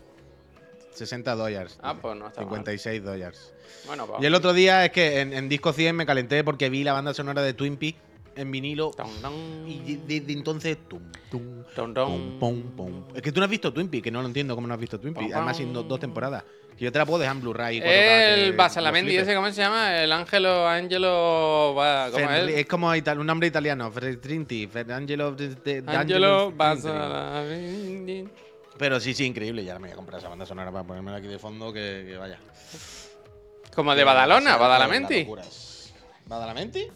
60 0.94 1.34
dólares. 1.34 1.78
Ah, 1.82 1.94
pues 2.00 2.16
no 2.16 2.28
está 2.28 2.42
mal. 2.42 2.50
56 2.50 3.02
dólares. 3.02 3.52
Bueno, 3.86 4.06
pues. 4.06 4.22
Y 4.22 4.26
el 4.26 4.34
otro 4.34 4.52
día 4.52 4.84
es 4.84 4.92
que 4.92 5.20
en, 5.20 5.32
en 5.32 5.48
Disco 5.48 5.72
100 5.72 5.96
me 5.96 6.06
calenté 6.06 6.44
porque 6.44 6.68
vi 6.68 6.84
la 6.84 6.92
banda 6.92 7.14
sonora 7.14 7.42
de 7.42 7.54
Twin 7.54 7.76
Peaks 7.76 7.98
en 8.36 8.50
vinilo. 8.50 8.90
Y 9.66 9.78
de- 9.96 10.20
desde 10.20 10.32
entonces. 10.32 10.78
Tum, 10.88 11.00
tum, 11.30 11.64
ton, 11.74 12.38
pum, 12.38 12.62
pum. 12.76 13.04
Es 13.14 13.22
que 13.22 13.32
tú 13.32 13.40
no 13.40 13.44
has 13.44 13.50
visto 13.50 13.72
Twin 13.72 13.88
Peaks, 13.88 14.04
que 14.04 14.10
no 14.10 14.20
lo 14.22 14.26
entiendo 14.28 14.54
cómo 14.54 14.66
no 14.66 14.74
has 14.74 14.80
visto 14.80 14.98
Twin 15.00 15.14
Peaks. 15.14 15.32
Además, 15.34 15.56
siendo 15.56 15.82
dos 15.82 15.98
temporadas. 16.00 16.44
Que 16.76 16.86
yo 16.86 16.92
te 16.92 16.98
la 16.98 17.04
puedo 17.04 17.18
dejar 17.18 17.36
en 17.36 17.42
Blu-ray. 17.42 17.80
4K, 17.80 17.84
que 17.84 18.34
El 18.46 18.52
Basalamendi, 18.54 19.16
ese, 19.16 19.34
¿cómo 19.34 19.50
se 19.50 19.60
llama? 19.60 20.02
El 20.02 20.10
Ángelo. 20.10 20.66
Angelo. 20.66 21.74
va- 21.76 22.10
¿Cómo 22.10 22.30
es? 22.30 22.48
es 22.56 22.66
como 22.66 22.90
un 22.90 23.26
nombre 23.26 23.48
italiano, 23.48 23.90
Fertrinti, 23.92 24.68
Angelo, 24.88 25.36
Angelo 25.86 26.50
Basalamendi. 26.52 28.28
Pero 28.78 28.98
sí, 29.00 29.12
sí, 29.14 29.26
increíble. 29.26 29.64
Ya 29.64 29.74
me 29.78 29.88
voy 29.88 29.92
a 29.92 29.96
comprar 29.96 30.18
esa 30.18 30.28
banda 30.30 30.46
sonora 30.46 30.72
para 30.72 30.84
ponérmela 30.84 31.18
aquí 31.18 31.26
de 31.28 31.38
fondo, 31.38 31.72
que, 31.72 32.04
que 32.08 32.16
vaya. 32.16 32.38
Como 33.74 33.94
de 33.94 34.02
Badalona, 34.04 34.56
Badalamenti. 34.56 35.26
¿Badalamenti? 36.26 36.88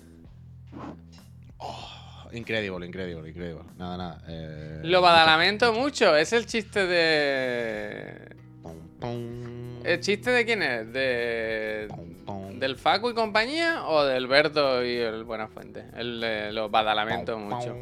Oh, 1.59 2.29
increíble, 2.33 2.87
increíble, 2.87 3.29
increíble. 3.31 3.63
Nada, 3.79 3.97
nada. 3.97 4.23
eh, 4.29 4.81
Lo 4.85 5.01
badalamento 5.01 5.73
mucho. 5.73 6.15
Es 6.17 6.33
el 6.33 6.47
chiste 6.47 6.87
de. 6.87 8.37
pum, 8.63 8.77
pum, 9.01 9.81
¿El 9.85 10.01
chiste 10.01 10.31
de 10.31 10.45
quién 10.45 10.63
es? 10.63 10.93
¿De. 10.93 11.89
pum, 12.25 12.59
¿Del 12.59 12.77
Facu 12.77 13.11
y 13.11 13.15
compañía 13.15 13.87
o 13.87 14.05
del 14.05 14.27
Berto 14.27 14.85
y 14.85 14.97
el 14.97 15.25
Buenafuente? 15.25 15.85
El 15.95 16.21
de 16.21 16.53
los 16.53 16.71
badalamento 16.71 17.39
mucho. 17.39 17.77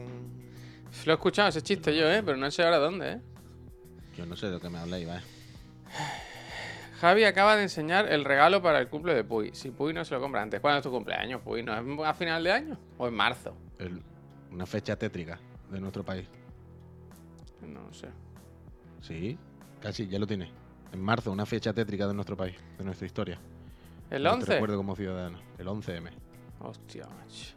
Lo 1.07 1.13
he 1.13 1.15
escuchado 1.15 1.49
ese 1.49 1.63
chiste 1.63 1.97
yo, 1.97 2.09
¿eh? 2.11 2.23
Pero 2.25 2.37
no 2.37 2.51
sé 2.51 2.63
ahora 2.63 2.79
dónde, 2.79 3.13
¿eh? 3.13 3.21
Yo 4.17 4.27
no 4.27 4.37
sé 4.37 4.47
de 4.47 4.53
lo 4.53 4.61
que 4.61 4.69
me 4.71 4.79
habláis, 4.79 5.07
¿vale? 5.09 5.23
Javi 7.01 7.25
acaba 7.25 7.57
de 7.57 7.63
enseñar 7.65 8.11
el 8.11 8.25
regalo 8.25 8.63
para 8.63 8.79
el 8.79 8.89
cumple 8.89 9.15
de 9.15 9.25
Puy. 9.25 9.51
Si 9.55 9.71
Puy 9.71 9.93
no 9.93 10.05
se 10.05 10.15
lo 10.15 10.21
compra 10.21 10.43
antes. 10.43 10.61
¿Cuándo 10.61 10.79
es 10.79 10.83
tu 10.85 10.91
cumpleaños, 10.91 11.41
Puy? 11.43 11.63
¿No 11.63 11.75
es 11.75 12.09
a 12.09 12.15
final 12.15 12.43
de 12.45 12.53
año? 12.53 12.79
¿O 12.99 13.09
en 13.09 13.15
marzo? 13.15 13.57
El- 13.79 14.03
una 14.53 14.67
fecha 14.67 14.97
tétrica 14.97 15.39
de 15.71 15.81
nuestro 15.81 16.05
país. 16.05 16.29
No 17.63 17.93
sé. 17.93 18.09
Sí, 19.01 19.37
casi, 19.81 20.07
ya 20.07 20.19
lo 20.19 20.27
tiene. 20.27 20.51
En 20.93 21.01
marzo, 21.03 21.33
una 21.33 21.45
fecha 21.47 21.73
tétrica 21.73 22.07
de 22.07 22.15
nuestro 22.15 22.37
país, 22.37 22.55
de 22.79 22.85
nuestra 22.85 23.07
historia. 23.07 23.39
¿El 24.11 24.23
No 24.23 24.31
te 24.31 24.37
11? 24.37 24.53
recuerdo 24.55 24.77
como 24.77 24.95
ciudadano. 24.95 25.41
El 25.59 25.67
11M. 25.67 26.11
Hostia, 26.61 27.07
macho. 27.09 27.55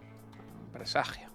Un 0.66 0.72
presagio. 0.72 1.30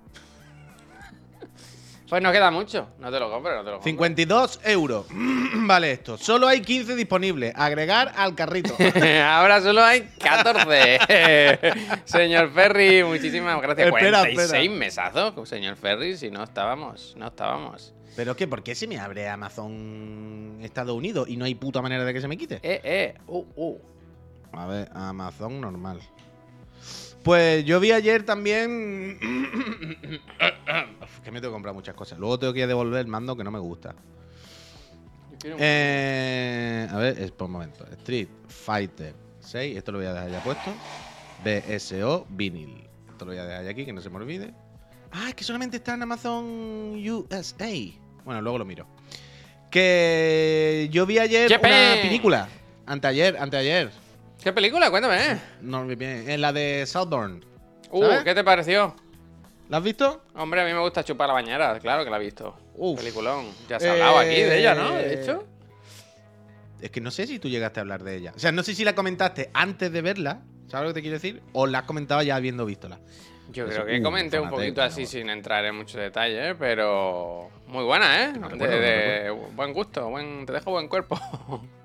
Pues 2.12 2.22
no 2.22 2.30
queda 2.30 2.50
mucho. 2.50 2.88
No 2.98 3.10
te 3.10 3.18
lo 3.18 3.30
compro, 3.30 3.56
no 3.56 3.60
te 3.60 3.70
lo 3.70 3.76
compro. 3.76 3.84
52 3.84 4.60
euros. 4.64 5.06
vale 5.66 5.92
esto. 5.92 6.18
Solo 6.18 6.46
hay 6.46 6.60
15 6.60 6.94
disponibles. 6.94 7.54
Agregar 7.56 8.12
al 8.14 8.34
carrito. 8.34 8.76
Ahora 9.24 9.62
solo 9.62 9.82
hay 9.82 10.10
14. 10.18 10.98
señor 12.04 12.52
Ferry, 12.52 13.02
muchísimas 13.02 13.62
gracias. 13.62 13.86
Espera, 13.86 14.18
46 14.18 14.52
espera. 14.52 14.78
mesazos, 14.78 15.48
señor 15.48 15.76
Ferry, 15.76 16.18
si 16.18 16.30
no 16.30 16.42
estábamos, 16.42 17.14
no 17.16 17.28
estábamos. 17.28 17.94
Pero 18.14 18.36
qué, 18.36 18.46
¿por 18.46 18.62
qué 18.62 18.74
se 18.74 18.86
me 18.86 18.98
abre 18.98 19.26
Amazon 19.30 20.58
Estados 20.60 20.94
Unidos 20.94 21.30
y 21.30 21.38
no 21.38 21.46
hay 21.46 21.54
puta 21.54 21.80
manera 21.80 22.04
de 22.04 22.12
que 22.12 22.20
se 22.20 22.28
me 22.28 22.36
quite? 22.36 22.56
Eh, 22.56 22.82
eh, 22.84 23.14
uh, 23.26 23.46
uh. 23.56 23.78
A 24.52 24.66
ver, 24.66 24.90
Amazon 24.92 25.62
normal. 25.62 25.98
Pues 27.22 27.64
yo 27.64 27.78
vi 27.80 27.92
ayer 27.92 28.24
también. 28.24 29.18
Uf, 31.02 31.20
que 31.20 31.30
me 31.30 31.40
tengo 31.40 31.52
que 31.52 31.54
comprar 31.54 31.74
muchas 31.74 31.94
cosas. 31.94 32.18
Luego 32.18 32.38
tengo 32.38 32.52
que 32.52 32.66
devolver 32.66 33.00
el 33.00 33.06
mando 33.06 33.36
que 33.36 33.44
no 33.44 33.50
me 33.50 33.58
gusta. 33.60 33.94
Eh, 35.44 36.88
a 36.90 36.96
ver, 36.96 37.18
es 37.18 37.30
por 37.30 37.46
un 37.46 37.52
momento. 37.52 37.86
Street 37.92 38.28
Fighter 38.48 39.14
6. 39.40 39.76
Esto 39.76 39.92
lo 39.92 39.98
voy 39.98 40.06
a 40.06 40.14
dejar 40.14 40.30
ya 40.30 40.42
puesto. 40.42 40.72
BSO 41.44 42.26
Vinyl. 42.30 42.88
Esto 43.08 43.24
lo 43.24 43.32
voy 43.32 43.40
a 43.40 43.44
dejar 43.44 43.64
ya 43.64 43.70
aquí, 43.70 43.84
que 43.84 43.92
no 43.92 44.00
se 44.00 44.10
me 44.10 44.16
olvide. 44.16 44.52
Ah, 45.12 45.28
es 45.28 45.34
que 45.34 45.44
solamente 45.44 45.76
está 45.76 45.94
en 45.94 46.02
Amazon 46.02 46.96
USA. 47.06 47.70
Bueno, 48.24 48.40
luego 48.40 48.58
lo 48.58 48.64
miro. 48.64 48.86
Que 49.70 50.88
yo 50.90 51.06
vi 51.06 51.18
ayer 51.18 51.48
¡Yepe! 51.48 51.66
una 51.66 52.02
película. 52.02 52.48
Anteayer, 52.86 53.36
anteayer. 53.38 53.90
¿Qué 54.42 54.52
película? 54.52 54.90
Cuéntame. 54.90 55.38
No, 55.60 55.84
bien, 55.86 56.28
en 56.28 56.40
la 56.40 56.52
de 56.52 56.84
Southbourne. 56.86 57.40
Uh, 57.90 58.02
¿Sabes? 58.02 58.24
¿qué 58.24 58.34
te 58.34 58.42
pareció? 58.44 58.94
¿La 59.68 59.78
has 59.78 59.82
visto? 59.84 60.24
Hombre, 60.34 60.62
a 60.62 60.64
mí 60.64 60.72
me 60.72 60.80
gusta 60.80 61.04
chupar 61.04 61.28
la 61.28 61.34
bañera, 61.34 61.78
claro 61.78 62.04
que 62.04 62.10
la 62.10 62.16
he 62.16 62.20
visto. 62.20 62.56
Uf. 62.74 62.98
Peliculón. 62.98 63.46
Ya 63.68 63.78
se 63.78 63.88
ha 63.88 63.92
hablado 63.92 64.18
aquí 64.18 64.34
de 64.34 64.58
ella, 64.58 64.74
¿no? 64.74 64.90
De 64.92 65.14
Eh, 65.14 65.20
hecho. 65.22 65.46
Es 66.80 66.90
que 66.90 67.00
no 67.00 67.10
sé 67.12 67.26
si 67.26 67.38
tú 67.38 67.48
llegaste 67.48 67.78
a 67.80 67.82
hablar 67.82 68.02
de 68.02 68.16
ella. 68.16 68.32
O 68.34 68.38
sea, 68.38 68.50
no 68.50 68.62
sé 68.62 68.74
si 68.74 68.84
la 68.84 68.94
comentaste 68.94 69.50
antes 69.54 69.92
de 69.92 70.02
verla. 70.02 70.40
¿Sabes 70.66 70.88
lo 70.88 70.94
que 70.94 70.94
te 70.94 71.02
quiero 71.02 71.16
decir? 71.16 71.42
O 71.52 71.66
la 71.66 71.80
has 71.80 71.84
comentado 71.84 72.22
ya 72.22 72.34
habiendo 72.34 72.66
vistola. 72.66 72.98
Yo 73.52 73.66
eso, 73.66 73.74
creo 73.82 73.86
que 73.86 74.00
uh, 74.00 74.02
comenté 74.02 74.40
un 74.40 74.48
poquito 74.50 74.82
así 74.82 75.06
sin 75.06 75.28
entrar 75.28 75.64
en 75.66 75.76
mucho 75.76 75.98
detalle, 75.98 76.50
¿eh? 76.50 76.54
pero 76.54 77.50
muy 77.68 77.84
buena, 77.84 78.24
¿eh? 78.24 78.32
No 78.32 78.48
De, 78.48 78.52
recuerdo, 78.54 78.74
no 78.76 78.80
de 78.80 79.30
buen 79.54 79.72
gusto, 79.74 80.08
buen, 80.08 80.46
te 80.46 80.52
dejo 80.54 80.70
buen 80.70 80.88
cuerpo. 80.88 81.18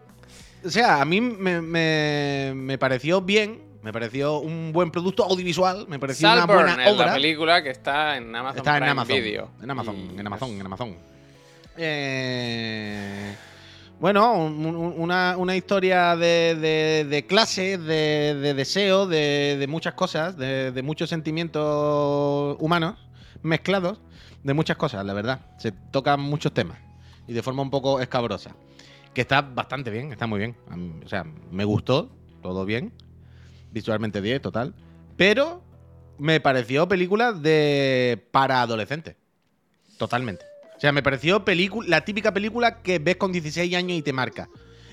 O 0.66 0.70
sea, 0.70 1.02
a 1.02 1.06
mí 1.06 1.22
me, 1.22 1.62
me- 1.62 2.52
me 2.56 2.78
pareció 2.78 3.22
bien. 3.22 3.66
Me 3.84 3.94
pareció 3.94 4.40
un 4.40 4.74
buen 4.74 4.92
producto 4.92 5.24
audiovisual. 5.24 5.86
Me 5.88 5.98
pareció 6.00 6.28
una 6.34 6.46
buena 6.46 6.86
es 6.86 6.92
obra. 6.94 7.06
la 7.08 7.14
película 7.14 7.64
que 7.64 7.70
está 7.70 8.18
en 8.18 8.36
Amazon 8.36 8.58
Está 8.58 8.78
en 8.78 8.84
Amazon. 8.84 9.16
Video. 9.16 9.50
En 9.64 9.72
Amazon, 9.72 9.96
Y 9.96 10.20
en 10.20 10.28
Amazon, 10.28 10.50
en 10.60 10.66
Amazon. 10.66 10.96
Eh, 11.78 13.36
bueno, 14.00 14.34
un- 14.34 14.66
un- 14.66 14.94
una, 14.98 15.36
una 15.38 15.56
historia 15.56 16.16
de, 16.16 16.56
de, 16.56 17.06
de 17.10 17.26
clase, 17.26 17.78
de, 17.78 18.36
de 18.36 18.54
deseo, 18.54 19.08
de, 19.08 19.56
de 19.58 19.68
muchas 19.68 19.94
cosas, 19.94 20.38
de, 20.38 20.72
de 20.72 20.82
muchos 20.84 21.10
sentimientos 21.10 22.58
humanos 22.60 22.96
mezclados, 23.42 24.00
de 24.44 24.54
muchas 24.54 24.76
cosas, 24.78 25.06
la 25.06 25.14
verdad. 25.14 25.40
Se 25.60 25.72
tocan 25.72 26.20
muchos 26.20 26.54
temas 26.54 26.78
y 27.28 27.34
de 27.34 27.42
forma 27.42 27.62
un 27.62 27.70
poco 27.70 28.00
escabrosa. 28.02 28.52
Que 29.18 29.22
está 29.22 29.42
bastante 29.42 29.90
bien, 29.90 30.12
está 30.12 30.28
muy 30.28 30.38
bien. 30.38 30.56
O 31.04 31.10
sea, 31.10 31.24
me 31.50 31.66
gustó, 31.66 32.12
todo 32.44 32.66
bien. 32.66 32.94
Visualmente 33.72 34.22
10, 34.22 34.44
total. 34.44 34.76
Pero 35.16 35.64
me 36.20 36.40
pareció 36.40 36.88
película 36.88 37.34
de 37.34 38.24
para 38.30 38.62
adolescentes. 38.62 39.16
Totalmente. 39.98 40.46
O 40.78 40.80
sea, 40.80 40.92
me 40.92 41.02
pareció 41.02 41.44
pelicu- 41.44 41.84
la 41.88 42.06
típica 42.06 42.32
película 42.32 42.84
que 42.84 43.00
ves 43.00 43.16
con 43.16 43.32
16 43.32 43.74
años 43.76 43.98
y 43.98 44.04
te 44.04 44.14
marca. 44.14 44.50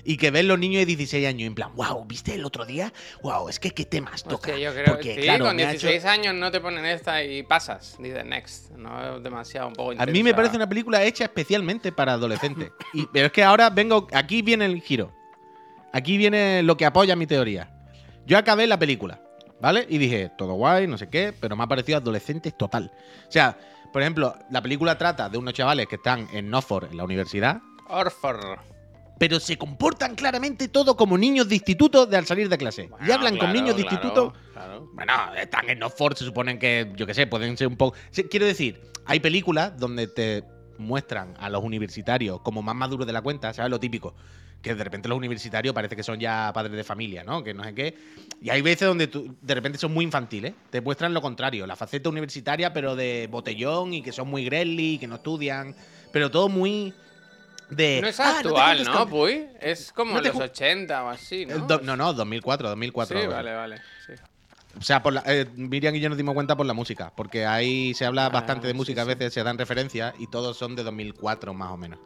Y 0.07 0.17
que 0.17 0.29
ven 0.29 0.47
los 0.47 0.59
niños 0.59 0.81
de 0.81 0.85
16 0.85 1.27
años, 1.27 1.47
en 1.47 1.55
plan, 1.55 1.71
wow, 1.75 2.05
¿viste 2.05 2.35
el 2.35 2.45
otro 2.45 2.63
día? 2.63 2.93
Wow, 3.23 3.49
es 3.49 3.59
que 3.59 3.71
qué 3.71 3.85
temas 3.85 4.23
toca. 4.23 4.51
Hostia, 4.51 4.57
yo 4.59 4.71
creo 4.71 4.85
Porque, 4.93 5.15
sí, 5.15 5.21
claro, 5.21 5.45
con 5.45 5.55
me 5.55 5.63
ha 5.65 5.71
hecho- 5.73 5.87
16 5.87 6.05
años 6.05 6.35
no 6.35 6.51
te 6.51 6.61
ponen 6.61 6.85
esta 6.85 7.23
y 7.23 7.41
pasas. 7.41 7.95
Dices 7.97 8.23
next. 8.23 8.69
No 8.71 9.17
es 9.17 9.23
demasiado 9.23 9.67
un 9.67 9.73
poco 9.73 9.93
A 9.97 10.05
mí 10.05 10.21
me 10.21 10.35
parece 10.35 10.55
una 10.55 10.69
película 10.69 11.03
hecha 11.03 11.23
especialmente 11.23 11.91
para 11.91 12.13
adolescentes. 12.13 12.71
Y, 12.93 13.07
pero 13.07 13.25
es 13.25 13.31
que 13.31 13.43
ahora 13.43 13.71
vengo. 13.71 14.07
Aquí 14.13 14.43
viene 14.43 14.65
el 14.65 14.79
giro. 14.81 15.11
Aquí 15.91 16.17
viene 16.17 16.61
lo 16.61 16.77
que 16.77 16.85
apoya 16.85 17.15
mi 17.15 17.25
teoría. 17.25 17.71
Yo 18.27 18.37
acabé 18.37 18.67
la 18.67 18.77
película, 18.77 19.21
¿vale? 19.61 19.87
Y 19.89 19.97
dije, 19.97 20.29
todo 20.37 20.53
guay, 20.53 20.87
no 20.87 20.97
sé 20.97 21.09
qué, 21.09 21.33
pero 21.39 21.55
me 21.55 21.63
ha 21.63 21.67
parecido 21.67 21.97
adolescentes 21.97 22.55
total. 22.57 22.91
O 23.27 23.31
sea, 23.31 23.57
por 23.91 24.01
ejemplo, 24.01 24.35
la 24.51 24.61
película 24.61 24.97
trata 24.97 25.29
de 25.29 25.37
unos 25.37 25.53
chavales 25.53 25.87
que 25.87 25.95
están 25.95 26.27
en 26.33 26.49
Norfolk, 26.49 26.91
en 26.91 26.97
la 26.97 27.03
universidad, 27.05 27.61
Orfor. 27.87 28.59
Pero 29.17 29.39
se 29.39 29.57
comportan 29.57 30.15
claramente 30.15 30.67
todo 30.67 30.95
como 30.95 31.17
niños 31.17 31.47
de 31.47 31.55
instituto 31.55 32.05
de 32.05 32.17
al 32.17 32.25
salir 32.25 32.49
de 32.49 32.57
clase. 32.57 32.83
y 32.83 32.87
Bueno, 32.87 33.13
hablan 33.13 33.37
con 33.37 33.51
claro, 33.51 33.53
niños 33.53 33.77
de 33.77 33.83
claro, 33.83 33.95
instituto 33.95 34.33
claro. 34.53 34.89
bueno, 34.93 35.13
están 35.35 35.69
en 35.69 35.81
Oxford, 35.83 36.17
se 36.17 36.25
suponen 36.25 36.59
que, 36.59 36.91
yo 36.95 37.05
qué 37.05 37.13
sé, 37.13 37.27
pueden 37.27 37.57
ser 37.57 37.67
un 37.67 37.77
poco. 37.77 37.95
Quiero 38.29 38.45
decir, 38.45 38.81
hay 39.05 39.19
películas 39.19 39.77
donde 39.77 40.07
te 40.07 40.43
muestran 40.77 41.33
a 41.39 41.49
los 41.49 41.63
universitarios 41.63 42.41
como 42.41 42.61
más 42.61 42.75
maduros 42.75 43.07
de 43.07 43.13
la 43.13 43.21
cuenta, 43.21 43.53
¿sabes? 43.53 43.71
Lo 43.71 43.79
típico. 43.79 44.15
Que 44.61 44.73
de 44.73 44.83
repente 44.83 45.07
los 45.07 45.17
universitarios 45.17 45.75
parece 45.75 45.95
que 45.95 46.01
son 46.01 46.19
ya 46.19 46.51
padres 46.51 46.75
de 46.75 46.83
familia, 46.83 47.23
¿no? 47.23 47.43
Que 47.43 47.53
no 47.53 47.63
sé 47.63 47.75
qué. 47.75 47.95
Y 48.41 48.49
hay 48.49 48.61
veces 48.63 48.87
donde 48.87 49.07
tú, 49.07 49.35
de 49.39 49.53
repente 49.53 49.77
son 49.77 49.93
muy 49.93 50.03
infantiles. 50.03 50.55
Te 50.71 50.81
muestran 50.81 51.13
lo 51.13 51.21
contrario, 51.21 51.67
la 51.67 51.75
faceta 51.75 52.09
universitaria, 52.09 52.73
pero 52.73 52.95
de 52.95 53.27
botellón 53.29 53.93
y 53.93 54.01
que 54.01 54.11
son 54.11 54.27
muy 54.27 54.43
grelly, 54.43 54.97
que 54.97 55.07
no 55.07 55.15
estudian. 55.15 55.75
Pero 56.11 56.31
todo 56.31 56.49
muy. 56.49 56.93
De. 57.69 57.99
No 58.01 58.07
es 58.07 58.19
"Ah, 58.19 58.39
actual, 58.39 58.83
¿no, 58.83 58.93
con-". 58.93 59.09
Puy? 59.09 59.47
Es 59.59 59.91
como 59.91 60.13
No 60.15 60.21
los 60.21 60.33
ju- 60.35 60.43
80 60.43 61.03
o 61.03 61.09
así, 61.09 61.45
¿no? 61.45 61.59
Do- 61.65 61.81
no, 61.81 61.95
no, 61.97 62.13
2004, 62.13 62.69
2004. 62.69 63.21
Sí, 63.21 63.27
vale, 63.27 63.53
vale. 63.53 63.77
sí. 64.05 64.13
O 64.77 64.81
sea, 64.81 65.01
por 65.01 65.13
la- 65.13 65.23
eh, 65.25 65.45
Miriam 65.55 65.95
y 65.95 65.99
yo 66.01 66.09
nos 66.09 66.17
dimos 66.17 66.33
cuenta 66.35 66.55
por 66.57 66.65
la 66.65 66.73
música, 66.73 67.13
porque 67.15 67.45
ahí 67.45 67.93
se 67.93 68.05
habla 68.05 68.25
Ah, 68.25 68.29
bastante 68.29 68.67
de 68.67 68.73
música, 68.73 69.03
sí. 69.05 69.09
a 69.11 69.15
veces 69.15 69.33
se 69.33 69.41
dan 69.43 69.57
referencias 69.57 70.13
y 70.19 70.27
todos 70.27 70.57
son 70.57 70.75
de 70.75 70.83
2004 70.83 71.53
más 71.53 71.71
o 71.71 71.77
menos. 71.77 71.99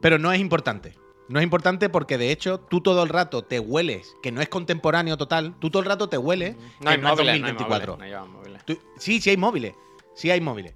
Pero 0.00 0.18
no 0.18 0.32
es 0.32 0.40
importante. 0.40 0.94
No 1.28 1.40
es 1.40 1.42
importante 1.44 1.88
porque 1.88 2.18
de 2.18 2.30
hecho 2.30 2.60
tú 2.60 2.80
todo 2.80 3.02
el 3.02 3.08
rato 3.08 3.42
te 3.42 3.58
hueles, 3.58 4.14
que 4.22 4.30
no 4.30 4.40
es 4.42 4.48
contemporáneo 4.48 5.16
total, 5.16 5.54
tú 5.58 5.70
todo 5.70 5.80
el 5.82 5.88
rato 5.88 6.08
te 6.08 6.18
hueles 6.18 6.54
No 6.80 6.90
hay 6.90 6.98
no 6.98 7.08
es 7.08 7.12
móviles, 7.14 7.40
no 7.40 7.46
hay 7.46 7.52
2024. 7.54 7.92
móviles, 7.96 7.98
no 7.98 8.04
llevan 8.22 8.30
móviles. 8.32 8.64
Tú- 8.66 8.78
sí, 8.98 9.20
sí 9.20 9.30
hay 9.30 9.36
móviles. 9.36 9.74
Sí 10.14 10.30
hay 10.30 10.40
móviles. 10.40 10.74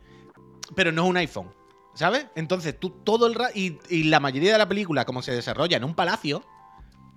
Pero 0.74 0.90
no 0.90 1.05
es 1.05 1.11
un 1.11 1.16
iPhone. 1.18 1.55
¿Sabes? 1.98 2.26
Entonces 2.37 2.78
tú 2.78 2.90
todo 2.90 3.26
el 3.26 3.34
rato. 3.34 3.52
Y, 3.56 3.78
y 3.90 4.04
la 4.04 4.20
mayoría 4.20 4.52
de 4.52 4.58
la 4.58 4.68
película, 4.68 5.04
como 5.04 5.20
se 5.20 5.32
desarrolla 5.32 5.76
en 5.78 5.82
un 5.84 5.94
palacio, 5.96 6.44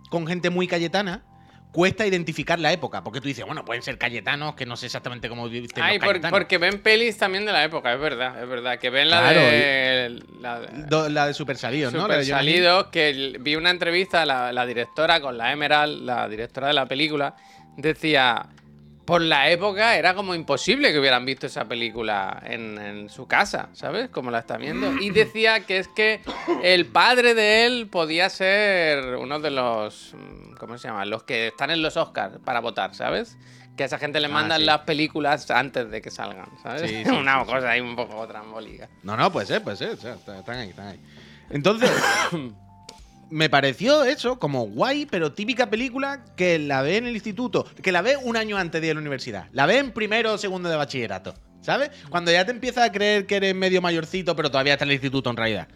con 0.10 0.26
gente 0.26 0.50
muy 0.50 0.68
cayetana, 0.68 1.24
cuesta 1.72 2.06
identificar 2.08 2.60
la 2.60 2.74
época. 2.74 3.04
Porque 3.04 3.22
tú 3.22 3.28
dices, 3.28 3.46
bueno, 3.46 3.64
pueden 3.64 3.84
ser 3.84 4.00
cayetanos, 4.00 4.56
que 4.56 4.66
no 4.66 4.76
sé 4.76 4.88
exactamente 4.88 5.30
cómo 5.30 5.48
visten 5.48 5.84
Ay, 5.84 6.00
los 6.00 6.06
por- 6.08 6.30
porque 6.32 6.58
ven 6.58 6.82
pelis 6.82 7.16
también 7.18 7.46
de 7.46 7.52
la 7.52 7.64
época, 7.64 7.94
es 7.94 8.00
verdad, 8.00 8.42
es 8.42 8.50
verdad. 8.50 8.80
Que 8.80 8.90
ven 8.90 9.12
la 9.12 9.20
Claro, 9.20 9.40
de. 9.40 10.24
La 10.40 10.60
de 10.60 11.10
la 11.12 11.28
de 11.28 11.34
Super 11.36 11.58
Salidos, 11.58 11.94
¿no? 11.94 12.08
La 12.08 12.18
de 12.18 12.24
Super 12.26 12.42
Hill. 12.44 12.50
Salidos, 12.54 12.88
que 12.88 13.38
vi 13.40 13.56
una 13.56 13.70
entrevista 13.70 14.24
a 14.24 14.26
la, 14.26 14.52
la 14.52 14.66
directora 14.66 15.22
con 15.22 15.38
la 15.38 15.52
Emerald, 15.52 16.02
la 16.04 16.28
directora 16.28 16.68
de 16.68 16.74
la 16.74 16.88
película, 16.88 17.36
decía, 17.78 18.48
por 19.12 19.22
la 19.22 19.50
época 19.50 19.98
era 19.98 20.14
como 20.14 20.34
imposible 20.34 20.94
que 20.94 20.98
hubieran 21.00 21.26
visto 21.26 21.46
esa 21.46 21.66
película 21.66 22.42
en, 22.46 22.78
en 22.78 23.10
su 23.10 23.28
casa, 23.28 23.68
¿sabes? 23.74 24.10
Como 24.10 24.32
la 24.32 24.40
está 24.40 24.56
viendo. 24.56 24.90
Y 25.02 25.10
decía 25.10 25.66
que 25.66 25.80
es 25.80 25.90
que 25.90 26.22
el 26.64 26.86
padre 26.86 27.34
de 27.34 27.66
él 27.66 27.90
podía 27.92 28.30
ser 28.30 29.18
uno 29.18 29.42
de 29.42 29.52
los, 29.52 30.14
mm, 30.18 30.54
¿cómo 30.58 30.78
se 30.78 30.88
llama? 30.88 31.04
Los 31.04 31.24
que 31.24 31.48
están 31.48 31.72
en 31.72 31.82
los 31.82 31.98
Oscars 31.98 32.38
para 32.46 32.62
votar, 32.62 32.96
¿sabes? 32.96 33.38
Que 33.76 33.84
a 33.84 33.86
esa 33.88 33.98
gente 34.00 34.22
le 34.22 34.28
Ah, 34.28 34.30
mandan 34.30 34.60
sí. 34.62 34.66
las 34.66 34.80
películas 34.82 35.52
antes 35.52 35.92
de 35.92 36.02
que 36.02 36.10
salgan, 36.10 36.48
¿sabes? 36.64 36.90
Sí, 36.90 37.04
sí, 37.04 37.10
una 37.12 37.44
cosa 37.44 37.70
ahí 37.72 37.82
un 37.82 37.98
poco 37.98 38.26
trambólica. 38.30 38.88
No, 39.04 39.18
no, 39.18 39.30
puede 39.30 39.46
ser, 39.46 39.62
puede 39.62 39.76
ser. 39.76 39.90
o 39.90 39.98
sea, 39.98 40.14
está- 40.14 40.40
están 40.40 40.56
ahí, 40.58 40.70
están 40.70 40.88
ahí. 40.88 41.00
Entonces, 41.50 41.92
me 43.32 43.50
pareció 43.50 44.04
eso 44.04 44.38
como 44.38 44.68
guay, 44.68 45.06
pero 45.08 45.32
típica 45.34 45.70
película 45.70 46.24
que 46.36 46.60
la 46.60 46.82
ve 46.82 46.98
en 46.98 47.08
el 47.08 47.14
instituto, 47.14 47.66
que 47.82 47.92
la 47.92 48.02
ve 48.02 48.18
un 48.18 48.38
año 48.38 48.58
antes 48.58 48.80
de 48.82 48.88
ir 48.88 48.92
a 48.92 48.96
la 48.96 49.00
universidad. 49.02 49.48
La 49.54 49.66
ve 49.66 49.78
en 49.80 49.92
primero 49.92 50.34
o 50.34 50.38
segundo 50.38 50.70
de 50.70 50.76
bachillerato, 50.76 51.34
¿sabes? 51.62 51.90
Cuando 52.10 52.32
ya 52.32 52.46
te 52.46 52.52
empiezas 52.52 52.88
a 52.88 52.92
creer 52.92 53.26
que 53.26 53.38
eres 53.38 53.56
medio 53.56 53.82
mayorcito, 53.82 54.36
pero 54.36 54.52
todavía 54.52 54.74
está 54.74 54.86
en 54.86 54.90
el 54.92 54.96
instituto 54.96 55.30
en 55.30 55.38
realidad. 55.38 55.68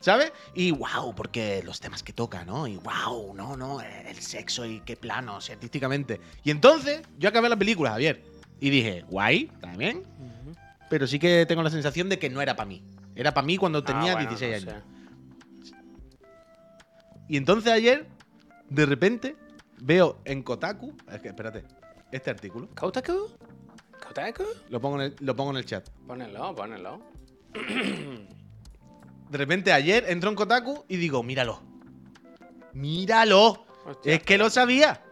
¿Sabes? 0.00 0.32
Y 0.56 0.72
wow, 0.72 1.14
porque 1.14 1.62
los 1.64 1.78
temas 1.78 2.02
que 2.02 2.12
toca, 2.12 2.44
¿no? 2.44 2.66
Y 2.66 2.76
wow, 2.76 3.34
no, 3.36 3.56
no, 3.56 3.80
el 3.80 4.16
sexo 4.20 4.66
y 4.66 4.80
qué 4.80 4.96
plano, 4.96 5.36
artísticamente. 5.36 6.20
Y 6.42 6.50
entonces, 6.50 7.02
yo 7.18 7.28
acabé 7.28 7.48
la 7.48 7.56
película, 7.56 7.90
Javier. 7.90 8.20
Y 8.58 8.70
dije, 8.70 9.04
guay, 9.08 9.48
bien. 9.76 10.02
Pero 10.90 11.06
sí 11.06 11.20
que 11.20 11.46
tengo 11.46 11.62
la 11.62 11.70
sensación 11.70 12.08
de 12.08 12.18
que 12.18 12.28
no 12.30 12.42
era 12.42 12.56
para 12.56 12.68
mí. 12.68 12.82
Era 13.14 13.32
para 13.32 13.46
mí 13.46 13.56
cuando 13.56 13.84
tenía 13.84 14.12
Ah, 14.12 14.14
bueno, 14.14 14.30
16 14.30 14.64
no 14.64 14.72
años. 14.72 14.82
sé. 14.82 15.01
Y 17.32 17.38
entonces 17.38 17.72
ayer, 17.72 18.06
de 18.68 18.84
repente, 18.84 19.36
veo 19.78 20.20
en 20.26 20.42
Kotaku. 20.42 20.94
Es 21.10 21.22
que, 21.22 21.28
espérate, 21.28 21.64
este 22.10 22.28
artículo. 22.28 22.68
¿Kotaku? 22.78 23.30
¿Kotaku? 24.06 24.42
Lo 24.68 24.82
pongo 24.82 24.96
en 24.96 25.06
el, 25.06 25.16
lo 25.20 25.34
pongo 25.34 25.52
en 25.52 25.56
el 25.56 25.64
chat. 25.64 25.88
Ponelo, 26.06 26.54
ponelo. 26.54 27.00
De 29.30 29.38
repente 29.38 29.72
ayer 29.72 30.04
entro 30.08 30.28
en 30.28 30.36
Kotaku 30.36 30.84
y 30.88 30.98
digo, 30.98 31.22
míralo. 31.22 31.62
¡Míralo! 32.74 33.64
Hostia, 33.86 34.12
es 34.12 34.22
que 34.24 34.36
lo 34.36 34.50
sabía. 34.50 35.02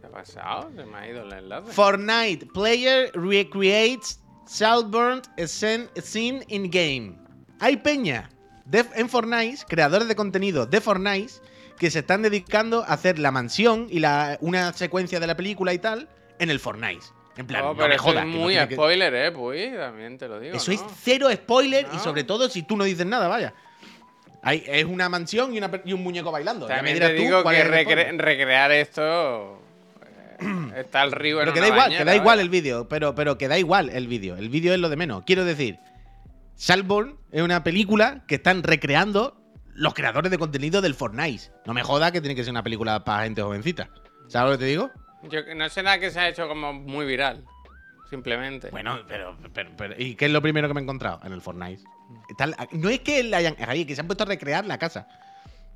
¿Qué 0.00 0.06
ha 0.06 0.10
pasado? 0.10 0.70
Se 0.74 0.86
me 0.86 0.96
ha 0.96 1.10
ido 1.10 1.24
el 1.24 1.32
enlace. 1.34 1.72
Fortnite 1.72 2.46
player 2.54 3.12
recreates 3.12 4.18
Saltburn 4.46 5.20
scene, 5.46 5.88
scene 5.96 6.42
in 6.48 6.70
game. 6.70 7.18
Hay 7.58 7.76
peña 7.76 8.30
de- 8.64 8.86
en 8.94 9.10
Fortnite, 9.10 9.58
creadores 9.68 10.08
de 10.08 10.16
contenido 10.16 10.64
de 10.64 10.80
Fortnite, 10.80 11.32
que 11.80 11.90
se 11.90 12.00
están 12.00 12.20
dedicando 12.20 12.82
a 12.82 12.92
hacer 12.92 13.18
la 13.18 13.30
mansión 13.30 13.86
y 13.90 14.00
la, 14.00 14.36
una 14.42 14.72
secuencia 14.74 15.18
de 15.18 15.26
la 15.26 15.34
película 15.34 15.72
y 15.72 15.78
tal 15.78 16.08
en 16.38 16.50
el 16.50 16.60
Fortnite. 16.60 17.06
En 17.38 17.46
plan, 17.46 17.64
no 17.64 17.74
pero 17.74 17.88
me 17.88 17.96
jodas. 17.96 18.24
es 18.26 18.30
no 18.30 18.36
muy 18.38 18.54
que- 18.54 18.74
spoiler, 18.74 19.14
eh, 19.14 19.32
pues 19.32 19.74
también 19.76 20.18
te 20.18 20.28
lo 20.28 20.38
digo. 20.38 20.54
Eso 20.54 20.72
es 20.72 20.82
¿no? 20.82 20.90
cero 21.02 21.28
spoiler 21.32 21.86
y 21.90 21.96
No. 21.96 22.02
sobre 22.02 22.22
todo 22.24 22.50
si 22.50 22.62
tú 22.64 22.76
no 22.76 22.84
dices 22.84 23.06
nada, 23.06 23.28
vaya. 23.28 23.54
Hay, 24.42 24.62
es 24.66 24.84
una 24.84 25.08
mansión 25.08 25.54
y, 25.54 25.58
una 25.58 25.70
per- 25.70 25.80
y 25.86 25.94
un 25.94 26.02
muñeco 26.02 26.30
bailando. 26.30 26.66
Ya 26.68 26.74
me 26.74 26.76
También 26.92 26.96
dirás 26.96 27.10
te 27.12 27.16
tú 27.30 27.42
cuál 27.42 27.54
que 27.56 27.62
es 27.62 27.68
recre- 27.68 28.16
recrear 28.18 28.72
esto. 28.72 29.58
eh, 30.38 30.72
está 30.80 31.02
el 31.02 31.12
río 31.12 31.38
en 31.40 31.44
Pero 31.46 31.54
que 31.54 31.60
da 31.60 31.66
igual, 31.68 31.80
bañera, 31.80 31.98
que 32.00 32.04
da 32.04 32.14
igual 32.16 32.40
el 32.40 32.50
vídeo, 32.50 32.88
pero, 32.90 33.14
pero 33.14 33.38
que 33.38 33.48
da 33.48 33.56
igual 33.58 33.88
el 33.88 34.06
vídeo. 34.06 34.36
El 34.36 34.50
vídeo 34.50 34.74
es 34.74 34.80
lo 34.80 34.90
de 34.90 34.96
menos. 34.96 35.22
Quiero 35.24 35.46
decir, 35.46 35.78
Saltburn 36.56 37.16
es 37.32 37.40
una 37.40 37.64
película 37.64 38.22
que 38.26 38.34
están 38.34 38.62
recreando 38.62 39.39
los 39.74 39.94
creadores 39.94 40.30
de 40.30 40.38
contenido 40.38 40.80
del 40.80 40.94
Fortnite. 40.94 41.50
No 41.66 41.74
me 41.74 41.82
joda 41.82 42.12
que 42.12 42.20
tiene 42.20 42.34
que 42.34 42.42
ser 42.44 42.50
una 42.50 42.62
película 42.62 43.04
para 43.04 43.24
gente 43.24 43.42
jovencita. 43.42 43.90
¿Sabes 44.28 44.52
lo 44.52 44.58
que 44.58 44.64
te 44.64 44.70
digo? 44.70 44.90
Yo, 45.24 45.40
no 45.54 45.68
será 45.68 45.98
que 45.98 46.10
se 46.10 46.20
ha 46.20 46.28
hecho 46.28 46.48
como 46.48 46.72
muy 46.72 47.04
viral. 47.06 47.44
Simplemente. 48.08 48.70
Bueno, 48.70 48.98
pero, 49.06 49.36
pero, 49.54 49.70
pero- 49.76 49.94
¿Y 49.96 50.16
qué 50.16 50.26
es 50.26 50.32
lo 50.32 50.42
primero 50.42 50.66
que 50.66 50.74
me 50.74 50.80
he 50.80 50.82
encontrado? 50.82 51.20
En 51.24 51.32
el 51.32 51.40
Fortnite. 51.40 51.82
La- 52.38 52.68
no 52.72 52.88
es 52.88 53.00
que 53.00 53.22
la 53.22 53.36
hayan. 53.36 53.54
Javier, 53.54 53.86
que 53.86 53.94
se 53.94 54.00
han 54.00 54.08
puesto 54.08 54.24
a 54.24 54.26
recrear 54.26 54.66
la 54.66 54.78
casa. 54.78 55.06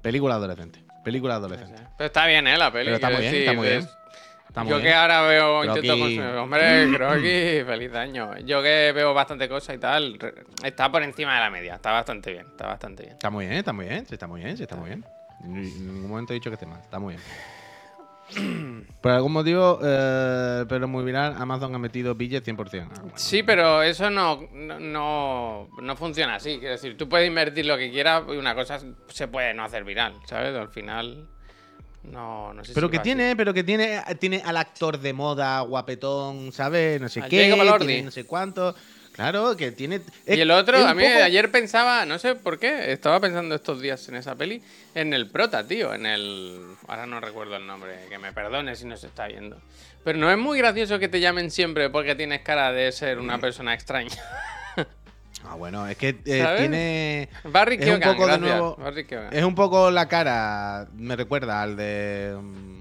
Película 0.02 0.34
adolescente. 0.34 0.84
Película 1.04 1.36
adolescente. 1.36 1.76
sé. 1.78 1.84
Pero 1.96 2.06
está 2.06 2.26
bien, 2.26 2.46
¿eh? 2.48 2.56
La. 2.58 2.72
Pero 2.72 2.94
está 2.94 3.08
muy 3.10 3.20
bien, 3.20 3.32
decir, 3.32 3.48
está 3.48 3.52
muy 3.58 3.68
bien. 3.68 3.88
Está 4.54 4.62
yo 4.70 4.76
bien. 4.76 4.82
que 4.82 4.94
ahora 4.94 5.22
veo, 5.22 5.62
Croqui- 5.64 5.66
intento 5.66 5.98
consumir. 5.98 6.34
Hombre, 6.36 6.88
Croqui, 6.94 7.64
feliz 7.66 7.94
año. 7.94 8.38
Yo 8.38 8.62
que 8.62 8.92
veo 8.94 9.12
bastante 9.12 9.48
cosas 9.48 9.74
y 9.74 9.78
tal, 9.78 10.16
está 10.62 10.92
por 10.92 11.02
encima 11.02 11.34
de 11.34 11.40
la 11.40 11.50
media. 11.50 11.74
Está 11.74 11.90
bastante 11.90 12.30
bien, 12.32 12.46
está 12.46 12.68
bastante 12.68 13.02
bien. 13.02 13.14
Está 13.14 13.30
muy 13.30 13.46
bien, 13.46 13.58
está 13.58 13.72
muy 13.72 13.86
bien, 13.86 14.06
sí, 14.06 14.14
está 14.14 14.26
muy 14.28 14.42
bien, 14.44 14.56
sí, 14.56 14.62
está 14.62 14.76
muy 14.76 14.88
bien. 14.90 15.04
En 15.42 15.54
ningún 15.86 16.08
momento 16.08 16.32
he 16.32 16.34
dicho 16.34 16.50
que 16.50 16.54
esté 16.54 16.66
mal, 16.66 16.80
está 16.80 17.00
muy 17.00 17.14
bien. 17.14 18.86
Por 19.02 19.12
algún 19.12 19.32
motivo, 19.32 19.80
eh, 19.82 20.64
pero 20.68 20.88
muy 20.88 21.04
viral, 21.04 21.34
Amazon 21.38 21.74
ha 21.74 21.78
metido 21.78 22.14
billetes 22.14 22.54
100%. 22.54 22.86
Ah, 22.90 23.00
bueno. 23.00 23.12
Sí, 23.16 23.42
pero 23.42 23.82
eso 23.82 24.08
no, 24.10 24.48
no, 24.52 24.78
no, 24.80 25.68
no 25.82 25.96
funciona 25.96 26.36
así. 26.36 26.58
Quiero 26.58 26.72
decir, 26.72 26.96
tú 26.96 27.08
puedes 27.08 27.28
invertir 27.28 27.66
lo 27.66 27.76
que 27.76 27.90
quieras 27.90 28.22
y 28.28 28.36
una 28.36 28.54
cosa 28.54 28.78
se 29.08 29.28
puede 29.28 29.52
no 29.52 29.64
hacer 29.64 29.84
viral, 29.84 30.14
¿sabes? 30.26 30.54
Al 30.56 30.68
final, 30.70 31.28
no, 32.04 32.52
no 32.54 32.64
sé 32.64 32.72
Pero 32.74 32.86
si 32.88 32.90
que 32.92 32.96
así. 32.98 33.02
tiene, 33.04 33.34
pero 33.36 33.52
que 33.54 33.64
tiene, 33.64 34.02
tiene 34.18 34.42
al 34.44 34.56
actor 34.56 34.98
de 34.98 35.12
moda, 35.12 35.60
guapetón, 35.62 36.52
¿sabes? 36.52 37.00
No 37.00 37.08
sé 37.08 37.20
Al 37.20 37.28
qué, 37.30 37.44
tiene 37.78 38.02
no 38.02 38.10
sé 38.10 38.24
cuánto. 38.24 38.74
Claro, 39.12 39.56
que 39.56 39.70
tiene. 39.70 40.00
Y 40.26 40.40
el 40.40 40.50
otro, 40.50 40.76
a 40.84 40.92
mí 40.92 41.04
poco- 41.04 41.22
ayer 41.22 41.48
pensaba, 41.50 42.04
no 42.04 42.18
sé 42.18 42.34
por 42.34 42.58
qué, 42.58 42.90
estaba 42.90 43.20
pensando 43.20 43.54
estos 43.54 43.80
días 43.80 44.08
en 44.08 44.16
esa 44.16 44.34
peli, 44.34 44.60
en 44.92 45.12
el 45.14 45.28
prota, 45.30 45.64
tío, 45.64 45.94
en 45.94 46.04
el... 46.04 46.60
Ahora 46.88 47.06
no 47.06 47.20
recuerdo 47.20 47.54
el 47.54 47.64
nombre, 47.64 48.06
que 48.08 48.18
me 48.18 48.32
perdone 48.32 48.74
si 48.74 48.86
no 48.86 48.96
se 48.96 49.06
está 49.06 49.28
viendo. 49.28 49.60
Pero 50.02 50.18
no 50.18 50.28
es 50.32 50.36
muy 50.36 50.58
gracioso 50.58 50.98
que 50.98 51.08
te 51.08 51.20
llamen 51.20 51.52
siempre 51.52 51.90
porque 51.90 52.16
tienes 52.16 52.40
cara 52.42 52.72
de 52.72 52.90
ser 52.90 53.20
una 53.20 53.38
persona 53.38 53.72
extraña. 53.72 54.10
Ah, 55.46 55.54
bueno, 55.56 55.86
es 55.86 55.96
que 55.96 56.08
eh, 56.24 56.54
tiene. 56.58 57.28
Barry 57.44 57.76
Es 57.78 57.88
un 57.94 58.00
poco 58.00 58.26
de 58.26 58.38
nuevo- 58.38 58.76
Barry. 58.76 59.06
Es 59.30 59.44
un 59.44 59.54
poco 59.54 59.90
la 59.90 60.08
cara. 60.08 60.88
Me 60.96 61.16
recuerda 61.16 61.60
al 61.62 61.76
de. 61.76 62.36
mm, 62.40 62.74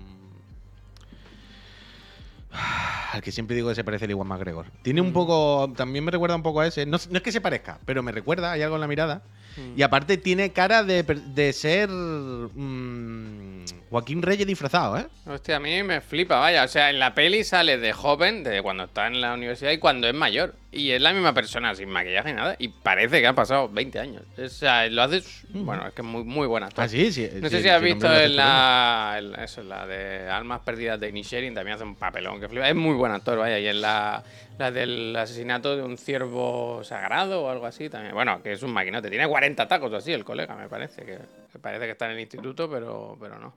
Al 3.11 3.21
que 3.21 3.31
siempre 3.31 3.55
digo 3.55 3.69
que 3.69 3.75
se 3.75 3.83
parece 3.83 4.05
al 4.05 4.11
Iwan 4.11 4.27
McGregor. 4.27 4.65
Tiene 4.81 5.01
Mm. 5.01 5.05
un 5.07 5.13
poco. 5.13 5.73
También 5.75 6.03
me 6.05 6.11
recuerda 6.11 6.35
un 6.35 6.43
poco 6.43 6.61
a 6.61 6.67
ese. 6.67 6.85
No, 6.85 6.97
no 7.09 7.17
es 7.17 7.23
que 7.23 7.31
se 7.31 7.41
parezca, 7.41 7.79
pero 7.85 8.01
me 8.03 8.11
recuerda, 8.11 8.51
hay 8.51 8.61
algo 8.61 8.75
en 8.75 8.81
la 8.81 8.87
mirada. 8.87 9.21
Mm. 9.57 9.79
Y 9.79 9.81
aparte 9.83 10.17
tiene 10.17 10.51
cara 10.51 10.83
de, 10.83 11.03
de 11.03 11.53
ser. 11.53 11.89
mm, 11.89 13.63
Joaquín 13.89 14.23
Reyes 14.23 14.47
disfrazado, 14.47 14.97
¿eh? 14.97 15.05
Hostia, 15.27 15.57
a 15.57 15.59
mí 15.59 15.83
me 15.83 16.01
flipa, 16.01 16.39
vaya. 16.39 16.63
O 16.63 16.67
sea, 16.67 16.89
en 16.89 16.97
la 16.97 17.13
peli 17.13 17.43
sale 17.43 17.77
de 17.77 17.93
joven, 17.93 18.43
de 18.43 18.61
cuando 18.63 18.85
está 18.85 19.05
en 19.05 19.21
la 19.21 19.33
universidad 19.35 19.71
y 19.71 19.77
cuando 19.77 20.07
es 20.07 20.15
mayor. 20.15 20.55
Y 20.71 20.89
es 20.89 20.99
la 21.01 21.13
misma 21.13 21.33
persona, 21.35 21.75
sin 21.75 21.89
maquillaje 21.89 22.29
ni 22.31 22.35
nada. 22.37 22.55
Y 22.57 22.69
parece 22.69 23.21
que 23.21 23.27
han 23.27 23.35
pasado 23.35 23.69
20 23.69 23.99
años. 23.99 24.23
O 24.43 24.49
sea, 24.49 24.87
lo 24.89 25.03
hace. 25.03 25.21
Bueno, 25.49 25.85
es 25.87 25.93
que 25.93 26.01
es 26.01 26.07
muy, 26.07 26.23
muy 26.23 26.47
buena. 26.47 26.65
actor. 26.67 26.83
Ah, 26.85 26.87
sí, 26.87 27.11
sí. 27.11 27.29
No 27.35 27.47
sí, 27.49 27.57
sé 27.57 27.61
si 27.61 27.69
has 27.69 27.81
visto 27.83 28.11
en 28.11 28.35
la, 28.35 29.17
en- 29.19 29.35
eso, 29.39 29.61
en 29.61 29.69
la 29.69 29.85
de 29.85 30.27
Almas 30.27 30.61
Perdidas 30.61 30.99
de 30.99 31.09
Inisherin, 31.09 31.53
también 31.53 31.75
hace 31.75 31.83
un 31.83 31.95
papelón 31.95 32.39
que 32.39 32.49
flipa. 32.49 32.67
Es 32.67 32.75
muy 32.75 32.95
buen 32.95 33.11
actor, 33.11 33.37
vaya. 33.37 33.59
Y 33.59 33.67
en 33.67 33.81
la, 33.81 34.23
la 34.57 34.71
del 34.71 35.15
asesinato 35.15 35.75
de 35.75 35.83
un 35.83 35.97
ciervo 35.97 36.83
sagrado 36.83 37.43
o 37.43 37.49
algo 37.49 37.65
así 37.65 37.89
también. 37.89 38.13
Bueno, 38.13 38.41
que 38.43 38.53
es 38.53 38.63
un 38.63 38.71
maquinote. 38.71 39.09
Tiene 39.09 39.27
40 39.27 39.67
tacos 39.67 39.91
o 39.91 39.95
así 39.95 40.13
el 40.13 40.23
colega, 40.23 40.55
me 40.55 40.69
parece. 40.69 41.03
Que, 41.03 41.19
que 41.51 41.59
parece 41.59 41.85
que 41.85 41.91
está 41.91 42.05
en 42.05 42.11
el 42.11 42.19
instituto, 42.19 42.69
pero, 42.69 43.17
pero 43.19 43.39
no. 43.39 43.55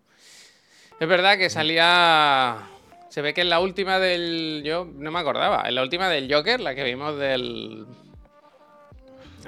Es 0.99 1.09
verdad 1.09 1.37
que 1.37 1.51
salía... 1.51 2.57
Se 3.11 3.23
ve 3.23 3.35
que 3.35 3.43
en 3.43 3.51
la 3.51 3.61
última 3.61 3.99
del... 3.99 4.63
Yo 4.65 4.85
no 4.85 5.11
me 5.11 5.19
acordaba. 5.19 5.69
En 5.69 5.75
la 5.75 5.83
última 5.83 6.09
del 6.09 6.33
Joker, 6.33 6.61
la 6.61 6.75
que 6.75 6.85
vimos 6.85 7.19
del... 7.19 7.87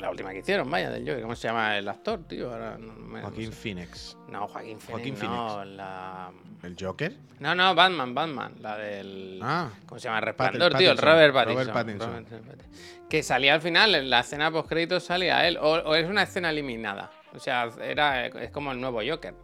La 0.01 0.11
última 0.11 0.31
que 0.31 0.39
hicieron, 0.39 0.71
vaya, 0.71 0.91
del 0.91 1.03
Joker. 1.03 1.23
¿Cómo 1.23 1.35
se 1.35 1.49
llama 1.49 1.77
el 1.77 1.89
actor, 1.89 2.23
tío? 2.29 2.53
Ahora 2.53 2.79
no 2.79 2.93
me- 2.95 3.21
Joaquín 3.21 3.47
no 3.47 3.51
sé. 3.53 3.57
Phoenix. 3.61 4.17
No, 4.29 4.47
Joaquín 4.47 4.79
Phoenix. 4.79 5.21
Joaquín 5.21 5.31
no, 5.37 5.65
la... 5.65 6.31
¿El 6.63 6.77
Joker? 6.79 7.17
No, 7.41 7.55
no, 7.55 7.75
Batman, 7.75 8.15
Batman. 8.15 8.55
La 8.61 8.77
del... 8.77 9.41
Ah. 9.43 9.71
¿Cómo 9.87 9.99
se 9.99 10.05
llama? 10.05 10.19
El 10.19 10.25
Resplandor, 10.27 10.73
Pattinson, 10.73 10.79
tío. 10.79 10.91
El 10.93 10.99
Robert 10.99 11.35
Robert 11.35 11.73
Pattinson. 11.73 11.75
Pattinson. 11.75 12.11
Robert 12.11 12.47
Pattinson. 12.61 13.09
Que 13.09 13.23
salía 13.23 13.55
al 13.55 13.61
final, 13.61 13.95
en 13.97 14.09
la 14.11 14.21
escena 14.21 14.51
post 14.53 14.69
créditos 14.69 15.03
salía 15.05 15.49
él. 15.49 15.57
O, 15.57 15.71
o 15.73 15.95
es 15.97 16.09
una 16.09 16.23
escena 16.23 16.51
eliminada. 16.51 17.11
O 17.35 17.39
sea, 17.41 17.69
era, 17.83 18.27
es 18.27 18.51
como 18.51 18.71
el 18.73 18.81
nuevo 18.81 19.01
Joker. 19.09 19.35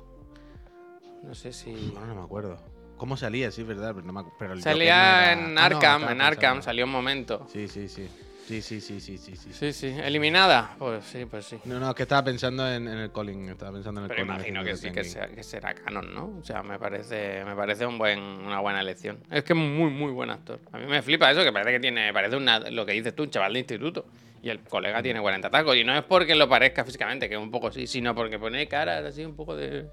No 1.23 1.35
sé 1.35 1.53
si... 1.53 1.73
Bueno, 1.93 2.07
no 2.09 2.15
me 2.17 2.23
acuerdo. 2.23 2.59
¿Cómo 2.97 3.17
salía? 3.17 3.51
Sí, 3.51 3.63
es 3.63 3.67
verdad, 3.67 3.93
pero 3.95 4.07
no 4.07 4.13
me 4.13 4.21
acu- 4.21 4.33
pero 4.39 4.53
el 4.53 4.61
Joker 4.61 4.73
Salía 4.73 4.95
no 4.95 5.03
era- 5.03 5.33
en 5.33 5.39
Ah, 5.41 5.51
no, 5.53 5.61
Arkham, 5.61 5.77
estaba 5.77 5.95
en 5.97 6.01
pensando. 6.19 6.25
Arkham 6.25 6.63
salió 6.63 6.85
un 6.85 6.91
momento. 6.93 7.47
Sí, 7.51 7.67
sí, 7.69 7.89
sí. 7.89 8.09
Sí, 8.47 8.61
sí, 8.61 8.81
sí, 8.81 9.01
sí, 9.01 9.17
sí, 9.17 9.37
sí. 9.37 9.53
Sí, 9.53 9.73
sí. 9.73 9.87
¿Eliminada? 10.03 10.77
Pues 10.79 11.05
sí, 11.07 11.25
pues 11.25 11.47
sí. 11.47 11.59
No, 11.65 11.81
no, 11.81 11.89
es 11.89 11.95
que 11.95 12.03
estaba 12.03 12.23
pensando 12.25 12.71
en, 12.71 12.87
en 12.87 12.99
el 12.99 13.11
Colin. 13.11 13.49
Estaba 13.49 13.73
pensando 13.73 14.01
en 14.01 14.05
el 14.05 14.09
Pero 14.11 14.21
Colin 14.27 14.35
imagino 14.35 14.65
que 14.65 14.77
sí, 14.77 14.91
que, 14.93 15.03
sea- 15.05 15.29
que 15.29 15.43
será 15.43 15.75
canon, 15.75 16.15
¿no? 16.15 16.39
O 16.41 16.45
sea, 16.45 16.63
me 16.63 16.79
parece, 16.79 17.43
me 17.45 17.57
parece 17.57 17.87
un 17.87 17.97
buen, 17.97 18.21
una 18.21 18.61
buena 18.61 18.81
elección. 18.81 19.19
Es 19.31 19.45
que 19.45 19.55
es 19.55 19.59
muy, 19.59 19.91
muy 19.91 20.13
buen 20.13 20.29
actor. 20.31 20.61
A 20.73 20.79
mí 20.79 20.87
me 20.87 21.01
flipa 21.01 21.31
eso, 21.31 21.43
que 21.43 21.53
parece 21.53 21.71
que 21.73 21.81
tiene, 21.81 22.13
parece 22.13 22.37
una, 22.37 22.59
lo 22.59 22.85
que 22.85 22.93
dices 22.93 23.15
tú, 23.17 23.23
un 23.23 23.31
chaval 23.31 23.55
de 23.55 23.61
instituto. 23.61 24.05
Y 24.43 24.51
el 24.51 24.61
colega 24.61 25.03
tiene 25.03 25.23
40 25.23 25.49
tacos. 25.49 25.75
Y 25.77 25.85
no 25.85 25.97
es 25.97 26.03
porque 26.05 26.35
lo 26.35 26.47
parezca 26.47 26.85
físicamente, 26.85 27.31
que 27.31 27.37
es 27.37 27.41
un 27.41 27.51
poco 27.51 27.73
sí, 27.73 27.87
sino 27.87 28.15
porque 28.15 28.39
pone 28.39 28.69
caras 28.69 29.03
así 29.07 29.25
un 29.25 29.35
poco 29.37 29.57
de... 29.57 29.89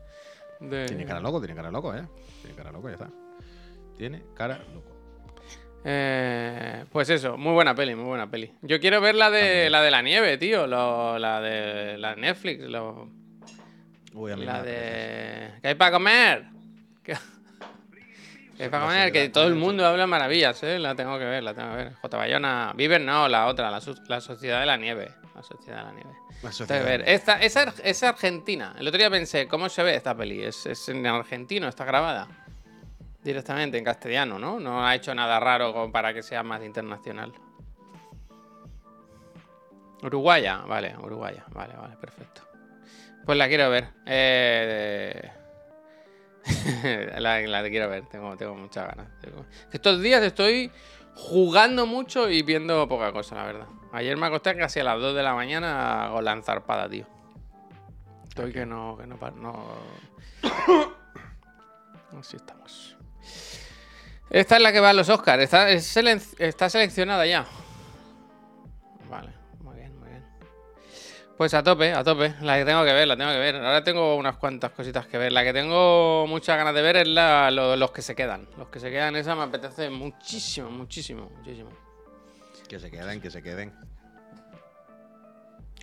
de- 0.60 0.86
Tiene 0.88 1.06
cara 1.06 1.22
loco, 1.22 1.40
tiene 1.40 1.56
cara 1.56 1.72
loco, 1.72 1.96
¿eh? 1.96 2.04
Tiene 2.42 2.58
cara 2.58 2.72
loco, 2.74 2.90
ya 2.90 2.96
está. 2.96 3.10
Tiene 3.98 4.24
cara 4.36 4.60
loco. 4.74 4.91
Eh, 5.84 6.86
pues 6.92 7.10
eso, 7.10 7.38
muy 7.38 7.54
buena 7.54 7.74
peli, 7.74 7.96
muy 7.96 8.06
buena 8.06 8.30
peli. 8.30 8.54
Yo 8.62 8.80
quiero 8.80 9.02
ver 9.02 9.16
la 9.16 9.32
de 9.32 9.70
la 9.70 9.82
de 9.82 9.92
la 9.92 10.02
nieve, 10.02 10.38
tío, 10.38 10.68
lo- 10.68 11.18
la 11.18 11.42
de 11.42 11.98
la 11.98 12.16
Netflix, 12.16 12.64
lo- 12.66 13.10
Uy, 14.14 14.32
a 14.32 14.36
mí 14.36 14.42
me 14.42 14.46
la 14.46 14.62
de 14.62 15.52
¿Qué 15.62 15.68
hay 15.70 15.76
para 15.76 15.92
comer? 15.92 16.46
¿Qué, 17.02 17.14
qué 18.58 18.64
hay 18.64 18.70
para 18.70 18.86
comer? 18.86 19.12
Que 19.12 19.30
todo 19.30 19.48
el 19.48 19.56
mundo 19.56 19.86
habla 19.86 20.06
maravillas, 20.06 20.62
¿eh? 20.64 20.78
La 20.78 20.94
tengo 20.96 21.18
que 21.18 21.26
ver, 21.26 21.42
la 21.44 21.54
tengo 21.54 21.72
que 21.72 21.78
ver. 21.78 21.94
J. 21.96 22.18
Bayona, 22.18 22.74
Viver 22.76 23.02
no, 23.02 23.28
la 23.28 23.48
otra, 23.48 23.72
la, 23.72 23.82
Sociedad 23.82 24.60
de 24.60 24.66
la 24.68 24.78
Nieve, 24.78 25.10
la 25.34 25.42
Sociedad 25.42 25.78
de 25.80 25.84
la 25.86 25.92
Nieve. 25.94 26.12
La 26.44 26.50
Tengo 26.50 26.52
sociedad. 26.54 26.82
que 26.84 26.86
ver. 26.98 27.04
Esta, 27.10 27.40
esa 27.42 27.74
es 27.84 28.04
argentina. 28.04 28.76
El 28.80 28.88
otro 28.88 28.98
día 28.98 29.10
pensé, 29.10 29.48
¿cómo 29.48 29.70
se 29.70 29.82
ve 29.84 29.96
esta 29.96 30.16
peli? 30.16 30.44
Es, 30.44 30.66
es 30.66 30.90
en 30.90 31.06
argentino, 31.08 31.68
está 31.68 31.86
grabada. 31.86 32.28
Directamente 33.24 33.78
en 33.78 33.84
castellano, 33.84 34.40
¿no? 34.40 34.60
No 34.60 34.86
ha 34.86 34.96
hecho 34.96 35.14
nada 35.14 35.40
raro 35.40 35.74
como 35.74 35.92
para 35.92 36.14
que 36.14 36.24
sea 36.24 36.44
más 36.44 36.64
internacional. 36.64 37.34
Uruguaya, 40.02 40.58
vale, 40.68 40.96
Uruguaya, 40.98 41.46
vale, 41.50 41.76
vale, 41.76 41.96
perfecto. 41.98 42.42
Pues 43.26 43.38
la 43.38 43.48
quiero 43.48 43.70
ver. 43.70 43.90
Eh, 44.08 45.32
la, 47.20 47.42
la 47.42 47.70
quiero 47.70 47.88
ver, 47.90 48.08
tengo, 48.08 48.36
tengo 48.36 48.56
muchas 48.56 48.88
ganas. 48.88 49.08
Estos 49.72 50.02
días 50.02 50.24
estoy 50.24 50.72
jugando 51.16 51.86
mucho 51.86 52.30
y 52.30 52.42
viendo 52.42 52.88
poca 52.88 53.12
cosa, 53.12 53.36
la 53.36 53.46
verdad. 53.46 53.68
Ayer 53.92 54.18
me 54.18 54.26
acosté 54.28 54.56
casi 54.56 54.80
a 54.80 54.84
las 54.84 55.00
2 55.00 55.16
de 55.16 55.24
la 55.24 55.36
mañana 55.36 56.10
con 56.12 56.24
la 56.24 56.34
enzarpada, 56.34 56.90
tío. 56.90 57.06
Estoy 58.28 58.54
que 58.54 58.66
no, 58.66 58.98
que 58.98 59.06
no, 59.06 59.18
no. 59.36 59.66
Así 62.20 62.38
estamos. 62.38 62.98
Esta 64.32 64.56
es 64.56 64.62
la 64.62 64.72
que 64.72 64.80
va 64.80 64.92
a 64.92 64.94
los 64.94 65.10
Oscars. 65.10 65.44
Está, 65.44 65.70
es 65.70 65.96
está 66.40 66.70
seleccionada 66.70 67.26
ya. 67.26 67.46
Vale, 69.10 69.30
muy 69.60 69.76
bien, 69.76 70.00
muy 70.00 70.10
bien. 70.10 70.24
Pues 71.38 71.54
a 71.54 71.62
tope, 71.62 71.92
a 71.92 72.04
tope. 72.04 72.34
La 72.42 72.58
que 72.58 72.64
tengo 72.66 72.84
que 72.86 72.94
ver, 72.94 73.08
la 73.10 73.18
tengo 73.18 73.32
que 73.32 73.40
ver. 73.40 73.56
Ahora 73.58 73.84
tengo 73.84 74.16
unas 74.16 74.38
cuantas 74.38 74.72
cositas 74.72 75.06
que 75.08 75.18
ver. 75.18 75.34
La 75.34 75.44
que 75.44 75.52
tengo 75.52 76.26
muchas 76.28 76.56
ganas 76.58 76.74
de 76.74 76.82
ver 76.82 76.96
es 76.98 77.08
la, 77.10 77.52
lo- 77.52 77.76
los 77.76 77.92
que 77.92 78.02
se 78.02 78.16
quedan. 78.16 78.48
Los 78.58 78.70
que 78.70 78.80
se 78.80 78.90
quedan, 78.90 79.16
esa 79.18 79.36
me 79.36 79.44
apetece 79.44 79.90
muchísimo, 79.90 80.70
muchísimo, 80.72 81.30
muchísimo. 81.38 81.70
Que 82.70 82.80
se 82.80 82.90
queden, 82.90 83.20
que 83.20 83.30
se 83.30 83.44
queden. 83.44 83.74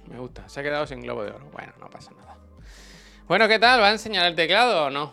Me 0.07 0.19
gusta. 0.19 0.49
Se 0.49 0.61
ha 0.61 0.63
quedado 0.63 0.87
sin 0.87 1.03
globo 1.03 1.23
de 1.23 1.33
oro. 1.33 1.51
Bueno, 1.53 1.75
no 1.79 1.91
pasa 1.91 2.13
nada. 2.13 2.39
Bueno, 3.27 3.47
¿qué 3.47 3.59
tal? 3.59 3.83
¿Va 3.83 3.89
a 3.89 3.93
enseñar 3.93 4.25
el 4.25 4.35
teclado 4.35 4.87
o 4.87 4.91
no? 4.91 5.13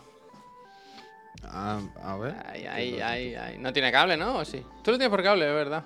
Ah, 1.44 1.80
a 2.02 2.16
ver. 2.16 2.34
Ay, 2.46 2.66
ay, 2.66 3.00
ay, 3.00 3.34
ay. 3.34 3.58
No 3.58 3.72
tiene 3.72 3.92
cable, 3.92 4.16
¿no? 4.16 4.38
¿O 4.38 4.44
sí? 4.44 4.64
Tú 4.82 4.90
lo 4.90 4.98
tienes 4.98 5.10
por 5.10 5.22
cable, 5.22 5.46
de 5.46 5.52
verdad. 5.52 5.84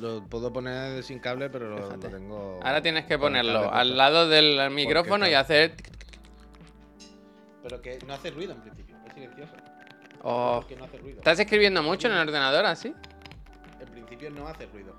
Lo 0.00 0.24
puedo 0.24 0.52
poner 0.52 1.02
sin 1.02 1.18
cable, 1.18 1.50
pero 1.50 1.68
lo, 1.68 1.98
tengo. 1.98 2.60
Ahora 2.62 2.80
tienes 2.82 3.04
que 3.04 3.18
ponerlo 3.18 3.64
cable 3.64 3.80
al 3.80 3.96
lado 3.96 4.28
del 4.28 4.70
micrófono 4.70 5.28
y 5.28 5.34
hacer. 5.34 5.74
Pero 7.62 7.80
que 7.80 7.98
no 8.06 8.14
hace 8.14 8.30
ruido 8.30 8.52
en 8.52 8.60
principio, 8.60 8.96
es 9.06 9.14
silencioso. 9.14 9.52
Oh. 10.22 10.64
Que 10.66 10.76
no 10.76 10.84
hace 10.84 10.98
ruido. 10.98 11.18
¿Estás 11.18 11.38
escribiendo 11.38 11.82
mucho 11.82 12.08
en 12.08 12.14
el 12.14 12.20
ordenador 12.20 12.64
así? 12.66 12.94
En 13.80 13.88
principio 13.88 14.30
no 14.30 14.48
hace 14.48 14.66
ruido. 14.66 14.94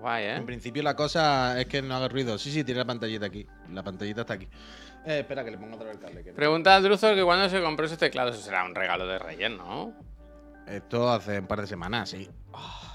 Guay, 0.00 0.24
¿eh? 0.24 0.36
En 0.36 0.46
principio 0.46 0.82
la 0.82 0.94
cosa 0.94 1.60
es 1.60 1.66
que 1.66 1.82
no 1.82 1.94
haga 1.94 2.08
ruido. 2.08 2.38
Sí, 2.38 2.50
sí, 2.50 2.64
tiene 2.64 2.80
la 2.80 2.84
pantallita 2.86 3.26
aquí. 3.26 3.46
La 3.72 3.82
pantallita 3.82 4.22
está 4.22 4.34
aquí. 4.34 4.48
Eh, 5.06 5.20
espera, 5.20 5.44
que 5.44 5.52
le 5.52 5.58
pongo 5.58 5.76
otra 5.76 5.86
vez 5.86 5.96
el 5.96 6.02
cable. 6.02 6.24
que 6.24 6.32
Pregunta 6.32 6.74
a 6.74 6.80
Druzor 6.80 7.14
que 7.14 7.22
cuándo 7.22 7.48
se 7.48 7.62
compró 7.62 7.86
ese 7.86 7.96
teclado. 7.96 8.30
Eso 8.30 8.40
será 8.40 8.64
un 8.64 8.74
regalo 8.74 9.06
de 9.06 9.18
Reyes, 9.18 9.50
¿no? 9.50 9.92
Esto 10.66 11.10
hace 11.10 11.38
un 11.38 11.46
par 11.46 11.60
de 11.60 11.66
semanas, 11.66 12.10
sí. 12.10 12.28
Ah. 12.52 12.85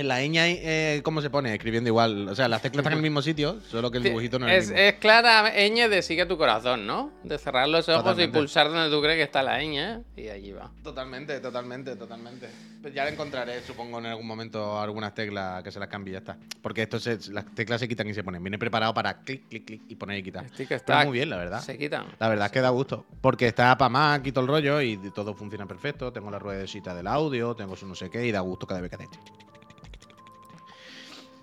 En 0.00 0.08
la 0.08 0.22
ñ, 0.22 0.32
eh, 0.38 1.00
¿cómo 1.04 1.20
se 1.20 1.28
pone? 1.28 1.52
Escribiendo 1.52 1.88
igual. 1.88 2.26
O 2.26 2.34
sea, 2.34 2.48
las 2.48 2.62
teclas 2.62 2.78
están 2.80 2.94
en 2.94 3.00
el 3.00 3.02
mismo 3.02 3.20
sitio, 3.20 3.60
solo 3.68 3.90
que 3.90 3.98
el 3.98 4.04
dibujito 4.04 4.38
no 4.38 4.48
es, 4.48 4.64
es, 4.64 4.68
el 4.70 4.74
mismo. 4.76 4.88
es 4.88 4.94
clara 4.94 5.52
ñ 5.54 5.88
de 5.90 6.00
sigue 6.00 6.24
tu 6.24 6.38
corazón, 6.38 6.86
¿no? 6.86 7.12
De 7.22 7.36
cerrar 7.36 7.68
los 7.68 7.86
ojos 7.90 8.02
Totalmente. 8.02 8.38
y 8.38 8.40
pulsar 8.40 8.70
donde 8.70 8.88
tú 8.88 9.02
crees 9.02 9.18
que 9.18 9.24
está 9.24 9.42
la 9.42 9.58
ñ 9.62 10.02
y 10.16 10.28
allí 10.30 10.52
va. 10.52 10.70
Totalmente, 10.82 11.38
totalmente, 11.40 11.96
totalmente. 11.96 12.48
Pues 12.80 12.94
ya 12.94 13.04
le 13.04 13.10
encontraré, 13.10 13.60
supongo, 13.60 13.98
en 13.98 14.06
algún 14.06 14.26
momento 14.26 14.80
algunas 14.80 15.14
teclas 15.14 15.62
que 15.62 15.70
se 15.70 15.78
las 15.78 15.90
cambie 15.90 16.12
y 16.12 16.14
ya 16.14 16.18
está. 16.20 16.38
Porque 16.62 16.80
esto 16.80 16.98
se- 16.98 17.18
las 17.30 17.44
teclas 17.54 17.78
se 17.78 17.86
quitan 17.86 18.08
y 18.08 18.14
se 18.14 18.24
ponen. 18.24 18.42
Viene 18.42 18.58
preparado 18.58 18.94
para 18.94 19.20
clic, 19.20 19.48
clic, 19.50 19.66
clic 19.66 19.82
y 19.86 19.96
poner 19.96 20.16
y 20.16 20.22
quitar. 20.22 20.48
Stick 20.48 20.72
stack. 20.78 21.04
muy 21.04 21.12
bien, 21.18 21.28
la 21.28 21.36
verdad. 21.36 21.60
Se 21.60 21.76
quitan. 21.76 22.06
La 22.18 22.30
verdad 22.30 22.46
es 22.46 22.52
que 22.52 22.62
da 22.62 22.70
gusto. 22.70 23.04
Porque 23.20 23.46
está 23.48 23.76
para 23.76 24.18
y 24.24 24.32
todo 24.32 24.44
el 24.46 24.48
rollo 24.48 24.80
y 24.80 24.96
todo 25.14 25.34
funciona 25.34 25.66
perfecto. 25.66 26.10
Tengo 26.10 26.30
la 26.30 26.38
ruedecita 26.38 26.94
del 26.94 27.06
audio, 27.06 27.54
tengo 27.54 27.76
su 27.76 27.86
no 27.86 27.94
sé 27.94 28.08
qué 28.08 28.24
y 28.26 28.32
da 28.32 28.40
gusto 28.40 28.66
cada 28.66 28.80
vez 28.80 28.88
que 28.88 28.96
hace. 28.96 29.06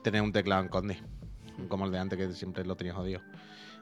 Tener 0.08 0.22
un 0.22 0.32
teclado 0.32 0.62
en 0.62 0.70
Conde. 0.70 0.98
Como 1.68 1.84
el 1.84 1.92
de 1.92 2.00
antes 2.00 2.18
que 2.18 2.32
siempre 2.32 2.64
lo 2.64 2.78
tenía 2.78 2.94
jodido. 2.94 3.20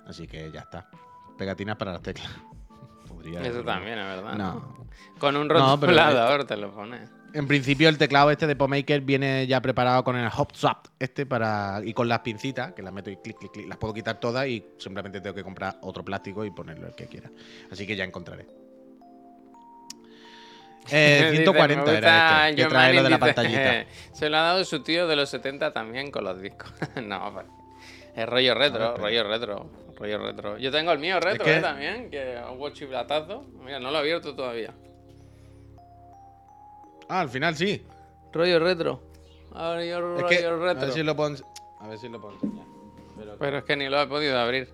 Así 0.07 0.26
que 0.26 0.49
ya 0.51 0.61
está. 0.61 0.89
Pegatinas 1.38 1.76
para 1.76 1.91
las 1.91 2.01
teclas. 2.01 2.32
Podría 3.07 3.41
Eso 3.43 3.63
también, 3.63 3.99
es 3.99 4.05
verdad. 4.07 4.34
No. 4.34 4.88
Con 5.19 5.36
un 5.36 5.47
No, 5.47 5.76
rotulador 5.76 6.45
te 6.45 6.57
lo 6.57 6.73
pones. 6.73 7.11
En 7.36 7.45
principio 7.45 7.89
el 7.89 7.99
teclado 7.99 8.32
este 8.32 8.47
de 8.47 8.55
PoMaker 8.55 9.01
viene 9.01 9.45
ya 9.45 9.61
preparado 9.61 10.03
con 10.03 10.15
el 10.15 10.28
Hop 10.36 10.55
Swap 10.55 10.88
este 10.97 11.28
para 11.28 11.82
y 11.84 11.93
con 11.93 12.07
las 12.07 12.21
pincitas 12.21 12.73
que 12.73 12.82
las 12.82 12.91
meto 12.91 13.11
y 13.11 13.17
clic 13.17 13.38
clic 13.38 13.51
clic 13.51 13.67
las 13.67 13.78
puedo 13.78 13.93
quitar 13.93 14.19
todas 14.19 14.47
y 14.47 14.65
simplemente 14.80 15.21
tengo 15.21 15.36
que 15.36 15.43
comprar 15.43 15.78
otro 15.84 16.03
plástico 16.03 16.43
y 16.43 16.49
ponerlo 16.49 16.88
el 16.88 16.95
que 16.95 17.05
quiera. 17.05 17.30
Así 17.71 17.86
que 17.86 17.95
ya 17.95 18.03
encontraré. 18.03 18.47
Eh, 20.91 21.27
Dice, 21.31 21.43
140 21.43 21.91
me 21.91 21.97
era 21.97 22.49
este, 22.49 22.61
que 22.63 22.69
trae 22.69 22.93
lo 22.93 23.03
de 23.03 23.09
la 23.09 23.17
dice, 23.17 23.19
pantallita. 23.19 23.86
Se 24.13 24.29
lo 24.29 24.38
ha 24.38 24.41
dado 24.41 24.63
su 24.65 24.83
tío 24.83 25.07
de 25.07 25.15
los 25.15 25.29
70 25.29 25.73
también 25.73 26.11
con 26.11 26.23
los 26.23 26.41
discos. 26.41 26.71
no, 27.03 27.33
pues, 27.33 27.45
es 28.15 28.25
rollo 28.27 28.53
retro, 28.55 28.95
rollo 28.97 29.23
retro, 29.23 29.69
rollo 29.97 30.17
retro. 30.19 30.57
Yo 30.57 30.71
tengo 30.71 30.91
el 30.91 30.99
mío 30.99 31.19
retro 31.19 31.43
que- 31.43 31.57
eh, 31.57 31.61
también, 31.61 32.09
que 32.09 32.38
un 32.51 32.59
watch 32.59 32.75
chiflatazo. 32.75 33.43
Mira, 33.63 33.79
no 33.79 33.91
lo 33.91 33.97
he 33.97 34.01
abierto 34.01 34.36
todavía. 34.36 34.73
Ah, 37.09 37.21
al 37.21 37.29
final 37.29 37.55
sí. 37.55 37.83
Rollo 38.33 38.59
retro. 38.59 39.01
Rollo, 39.51 39.81
Es 39.81 39.99
rollo 39.99 40.27
que, 40.27 40.45
a 40.45 40.73
ver 40.73 40.91
si 40.91 41.03
lo 41.03 41.15
puedo, 41.15 41.36
a 41.79 41.88
ver 41.88 41.97
si 41.97 42.09
lo 42.09 42.19
puedo 42.19 42.33
enseñar. 42.36 42.65
Pero 43.17 43.38
Pero 43.39 43.57
es 43.59 43.63
que 43.63 43.75
ni 43.77 43.88
lo 43.88 44.01
he 44.01 44.07
podido 44.07 44.38
abrir. 44.38 44.67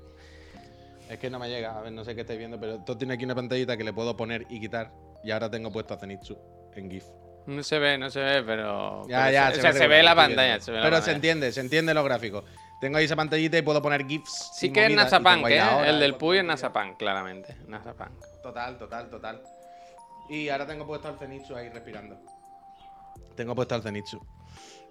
es 1.10 1.20
que 1.20 1.30
no 1.30 1.38
me 1.38 1.50
llega. 1.50 1.78
A 1.78 1.82
ver, 1.82 1.92
no 1.92 2.04
sé 2.04 2.16
qué 2.16 2.22
estáis 2.22 2.40
viendo, 2.40 2.60
pero 2.60 2.76
esto 2.76 2.98
tiene 2.98 3.14
aquí 3.14 3.26
una 3.26 3.36
pantallita 3.36 3.78
que 3.78 3.84
le 3.84 3.94
puedo 3.94 4.16
poner 4.18 4.46
y 4.50 4.60
quitar. 4.60 4.92
Y 5.24 5.32
ahora 5.32 5.50
tengo 5.50 5.72
puesto 5.72 5.94
a 5.94 5.98
Zenitsu 5.98 6.38
en 6.76 6.90
GIF. 6.90 7.06
No 7.48 7.64
se 7.64 7.80
ve, 7.80 7.98
no 7.98 8.10
se 8.10 8.20
ve, 8.20 8.44
pero. 8.44 9.08
Ya, 9.08 9.24
pero 9.26 9.32
ya, 9.32 9.52
se, 9.52 9.60
o 9.60 9.62
sea, 9.62 9.74
se 9.74 9.88
ve 9.88 10.04
la 10.04 10.16
pantalla. 10.16 10.60
se 10.60 10.72
ve 10.72 10.78
la 10.78 10.84
Pero 10.84 11.02
se 11.02 11.12
entiende, 11.12 11.52
se 11.52 11.62
entiende 11.62 11.94
los 11.94 12.04
gráficos. 12.04 12.44
Tengo 12.80 12.98
ahí 12.98 13.06
esa 13.06 13.16
pantallita 13.16 13.58
y 13.58 13.62
puedo 13.62 13.82
poner 13.82 14.06
GIFs. 14.08 14.52
Sí 14.54 14.72
que 14.72 14.86
es 14.86 14.98
ahí 15.14 15.54
¿eh? 15.54 15.84
El 15.86 16.00
del 16.00 16.16
Puy 16.16 16.38
es 16.38 16.44
día. 16.44 16.52
Nasapunk, 16.52 16.98
claramente. 16.98 17.56
Nasapunk. 17.68 18.12
Total, 18.42 18.78
total, 18.78 19.10
total. 19.10 19.42
Y 20.30 20.50
ahora 20.50 20.66
tengo 20.66 20.88
puesto 20.88 21.08
al 21.08 21.18
Zenitsu 21.18 21.56
ahí 21.56 21.70
respirando. 21.70 22.20
Tengo 23.36 23.54
puesto 23.54 23.76
al 23.76 23.84
Zenitsu. 23.84 24.20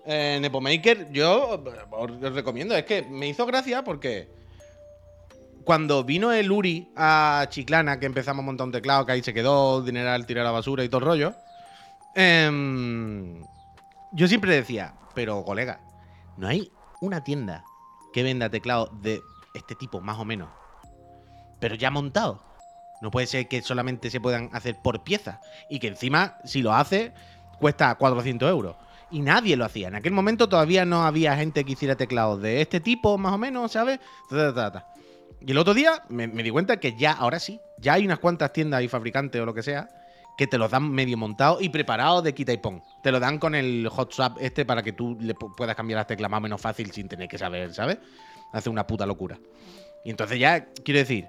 Eh, 0.07 0.39
Nepomaker, 0.41 1.11
yo 1.11 1.61
os 1.93 2.11
os 2.23 2.33
recomiendo. 2.33 2.77
Es 2.77 2.85
que 2.85 3.03
me 3.03 3.27
hizo 3.27 3.45
gracia 3.47 3.83
porque 3.83 4.29
cuando 5.65 6.05
vino 6.05 6.33
el 6.33 6.51
Uri 6.51 6.93
a 6.97 7.47
Chiclana, 7.49 8.01
que 8.01 8.07
empezamos 8.07 8.43
a 8.43 8.47
montar 8.47 8.67
un 8.67 8.73
teclado, 8.73 9.07
que 9.07 9.13
ahí 9.13 9.23
se 9.23 9.35
quedó, 9.35 9.83
dineral, 9.83 10.27
tirar 10.27 10.45
la 10.45 10.51
basura 10.51 10.85
y 10.85 10.89
todo 10.89 11.01
el 11.01 11.07
rollo. 11.07 11.35
em, 12.15 13.43
yo 14.13 14.27
siempre 14.27 14.55
decía, 14.55 14.95
pero 15.15 15.45
colega, 15.45 15.81
¿no 16.37 16.49
hay 16.49 16.73
una 17.01 17.23
tienda 17.23 17.65
que 18.13 18.23
venda 18.23 18.51
teclados 18.51 18.91
de 19.03 19.21
este 19.55 19.75
tipo, 19.75 20.01
más 20.01 20.19
o 20.19 20.25
menos? 20.25 20.49
Pero 21.61 21.75
ya 21.75 21.91
montado. 21.91 22.43
No 23.01 23.11
puede 23.11 23.27
ser 23.27 23.49
que 23.49 23.63
solamente 23.63 24.11
se 24.11 24.21
puedan 24.21 24.51
hacer 24.53 24.77
por 24.83 25.03
pieza. 25.03 25.41
Y 25.69 25.79
que 25.79 25.89
encima, 25.89 26.37
si 26.45 26.63
lo 26.63 26.75
hace, 26.75 27.15
cuesta 27.59 27.95
400 27.95 28.49
euros. 28.51 28.77
Y 29.11 29.21
nadie 29.21 29.57
lo 29.57 29.65
hacía. 29.65 29.89
En 29.89 29.95
aquel 29.95 30.13
momento 30.13 30.49
todavía 30.49 30.85
no 30.85 31.05
había 31.05 31.37
gente 31.37 31.65
que 31.65 31.73
hiciera 31.73 31.97
teclados 31.97 32.41
de 32.41 32.61
este 32.61 32.81
tipo, 32.81 33.19
más 33.19 33.33
o 33.33 33.39
menos, 33.39 33.73
¿sabes? 33.73 34.01
Y 35.41 35.51
el 35.53 35.59
otro 35.59 35.75
día 35.75 36.03
me, 36.09 36.27
di 36.29 36.51
cuenta 36.51 36.79
que 36.79 36.95
ya, 36.97 37.13
ahora 37.13 37.39
sí, 37.39 37.61
ya 37.79 37.95
hay 37.95 38.05
unas 38.05 38.19
cuantas 38.19 38.53
tiendas 38.53 38.83
y 38.83 38.89
fabricantes 38.89 39.41
o 39.41 39.47
lo 39.47 39.55
que 39.55 39.63
sea 39.63 39.89
que 40.37 40.47
te 40.47 40.57
los 40.57 40.71
dan 40.71 40.91
medio 40.91 41.19
montados 41.19 41.61
y 41.63 41.69
preparados 41.69 42.25
de 42.25 42.35
quita 42.35 42.53
y 42.53 42.57
pon. 42.57 42.83
Te 43.03 43.13
lo 43.13 43.21
dan 43.21 43.39
con 43.39 43.55
el 43.55 43.87
hot 43.91 44.13
swap 44.13 44.39
este 44.41 44.65
para 44.65 44.83
que 44.83 44.93
tú 44.93 45.17
le 45.21 45.35
pu- 45.35 45.55
puedas 45.55 45.77
cambiar 45.77 45.99
las 45.99 46.07
teclas 46.07 46.31
más 46.31 46.39
o 46.39 46.41
menos 46.41 46.61
fácil 46.61 46.91
sin 46.93 47.09
tener 47.09 47.29
que 47.29 47.37
saber, 47.37 47.75
¿sabes? 47.75 47.99
Hace 48.53 48.71
una 48.71 48.87
puta 48.87 49.05
locura. 49.05 49.39
Y 50.03 50.09
entonces 50.11 50.39
ya, 50.39 50.65
quiero 50.83 51.01
decir, 51.01 51.29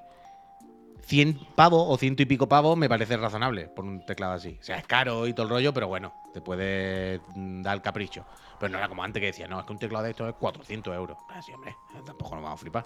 100 1.06 1.38
pavos 1.56 1.86
o 1.90 1.98
ciento 1.98 2.22
y 2.22 2.26
pico 2.26 2.48
pavos 2.48 2.78
me 2.78 2.88
parece 2.88 3.18
razonable 3.18 3.68
por 3.68 3.84
un 3.84 4.06
teclado 4.06 4.34
así. 4.34 4.58
O 4.62 4.64
sea, 4.64 4.78
es 4.78 4.88
caro 4.88 5.28
y 5.28 5.34
todo 5.34 5.44
el 5.46 5.50
rollo, 5.50 5.74
pero 5.74 5.88
bueno, 5.90 6.14
te 6.34 6.40
puede 6.40 7.20
mm, 7.36 7.62
dar 7.64 7.76
el 7.76 7.82
capricho. 7.82 8.26
Pero 8.60 8.72
no 8.72 8.78
era 8.78 8.88
como 8.88 9.04
antes 9.04 9.20
que 9.20 9.28
decía, 9.28 9.48
no, 9.48 9.60
es 9.60 9.66
que 9.66 9.74
un 9.74 9.80
teclado 9.80 10.06
de 10.06 10.12
estos 10.12 10.30
es 10.30 10.36
400 10.36 10.96
euros. 10.96 11.18
Así, 11.30 11.52
hombre, 11.52 11.72
eh, 11.96 12.02
tampoco 12.06 12.36
nos 12.36 12.44
vamos 12.46 12.60
a 12.60 12.62
flipar. 12.62 12.86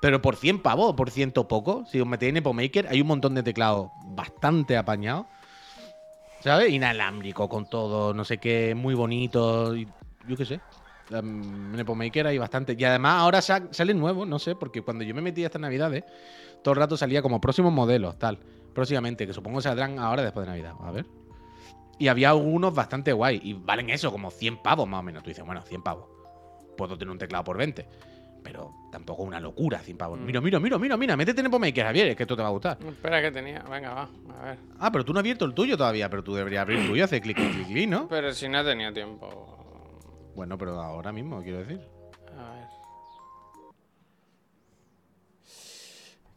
Pero 0.00 0.22
por 0.22 0.36
100 0.36 0.60
pavos, 0.62 0.94
por 0.94 1.10
ciento 1.10 1.48
poco, 1.48 1.84
si 1.86 2.00
os 2.00 2.06
metéis 2.06 2.30
en 2.30 2.36
Epomaker, 2.38 2.86
hay 2.88 3.00
un 3.00 3.08
montón 3.08 3.34
de 3.34 3.42
teclados 3.42 3.90
bastante 4.06 4.76
apañados. 4.76 5.26
¿Sabes? 6.40 6.70
Inalámbrico 6.70 7.48
con 7.48 7.68
todo, 7.68 8.14
no 8.14 8.24
sé 8.24 8.38
qué, 8.38 8.74
muy 8.76 8.94
bonito. 8.94 9.74
y 9.74 9.88
yo 10.28 10.36
qué 10.36 10.44
sé. 10.44 10.60
Um, 11.10 11.74
en 11.74 11.80
Epomaker 11.80 12.26
hay 12.28 12.38
bastante. 12.38 12.76
Y 12.78 12.84
además 12.84 13.14
ahora 13.20 13.42
sa- 13.42 13.66
salen 13.72 13.98
nuevos, 13.98 14.28
no 14.28 14.38
sé, 14.38 14.54
porque 14.54 14.82
cuando 14.82 15.02
yo 15.04 15.14
me 15.14 15.20
metí 15.22 15.42
estas 15.44 15.60
navidades, 15.60 16.04
todo 16.62 16.74
el 16.74 16.80
rato 16.80 16.96
salía 16.96 17.22
como 17.22 17.40
próximos 17.40 17.72
modelos, 17.72 18.18
tal. 18.18 18.38
Próximamente, 18.74 19.26
que 19.26 19.32
supongo 19.32 19.60
saldrán 19.60 19.98
ahora 19.98 20.22
después 20.22 20.46
de 20.46 20.52
Navidad. 20.52 20.74
A 20.80 20.92
ver. 20.92 21.06
Y 21.98 22.06
había 22.06 22.30
algunos 22.30 22.72
bastante 22.72 23.12
guay. 23.12 23.40
Y 23.42 23.54
valen 23.54 23.90
eso, 23.90 24.12
como 24.12 24.30
100 24.30 24.58
pavos 24.62 24.86
más 24.86 25.00
o 25.00 25.02
menos. 25.02 25.24
Tú 25.24 25.30
dices, 25.30 25.44
bueno, 25.44 25.62
100 25.62 25.82
pavos. 25.82 26.04
Puedo 26.76 26.96
tener 26.96 27.10
un 27.10 27.18
teclado 27.18 27.42
por 27.42 27.56
20. 27.56 27.88
Pero 28.48 28.72
tampoco 28.90 29.24
una 29.24 29.38
locura, 29.38 29.78
100 29.80 29.98
pavos. 29.98 30.18
Mm. 30.18 30.24
Mira, 30.24 30.40
mira, 30.40 30.58
mira, 30.58 30.78
mira, 30.78 30.96
mira. 30.96 31.16
Métete 31.18 31.40
en 31.40 31.46
Epomaker, 31.48 31.84
Javier, 31.84 32.08
es 32.08 32.16
que 32.16 32.22
esto 32.22 32.34
te 32.34 32.40
va 32.40 32.48
a 32.48 32.50
gustar. 32.52 32.78
Espera 32.82 33.20
que 33.20 33.30
tenía. 33.30 33.62
Venga, 33.70 33.92
va. 33.92 34.08
A 34.40 34.44
ver. 34.46 34.58
Ah, 34.78 34.90
pero 34.90 35.04
tú 35.04 35.12
no 35.12 35.18
has 35.18 35.22
abierto 35.22 35.44
el 35.44 35.52
tuyo 35.52 35.76
todavía. 35.76 36.08
Pero 36.08 36.24
tú 36.24 36.34
deberías 36.34 36.62
abrir 36.62 36.78
el 36.78 36.86
tuyo, 36.86 37.04
hacer 37.04 37.20
clic, 37.20 37.36
clic, 37.36 37.52
clic, 37.52 37.66
clic, 37.66 37.88
¿no? 37.90 38.08
Pero 38.08 38.32
si 38.32 38.48
no 38.48 38.60
he 38.60 38.64
tenido 38.64 38.90
tiempo. 38.92 40.32
Bueno, 40.34 40.56
pero 40.56 40.80
ahora 40.80 41.12
mismo, 41.12 41.42
quiero 41.42 41.58
decir. 41.58 41.80
A 42.38 42.54
ver. 42.54 42.64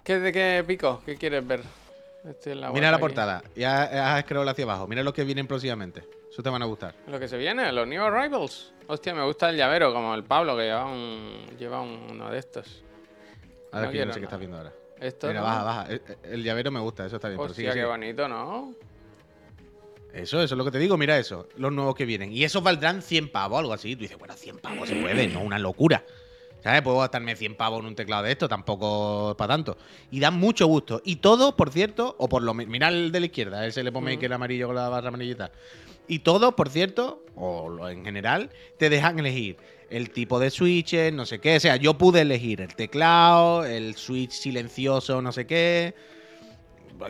¿Qué, 0.03 0.20
¿De 0.20 0.32
qué 0.34 0.64
pico? 0.68 1.01
¿Qué 1.05 1.16
quieres 1.16 1.47
ver? 1.47 1.62
Estoy 2.26 2.51
en 2.53 2.62
la 2.62 2.72
Mira 2.72 2.89
la 2.91 2.97
aquí. 2.97 3.01
portada. 3.01 3.41
Ya 3.55 4.16
has 4.16 4.24
scroll 4.26 4.49
hacia 4.49 4.66
abajo. 4.66 4.88
Mira 4.88 5.01
los 5.03 5.14
que 5.14 5.24
vienen 5.24 5.47
próximamente. 5.47 6.03
Eso 6.32 6.41
te 6.41 6.49
van 6.49 6.61
a 6.61 6.65
gustar. 6.65 6.95
Lo 7.07 7.19
que 7.19 7.27
se 7.27 7.38
viene, 7.38 7.71
los 7.71 7.86
New 7.88 8.01
Arrivals. 8.01 8.71
Hostia, 8.88 9.13
me 9.13 9.23
gusta 9.25 9.49
el 9.49 9.57
llavero, 9.57 9.93
como 9.93 10.15
el 10.15 10.23
Pablo, 10.23 10.55
que 10.55 10.63
lleva, 10.63 10.86
un, 10.86 11.45
lleva 11.59 11.82
un- 11.82 12.07
uno 12.11 12.32
de 12.32 12.39
estos. 12.39 12.84
A 13.71 13.79
ver, 13.79 13.86
No 13.88 13.91
quiero 13.91 14.07
no 14.07 14.13
sé 14.13 14.19
qué 14.19 14.25
estás 14.25 14.39
viendo 14.39 14.57
ahora. 14.57 14.73
Esto, 14.99 15.27
Mira, 15.27 15.39
¿no? 15.41 15.45
baja, 15.45 15.63
baja. 15.63 15.86
El, 15.89 16.01
el 16.23 16.43
llavero 16.43 16.71
me 16.71 16.79
gusta, 16.79 17.05
eso 17.05 17.15
está 17.17 17.27
bien. 17.27 17.38
pero 17.39 17.49
Hostia, 17.51 17.55
sigue, 17.63 17.67
qué 17.69 17.73
sigue. 17.73 17.86
bonito, 17.86 18.27
¿no? 18.27 18.73
Eso, 20.13 20.41
eso 20.41 20.55
es 20.55 20.57
lo 20.57 20.63
que 20.65 20.71
te 20.71 20.77
digo. 20.79 20.97
Mira 20.97 21.17
eso. 21.17 21.47
Los 21.57 21.71
nuevos 21.71 21.95
que 21.95 22.05
vienen. 22.05 22.32
Y 22.34 22.43
esos 22.43 22.61
valdrán 22.63 23.01
100 23.01 23.29
pavos, 23.32 23.59
algo 23.59 23.73
así. 23.73 23.95
Tú 23.95 24.01
dices, 24.03 24.17
bueno, 24.17 24.34
100 24.36 24.57
pavos 24.59 24.88
se 24.89 24.95
puede, 24.95 25.27
no 25.27 25.41
una 25.41 25.57
locura. 25.59 26.03
¿Sabes? 26.64 26.82
Puedo 26.84 26.99
gastarme 26.99 27.36
100 27.36 27.55
pavos 27.55 27.80
en 27.80 27.88
un 27.88 27.95
teclado 27.95 28.24
de 28.24 28.32
esto, 28.32 28.47
tampoco 28.47 29.32
es 29.32 29.36
para 29.36 29.53
tanto. 29.55 29.78
Y 30.12 30.20
dan 30.20 30.36
mucho 30.38 30.68
gusto. 30.68 31.01
Y 31.03 31.18
todos, 31.18 31.53
por 31.55 31.72
cierto, 31.72 32.16
o 32.20 32.30
por 32.30 32.43
lo 32.43 32.53
menos. 32.53 32.72
Mira 32.72 32.89
el 32.89 33.12
de 33.12 33.20
la 33.20 33.26
izquierda, 33.26 33.66
ese 33.66 33.84
le 33.84 33.91
pone 33.91 34.16
Mm. 34.16 34.20
que 34.20 34.26
el 34.28 34.34
amarillo 34.34 34.68
con 34.68 34.76
la 34.76 34.88
barra 34.89 35.07
amarillita. 35.07 35.51
Y 36.07 36.20
todos, 36.20 36.53
por 36.53 36.70
cierto, 36.70 37.24
o 37.36 37.88
en 37.88 38.03
general, 38.05 38.51
te 38.78 38.89
dejan 38.89 39.18
elegir 39.18 39.57
el 39.89 40.12
tipo 40.12 40.39
de 40.39 40.49
switches, 40.51 41.12
no 41.14 41.26
sé 41.26 41.39
qué. 41.39 41.55
O 41.57 41.59
sea, 41.59 41.78
yo 41.78 41.97
pude 41.97 42.22
elegir 42.22 42.62
el 42.62 42.76
teclado, 42.76 43.66
el 43.66 43.95
switch 43.95 44.32
silencioso, 44.32 45.22
no 45.22 45.32
sé 45.32 45.47
qué. 45.47 45.95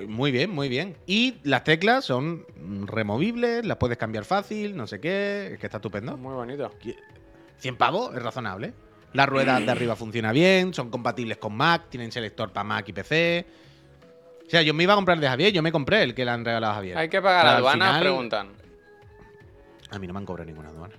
Muy 0.08 0.32
bien, 0.32 0.50
muy 0.52 0.70
bien. 0.70 0.96
Y 1.06 1.36
las 1.44 1.64
teclas 1.66 2.06
son 2.06 2.46
removibles, 2.88 3.66
las 3.66 3.78
puedes 3.78 3.98
cambiar 3.98 4.24
fácil, 4.24 4.78
no 4.78 4.88
sé 4.88 5.02
qué. 5.02 5.50
Es 5.54 5.60
que 5.60 5.68
está 5.68 5.78
estupendo. 5.78 6.16
Muy 6.16 6.34
bonito. 6.34 6.72
100 7.58 7.76
pavos 7.78 8.16
es 8.16 8.22
razonable. 8.24 8.74
La 9.14 9.26
rueda 9.26 9.60
de 9.60 9.70
arriba 9.70 9.96
funciona 9.96 10.32
bien, 10.32 10.74
son 10.74 10.90
compatibles 10.90 11.38
con 11.38 11.54
Mac, 11.56 11.88
tienen 11.90 12.12
selector 12.12 12.52
para 12.52 12.64
Mac 12.64 12.88
y 12.88 12.94
PC. 12.94 13.46
O 14.48 14.50
sea, 14.50 14.62
yo 14.62 14.74
me 14.74 14.84
iba 14.84 14.94
a 14.94 14.96
comprar 14.96 15.20
de 15.20 15.28
Javier, 15.28 15.52
yo 15.54 15.62
me 15.62 15.72
compré 15.72 16.04
el 16.04 16.14
que 16.16 16.24
le 16.26 16.32
han 16.32 16.46
regalado 16.46 16.74
a 16.74 16.76
Javier. 16.76 16.98
Hay 16.98 17.10
que 17.10 17.22
pagar 17.22 17.42
Pero 17.42 17.52
al 17.52 17.58
aduanas, 17.58 17.88
final- 17.90 18.02
preguntan. 18.02 18.50
A 19.92 20.00
mí 20.00 20.08
no 20.08 20.14
me 20.14 20.20
han 20.20 20.26
cobrado 20.26 20.46
ninguna 20.48 20.70
aduana. 20.70 20.96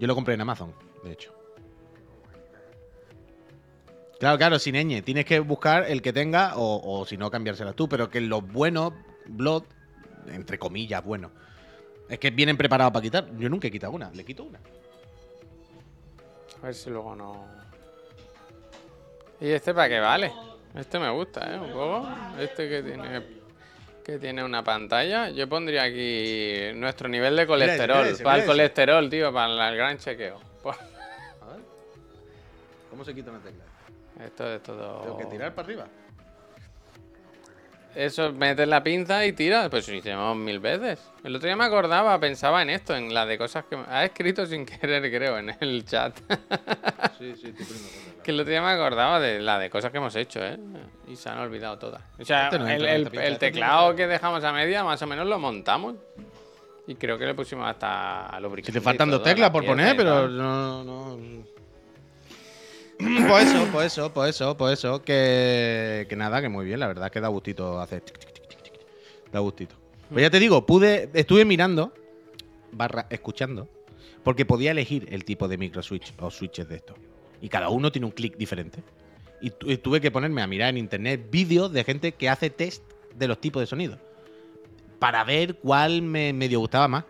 Yo 0.00 0.06
lo 0.06 0.14
compré 0.14 0.34
en 0.34 0.40
Amazon, 0.40 0.74
de 1.04 1.12
hecho. 1.12 1.32
Claro, 4.18 4.38
claro, 4.38 4.58
sin 4.58 4.74
ñ. 4.74 5.02
Tienes 5.02 5.24
que 5.24 5.40
buscar 5.40 5.84
el 5.88 6.00
que 6.02 6.12
tenga 6.12 6.56
o, 6.56 7.00
o 7.00 7.04
si 7.06 7.16
no, 7.16 7.30
cambiárselas 7.30 7.74
tú. 7.76 7.88
Pero 7.88 8.08
que 8.08 8.20
los 8.20 8.46
buenos, 8.50 8.92
Blood, 9.26 9.64
entre 10.28 10.58
comillas, 10.58 11.04
bueno, 11.04 11.30
es 12.08 12.18
que 12.18 12.30
vienen 12.30 12.56
preparados 12.56 12.92
para 12.92 13.02
quitar. 13.02 13.28
Yo 13.38 13.48
nunca 13.48 13.68
he 13.68 13.70
quitado 13.70 13.92
una, 13.92 14.10
le 14.10 14.24
quito 14.24 14.44
una. 14.44 14.58
A 16.66 16.70
ver 16.70 16.74
si 16.74 16.90
luego 16.90 17.14
no. 17.14 17.46
¿Y 19.40 19.50
este 19.50 19.72
para 19.72 19.88
qué 19.88 20.00
vale? 20.00 20.32
Este 20.74 20.98
me 20.98 21.08
gusta, 21.10 21.54
¿eh? 21.54 21.60
Un 21.60 21.70
poco. 21.70 22.08
Este 22.40 22.68
que 22.68 22.82
tiene. 22.82 23.22
Que 24.04 24.18
tiene 24.18 24.42
una 24.42 24.64
pantalla. 24.64 25.30
Yo 25.30 25.48
pondría 25.48 25.84
aquí 25.84 26.72
nuestro 26.74 27.08
nivel 27.08 27.36
de 27.36 27.46
colesterol. 27.46 27.98
mira 27.98 28.10
ese, 28.10 28.24
para 28.24 28.38
el 28.38 28.42
mira 28.42 28.52
colesterol, 28.52 29.08
tío, 29.08 29.32
para 29.32 29.68
el 29.68 29.76
gran 29.76 29.96
chequeo. 29.98 30.40
Pues, 30.60 30.76
A 30.76 31.52
ver. 31.52 31.60
¿Cómo 32.90 33.04
se 33.04 33.14
quita 33.14 33.30
una 33.30 33.38
tecla? 33.38 33.62
Esto 34.26 34.52
es 34.52 34.62
todo. 34.64 35.02
Tengo 35.02 35.18
que 35.18 35.26
tirar 35.26 35.54
para 35.54 35.66
arriba. 35.66 35.86
Eso, 37.96 38.30
metes 38.32 38.68
la 38.68 38.82
pinza 38.82 39.24
y 39.24 39.32
tiras. 39.32 39.68
Pues 39.70 39.88
lo 39.88 39.94
hicimos 39.94 40.36
mil 40.36 40.60
veces. 40.60 41.00
El 41.24 41.34
otro 41.34 41.46
día 41.46 41.56
me 41.56 41.64
acordaba, 41.64 42.18
pensaba 42.20 42.60
en 42.60 42.68
esto, 42.70 42.94
en 42.94 43.12
la 43.14 43.24
de 43.24 43.38
cosas 43.38 43.64
que. 43.64 43.76
Ha 43.88 44.04
escrito 44.04 44.44
sin 44.44 44.66
querer, 44.66 45.02
creo, 45.10 45.38
en 45.38 45.56
el 45.60 45.84
chat. 45.86 46.14
Sí, 47.18 47.34
sí, 47.36 47.52
poniendo 47.52 47.54
tecla. 47.56 48.22
Que 48.22 48.30
el 48.32 48.40
otro 48.40 48.50
día 48.50 48.60
me 48.60 48.68
acordaba 48.70 49.18
de 49.18 49.40
la 49.40 49.58
de 49.58 49.70
cosas 49.70 49.90
que 49.90 49.96
hemos 49.98 50.14
hecho, 50.14 50.44
¿eh? 50.44 50.58
Y 51.08 51.16
se 51.16 51.28
han 51.30 51.38
olvidado 51.38 51.78
todas. 51.78 52.02
O 52.18 52.24
sea, 52.24 52.44
Este 52.46 52.58
no 52.58 52.68
el, 52.68 52.84
el- 52.84 53.04
pinza, 53.08 53.26
el 53.26 53.32
este 53.34 53.46
teclado 53.52 53.94
que 53.96 54.06
dejamos 54.06 54.44
a 54.44 54.52
media, 54.52 54.84
más 54.84 55.00
o 55.00 55.06
menos 55.06 55.26
lo 55.26 55.38
montamos. 55.38 55.94
Y 56.88 56.94
creo 56.96 57.16
que 57.18 57.24
le 57.26 57.34
pusimos 57.34 57.66
hasta 57.68 58.38
lubricante. 58.40 58.72
Si 58.72 58.78
te 58.78 58.84
faltan 58.84 59.10
dos 59.10 59.22
teclas 59.22 59.48
la 59.48 59.52
por 59.52 59.64
poner, 59.64 59.96
pero 59.96 60.28
no. 60.28 60.84
Pues 63.28 63.48
eso, 63.48 63.68
pues 63.72 63.86
eso, 63.92 64.12
pues 64.12 64.30
eso, 64.30 64.56
pues 64.56 64.78
eso. 64.78 65.02
Que, 65.02 66.06
nada, 66.16 66.40
que 66.40 66.48
muy 66.48 66.64
bien, 66.64 66.80
la 66.80 66.86
verdad 66.86 67.10
que 67.10 67.20
da 67.20 67.28
gustito 67.28 67.80
hacer. 67.80 68.02
Da 69.32 69.40
gustito. 69.40 69.74
Pues 70.10 70.22
ya 70.22 70.30
te 70.30 70.38
digo, 70.38 70.64
pude, 70.64 71.10
estuve 71.14 71.44
mirando, 71.44 71.92
barra 72.72 73.06
escuchando, 73.10 73.68
porque 74.22 74.46
podía 74.46 74.70
elegir 74.70 75.08
el 75.10 75.24
tipo 75.24 75.48
de 75.48 75.58
micro 75.58 75.82
switch 75.82 76.14
o 76.20 76.30
switches 76.30 76.68
de 76.68 76.76
estos. 76.76 76.96
Y 77.40 77.48
cada 77.48 77.68
uno 77.68 77.92
tiene 77.92 78.06
un 78.06 78.12
clic 78.12 78.36
diferente. 78.36 78.82
Y 79.42 79.50
tuve 79.50 80.00
que 80.00 80.10
ponerme 80.10 80.40
a 80.40 80.46
mirar 80.46 80.70
en 80.70 80.78
internet 80.78 81.28
vídeos 81.30 81.70
de 81.72 81.84
gente 81.84 82.12
que 82.12 82.30
hace 82.30 82.48
test 82.48 82.82
de 83.14 83.28
los 83.28 83.38
tipos 83.38 83.60
de 83.60 83.66
sonido. 83.66 83.98
Para 84.98 85.24
ver 85.24 85.56
cuál 85.56 86.00
me 86.00 86.32
medio 86.32 86.60
gustaba 86.60 86.88
más. 86.88 87.04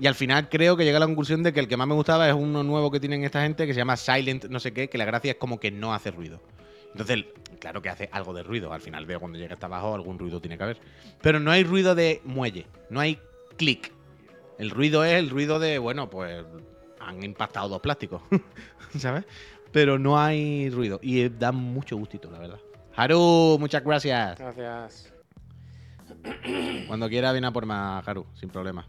Y 0.00 0.06
al 0.06 0.14
final 0.14 0.48
creo 0.48 0.78
que 0.78 0.84
llegué 0.84 0.96
a 0.96 1.00
la 1.00 1.06
conclusión 1.06 1.42
de 1.42 1.52
que 1.52 1.60
el 1.60 1.68
que 1.68 1.76
más 1.76 1.86
me 1.86 1.92
gustaba 1.92 2.26
es 2.26 2.34
uno 2.34 2.62
nuevo 2.62 2.90
que 2.90 2.98
tienen 2.98 3.22
esta 3.22 3.42
gente 3.42 3.66
que 3.66 3.74
se 3.74 3.78
llama 3.78 3.98
Silent 3.98 4.46
no 4.46 4.58
sé 4.58 4.72
qué, 4.72 4.88
que 4.88 4.96
la 4.96 5.04
gracia 5.04 5.32
es 5.32 5.36
como 5.36 5.60
que 5.60 5.70
no 5.70 5.92
hace 5.92 6.10
ruido. 6.10 6.40
Entonces, 6.92 7.26
claro 7.60 7.82
que 7.82 7.90
hace 7.90 8.08
algo 8.10 8.32
de 8.32 8.42
ruido. 8.42 8.72
Al 8.72 8.80
final 8.80 9.04
veo 9.04 9.20
cuando 9.20 9.38
llega 9.38 9.52
hasta 9.52 9.66
abajo 9.66 9.94
algún 9.94 10.18
ruido 10.18 10.40
tiene 10.40 10.56
que 10.56 10.64
haber. 10.64 10.78
Pero 11.20 11.38
no 11.38 11.50
hay 11.50 11.64
ruido 11.64 11.94
de 11.94 12.22
muelle, 12.24 12.66
no 12.88 12.98
hay 12.98 13.18
clic. 13.58 13.92
El 14.58 14.70
ruido 14.70 15.04
es 15.04 15.18
el 15.18 15.28
ruido 15.28 15.58
de, 15.58 15.78
bueno, 15.78 16.08
pues 16.08 16.46
han 16.98 17.22
impactado 17.22 17.68
dos 17.68 17.80
plásticos, 17.82 18.22
¿sabes? 18.98 19.24
Pero 19.70 19.98
no 19.98 20.18
hay 20.18 20.70
ruido. 20.70 20.98
Y 21.02 21.28
da 21.28 21.52
mucho 21.52 21.98
gustito, 21.98 22.30
la 22.30 22.38
verdad. 22.38 22.58
Haru, 22.96 23.58
muchas 23.60 23.84
gracias. 23.84 24.38
Gracias. 24.38 25.12
Cuando 26.88 27.08
quiera 27.10 27.32
viene 27.32 27.46
a 27.46 27.50
por 27.50 27.66
más, 27.66 28.06
Haru, 28.08 28.26
sin 28.34 28.48
problema. 28.48 28.88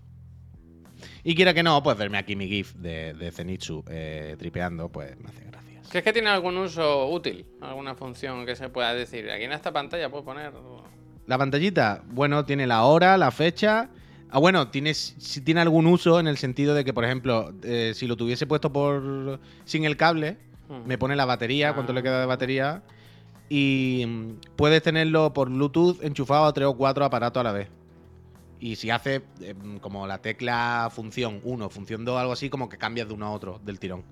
Y 1.24 1.36
quiera 1.36 1.53
que 1.53 1.63
no, 1.63 1.82
pues 1.84 1.97
verme 1.97 2.17
aquí 2.17 2.36
mi 2.36 2.47
GIF 2.47 2.74
de, 2.76 3.13
de 3.13 3.32
Zenitsu 3.32 3.84
eh, 3.89 4.36
tripeando, 4.39 4.89
pues 4.89 5.17
me 5.19 5.30
hace 5.30 5.43
gracias. 5.45 5.88
¿Crees 5.89 6.03
que 6.03 6.13
tiene 6.13 6.30
algún 6.30 6.57
uso 6.57 7.09
útil? 7.09 7.45
¿Alguna 7.61 7.95
función 7.95 8.45
que 8.45 8.55
se 8.55 8.69
pueda 8.69 8.93
decir? 8.93 9.30
Aquí 9.30 9.43
en 9.43 9.51
esta 9.51 9.72
pantalla 9.72 10.09
puedo 10.09 10.24
poner. 10.24 10.51
La 11.28 11.38
pantallita, 11.38 12.01
bueno, 12.07 12.45
tiene 12.45 12.65
la 12.65 12.84
hora, 12.84 13.17
la 13.17 13.30
fecha. 13.32 13.89
Ah, 14.32 14.39
bueno, 14.39 14.69
tiene, 14.69 14.93
si 14.93 15.41
tiene 15.41 15.61
algún 15.61 15.86
uso 15.88 16.19
en 16.19 16.28
el 16.28 16.38
sentido 16.38 16.74
de 16.74 16.86
que, 16.86 16.93
por 16.93 17.03
ejemplo, 17.05 17.53
eh, 17.63 17.91
si 17.93 18.07
lo 18.07 18.15
tuviese 18.15 18.47
puesto 18.47 18.72
por 18.72 19.39
sin 19.65 19.84
el 19.86 19.97
cable, 19.97 20.38
Hmm. 20.69 20.88
me 20.88 20.97
pone 20.97 21.17
la 21.17 21.26
batería, 21.26 21.74
cuánto 21.74 21.91
Ah. 21.91 21.95
le 21.95 22.03
queda 22.03 22.22
de 22.22 22.26
batería. 22.26 22.82
Y 23.49 24.05
mm, 24.07 24.55
puedes 24.55 24.82
tenerlo 24.82 25.34
por 25.34 25.49
Bluetooth 25.49 26.01
enchufado 26.01 26.45
a 26.45 26.53
tres 26.53 26.67
o 26.67 26.78
cuatro 26.78 27.03
aparatos 27.03 27.41
a 27.41 27.43
la 27.43 27.51
vez. 27.51 27.67
Y 28.62 28.76
si 28.76 28.91
hace 28.91 29.24
eh, 29.41 29.55
mm, 29.55 29.78
como 29.78 30.05
la 30.07 30.20
tecla 30.20 30.89
función 30.93 31.41
1, 31.43 31.70
función 31.70 32.05
2, 32.05 32.18
algo 32.18 32.32
así, 32.32 32.49
como 32.49 32.70
que 32.70 32.78
cambias 32.78 33.07
de 33.07 33.14
uno 33.16 33.26
a 33.26 33.32
otro 33.32 33.59
del 33.66 33.80
tirón. 33.80 34.03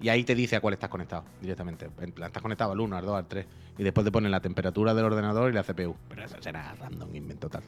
Y 0.00 0.08
ahí 0.08 0.24
te 0.24 0.34
dice 0.34 0.56
a 0.56 0.60
cuál 0.60 0.74
estás 0.74 0.90
conectado 0.90 1.24
directamente. 1.40 1.88
En 2.00 2.10
plan, 2.10 2.26
estás 2.26 2.42
conectado 2.42 2.72
al 2.72 2.80
1, 2.80 2.96
al 2.96 3.04
2, 3.06 3.16
al 3.16 3.26
3. 3.28 3.46
Y 3.78 3.84
después 3.84 4.04
te 4.04 4.10
pone 4.10 4.28
la 4.28 4.40
temperatura 4.40 4.92
del 4.92 5.04
ordenador 5.04 5.50
y 5.50 5.54
la 5.54 5.62
CPU. 5.62 5.94
Pero 6.08 6.24
eso 6.24 6.36
será 6.40 6.74
random, 6.80 7.14
invento 7.14 7.48
tal. 7.48 7.62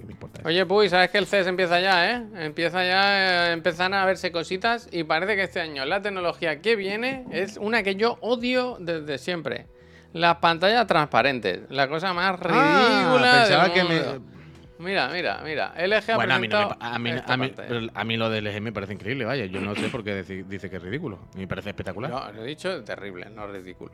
¿qué 0.00 0.06
me 0.06 0.12
importa 0.12 0.40
eso? 0.40 0.48
Oye, 0.48 0.64
Puy, 0.64 0.88
¿sabes 0.88 1.10
que 1.10 1.18
el 1.18 1.26
CES 1.26 1.46
empieza 1.46 1.78
ya, 1.80 2.10
eh? 2.10 2.24
Empieza 2.36 2.82
ya, 2.86 3.50
eh, 3.50 3.52
empiezan 3.52 3.92
a 3.92 4.06
verse 4.06 4.32
cositas 4.32 4.88
y 4.90 5.04
parece 5.04 5.36
que 5.36 5.42
este 5.42 5.60
año 5.60 5.84
la 5.84 6.00
tecnología 6.00 6.62
que 6.62 6.74
viene 6.74 7.26
es 7.30 7.58
una 7.58 7.82
que 7.82 7.96
yo 7.96 8.16
odio 8.22 8.78
desde 8.80 9.18
siempre. 9.18 9.66
Las 10.14 10.36
pantallas 10.36 10.86
transparentes, 10.86 11.62
la 11.68 11.88
cosa 11.88 12.14
más 12.14 12.40
ridícula 12.40 13.42
Ah, 13.42 13.44
pensaba 13.46 13.64
del 13.64 13.72
que 13.74 13.84
me-. 13.84 14.33
Mira, 14.78 15.08
mira, 15.08 15.40
mira. 15.44 15.72
LG 15.76 16.10
ha 16.10 16.16
Bueno, 16.16 16.34
a 16.34 16.38
mí, 16.38 16.48
no 16.48 16.58
me 16.58 16.66
presentado 16.66 16.76
a, 16.94 16.98
mí, 16.98 17.10
a, 17.10 17.36
mí, 17.36 17.52
pero 17.56 17.80
a 17.94 18.04
mí 18.04 18.16
lo 18.16 18.28
del 18.28 18.44
LG 18.44 18.60
me 18.60 18.72
parece 18.72 18.92
increíble, 18.94 19.24
vaya. 19.24 19.46
Yo 19.46 19.60
no 19.60 19.74
sé 19.76 19.88
por 19.88 20.02
qué 20.02 20.22
dice 20.22 20.68
que 20.70 20.76
es 20.76 20.82
ridículo. 20.82 21.18
Me 21.36 21.46
parece 21.46 21.70
espectacular. 21.70 22.10
No, 22.10 22.32
lo 22.32 22.42
he 22.42 22.46
dicho 22.46 22.82
terrible, 22.82 23.26
no 23.30 23.46
ridículo. 23.46 23.92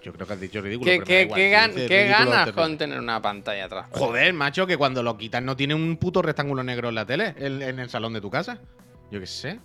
Yo 0.00 0.12
creo 0.12 0.26
que 0.26 0.32
has 0.32 0.40
dicho 0.40 0.60
ridículo. 0.60 0.88
¿Qué, 0.88 0.96
pero 0.98 1.04
qué- 1.06 1.22
igual. 1.22 1.36
qué 1.40 1.52
gan- 1.52 1.88
qué 1.88 2.06
ganas 2.08 2.44
terrible. 2.44 2.52
con 2.62 2.78
tener 2.78 2.98
una 3.00 3.20
pantalla 3.20 3.68
transparente? 3.68 3.98
Joder, 4.06 4.32
macho, 4.32 4.66
que 4.66 4.76
cuando 4.76 5.02
lo 5.02 5.18
quitas 5.18 5.42
no 5.42 5.56
tiene 5.56 5.74
un 5.74 5.96
puto 5.96 6.22
rectángulo 6.22 6.62
negro 6.62 6.88
en 6.90 6.94
la 6.94 7.04
tele, 7.04 7.34
en, 7.36 7.60
en 7.60 7.78
el 7.80 7.90
salón 7.90 8.12
de 8.12 8.20
tu 8.20 8.30
casa. 8.30 8.58
Yo 9.10 9.18
qué 9.18 9.26
sé. 9.26 9.58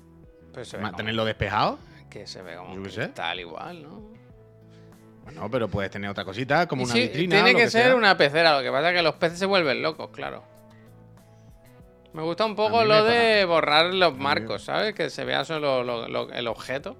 Se 0.63 0.77
ve 0.77 0.83
Ma- 0.83 0.89
como- 0.89 0.97
Tenerlo 0.97 1.25
despejado. 1.25 1.77
que 2.09 2.25
se 2.25 2.41
ve 2.41 2.55
como 2.55 2.73
Yo 2.73 2.81
un 2.81 2.83
cristal 2.87 3.39
igual, 3.39 3.83
¿no? 3.83 4.01
Bueno, 5.23 5.49
pero 5.49 5.67
puedes 5.69 5.89
tener 5.89 6.09
otra 6.09 6.25
cosita, 6.25 6.67
como 6.67 6.83
una 6.83 6.93
sí, 6.93 7.01
vitrina. 7.03 7.35
tiene 7.35 7.55
que, 7.55 7.69
ser 7.69 7.85
sea. 7.85 7.95
una 7.95 8.17
pecera, 8.17 8.57
lo 8.57 8.61
que 8.63 8.71
pasa 8.71 8.89
es 8.91 8.95
que 8.97 9.01
los 9.01 9.15
peces 9.15 9.39
se 9.39 9.45
vuelven 9.45 9.81
locos, 9.81 10.09
claro. 10.11 10.43
Me 12.13 12.21
gusta 12.21 12.45
un 12.45 12.55
poco 12.55 12.83
lo 12.83 13.03
de 13.05 13.43
borrar 13.45 13.93
los 13.93 14.15
marcos, 14.17 14.63
¿sabes? 14.63 14.93
Que 14.93 15.09
se 15.09 15.23
vea 15.25 15.43
solo 15.45 15.83
lo- 15.83 16.07
lo- 16.07 16.31
el 16.31 16.47
objeto. 16.47 16.95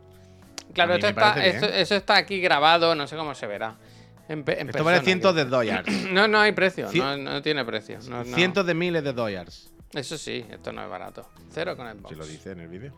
Claro, 0.74 0.96
esto 0.96 1.08
está, 1.08 1.46
esto- 1.46 1.68
eso 1.68 1.96
está 1.96 2.16
aquí 2.18 2.42
grabado, 2.42 2.96
no 2.96 3.06
sé 3.08 3.16
cómo 3.16 3.36
se 3.36 3.46
verá. 3.46 3.76
En, 4.30 4.44
Esto 4.48 4.84
vale 4.84 5.02
cientos 5.02 5.36
de 5.36 5.46
dólares. 5.46 5.86
No, 6.12 6.28
no 6.28 6.40
hay 6.40 6.54
precio, 6.54 6.90
Cien- 6.90 7.02
no, 7.04 7.18
no 7.34 7.42
tiene 7.42 7.64
precio. 7.66 8.00
no- 8.10 8.24
no. 8.24 8.36
Cientos 8.36 8.66
de 8.66 8.74
miles 8.74 9.04
de 9.04 9.14
dólares. 9.14 9.72
Eso 9.94 10.18
sí, 10.18 10.44
esto 10.50 10.72
no 10.72 10.82
es 10.84 10.90
barato. 10.90 11.30
Cero 11.52 11.78
con 11.78 11.88
Xbox. 11.92 12.10
Se 12.10 12.16
lo 12.16 12.26
dice 12.26 12.52
en 12.54 12.62
el 12.62 12.68
vídeo. 12.70 12.94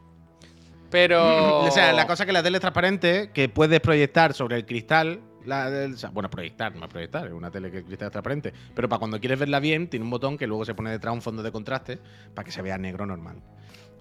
Pero. 0.92 1.60
O 1.62 1.72
sea, 1.72 1.92
la 1.94 2.08
cosa 2.08 2.26
que 2.26 2.32
la 2.32 2.44
tele 2.44 2.58
es 2.58 2.62
transparente, 2.62 3.32
que 3.34 3.50
puedes 3.50 3.80
proyectar 3.82 4.34
sobre 4.34 4.56
el 4.58 4.66
cristal. 4.66 5.20
La, 5.46 5.70
del- 5.70 5.94
o 5.94 5.98
sea, 5.98 6.10
bueno, 6.10 6.28
proyectar, 6.30 6.76
no 6.76 6.90
proyectar, 6.90 7.28
es 7.28 7.34
una 7.34 7.52
tele 7.52 7.70
que 7.70 7.78
el 7.80 7.86
cristal 7.86 8.08
es 8.08 8.12
transparente. 8.14 8.52
Pero 8.74 8.90
para 8.90 8.98
cuando 9.00 9.20
quieres 9.20 9.38
verla 9.38 9.60
bien, 9.60 9.88
tiene 9.90 10.04
un 10.04 10.10
botón 10.10 10.38
que 10.40 10.48
luego 10.48 10.66
se 10.66 10.74
pone 10.74 10.90
detrás 10.90 11.14
un 11.14 11.22
fondo 11.22 11.44
de 11.44 11.52
contraste 11.52 12.00
para 12.34 12.44
que 12.46 12.52
se 12.52 12.64
vea 12.64 12.78
negro 12.80 13.06
normal. 13.06 13.38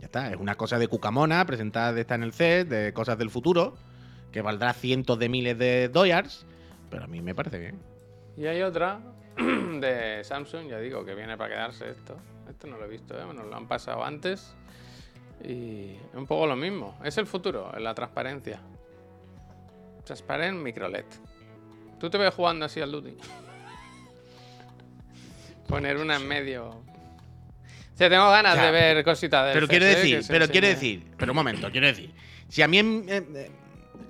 Ya 0.01 0.07
está, 0.07 0.31
es 0.31 0.37
una 0.37 0.55
cosa 0.55 0.79
de 0.79 0.89
cucamona 0.89 1.45
presentada 1.45 1.93
de 1.93 2.01
esta 2.01 2.15
en 2.15 2.23
el 2.23 2.33
CES, 2.33 2.69
de 2.69 2.93
cosas 2.95 3.19
del 3.19 3.29
futuro, 3.29 3.77
que 4.33 4.41
valdrá 4.41 4.73
cientos 4.73 5.19
de 5.19 5.29
miles 5.29 5.59
de 5.59 5.89
dólares. 5.91 6.47
Pero 6.91 7.05
a 7.05 7.07
mí 7.09 7.21
me 7.21 7.35
parece 7.35 7.59
bien. 7.59 7.79
Y 8.39 8.47
hay 8.47 8.63
otra 8.63 9.01
de 9.37 10.21
Samsung, 10.25 10.69
ya 10.71 10.79
digo, 10.79 11.05
que 11.05 11.15
viene 11.15 11.37
para 11.37 11.51
quedarse 11.55 11.91
esto. 11.91 12.17
Esto 12.49 12.67
no 12.69 12.79
lo 12.79 12.87
he 12.87 12.89
visto, 12.89 13.19
¿eh? 13.19 13.25
nos 13.35 13.45
lo 13.47 13.55
han 13.55 13.69
pasado 13.69 14.03
antes. 14.03 14.55
Y 15.43 15.97
es 16.11 16.15
un 16.15 16.27
poco 16.27 16.47
lo 16.47 16.57
mismo. 16.57 16.97
Es 17.05 17.19
el 17.19 17.27
futuro, 17.27 17.73
la 17.79 17.95
transparencia. 17.95 18.61
Transparent 20.05 20.59
micro 20.63 20.89
LED. 20.89 21.05
¿Tú 21.99 22.11
te 22.11 22.19
ves 22.19 22.33
jugando 22.35 22.67
así 22.67 22.81
al 22.81 22.93
Duty? 22.93 23.17
Poner 25.69 25.97
una 25.97 26.17
en 26.17 26.29
medio. 26.29 26.69
O 26.69 27.97
sea, 27.97 28.11
tengo 28.11 28.29
ganas 28.31 28.55
O 28.55 28.57
sea, 28.57 28.67
de 28.67 28.71
ver 28.73 29.05
cositas 29.05 29.47
de 29.47 29.53
Pero 29.55 29.69
quiero 29.69 29.85
decir, 29.87 30.23
pero 30.29 30.49
quiero 30.49 30.67
decir, 30.67 31.07
pero 31.17 31.33
un 31.33 31.37
momento, 31.37 31.71
quiero 31.71 31.87
decir, 31.87 32.13
si 32.49 32.61
a 32.63 32.69
mí, 32.69 32.79
en- 32.79 33.05
eh, 33.09 33.23
eh, 33.35 33.51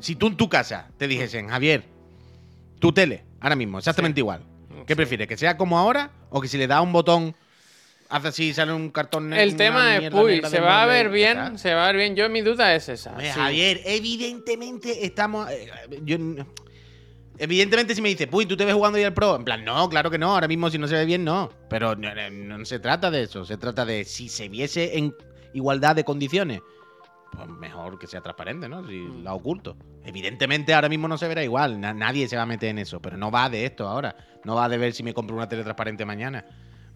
si 0.00 0.16
tú 0.16 0.26
en 0.28 0.36
tu 0.36 0.48
casa 0.48 0.88
te 0.96 1.06
dijesen, 1.06 1.48
Javier, 1.48 1.84
tu 2.80 2.92
tele, 2.92 3.24
ahora 3.40 3.56
mismo, 3.56 3.78
exactamente 3.78 4.16
Sí. 4.16 4.20
igual, 4.20 4.40
¿qué 4.86 4.94
Sí. 4.94 4.96
prefieres? 4.96 5.28
¿Que 5.28 5.36
sea 5.36 5.56
como 5.58 5.78
ahora 5.78 6.10
o 6.30 6.40
que 6.40 6.48
si 6.48 6.56
le 6.56 6.66
das 6.66 6.82
un 6.82 6.92
botón, 6.92 7.36
hace 8.09 8.28
así, 8.28 8.55
sale 8.55 8.72
un 8.72 8.90
cartón 8.90 9.28
negro? 9.30 9.42
El 9.44 9.57
tema 9.57 9.96
es, 9.96 10.12
uy, 10.12 10.40
se 10.48 10.61
va 10.61 10.82
a 10.82 10.86
ver 10.86 11.09
bien, 11.11 11.59
se 11.59 11.74
va 11.74 11.84
a 11.84 11.86
ver 11.88 11.96
bien. 11.96 12.16
Yo 12.16 12.28
mi 12.30 12.40
duda 12.42 12.74
es 12.74 12.88
esa. 12.88 13.18
Sí. 13.20 13.26
Javier, 13.28 13.80
evidentemente 13.84 15.05
estamos. 15.05 15.50
eh, 15.50 15.70
yo 16.02 16.16
evidentemente, 17.38 17.94
si 17.94 18.02
me 18.02 18.09
dices, 18.09 18.26
Puy, 18.28 18.46
¿tú 18.46 18.57
te 18.57 18.64
ves 18.64 18.74
jugando 18.74 18.98
ya 18.98 19.09
el 19.09 19.14
Pro? 19.14 19.36
En 19.36 19.44
plan, 19.44 19.64
no, 19.64 19.88
claro 19.88 20.11
que 20.11 20.18
no. 20.18 20.32
Ahora 20.34 20.48
mismo, 20.48 20.70
si 20.70 20.78
no 20.78 20.86
se 20.86 20.94
ve 20.94 21.05
bien, 21.05 21.24
no. 21.24 21.50
Pero 21.68 21.96
no, 21.96 22.14
no- 22.14 22.59
no 22.59 22.64
se 22.64 22.78
trata 22.78 23.11
de 23.11 23.22
eso. 23.24 23.44
Se 23.44 23.57
trata 23.57 23.84
de 23.84 24.05
si 24.05 24.28
se 24.28 24.48
viese 24.48 24.96
en 24.98 25.14
igualdad 25.52 25.96
de 25.96 26.05
condiciones, 26.05 26.61
pues 27.32 27.48
mejor 27.48 27.98
que 27.98 28.07
sea 28.07 28.20
transparente, 28.20 28.68
¿no? 28.68 28.86
Si 28.86 28.94
Mm. 28.94 29.24
la 29.24 29.34
oculto. 29.34 29.76
Evidentemente, 30.05 30.74
ahora 30.74 30.88
mismo 30.88 31.09
no 31.09 31.18
se 31.18 31.26
verá 31.28 31.42
igual. 31.42 31.80
na- 31.80 31.94
nadie 31.94 32.28
se 32.28 32.36
va 32.36 32.42
a 32.42 32.46
meter 32.46 32.68
en 32.68 32.78
eso. 32.78 33.00
Pero 33.00 33.16
no 33.16 33.30
va 33.30 33.48
de 33.48 33.64
esto 33.66 33.88
ahora. 33.88 34.14
No 34.44 34.55
va 34.55 34.68
de 34.68 34.78
ver 34.78 34.92
si 34.92 35.02
me 35.02 35.14
compro 35.14 35.34
una 35.34 35.48
tele 35.48 35.62
transparente 35.64 36.05
mañana. 36.05 36.44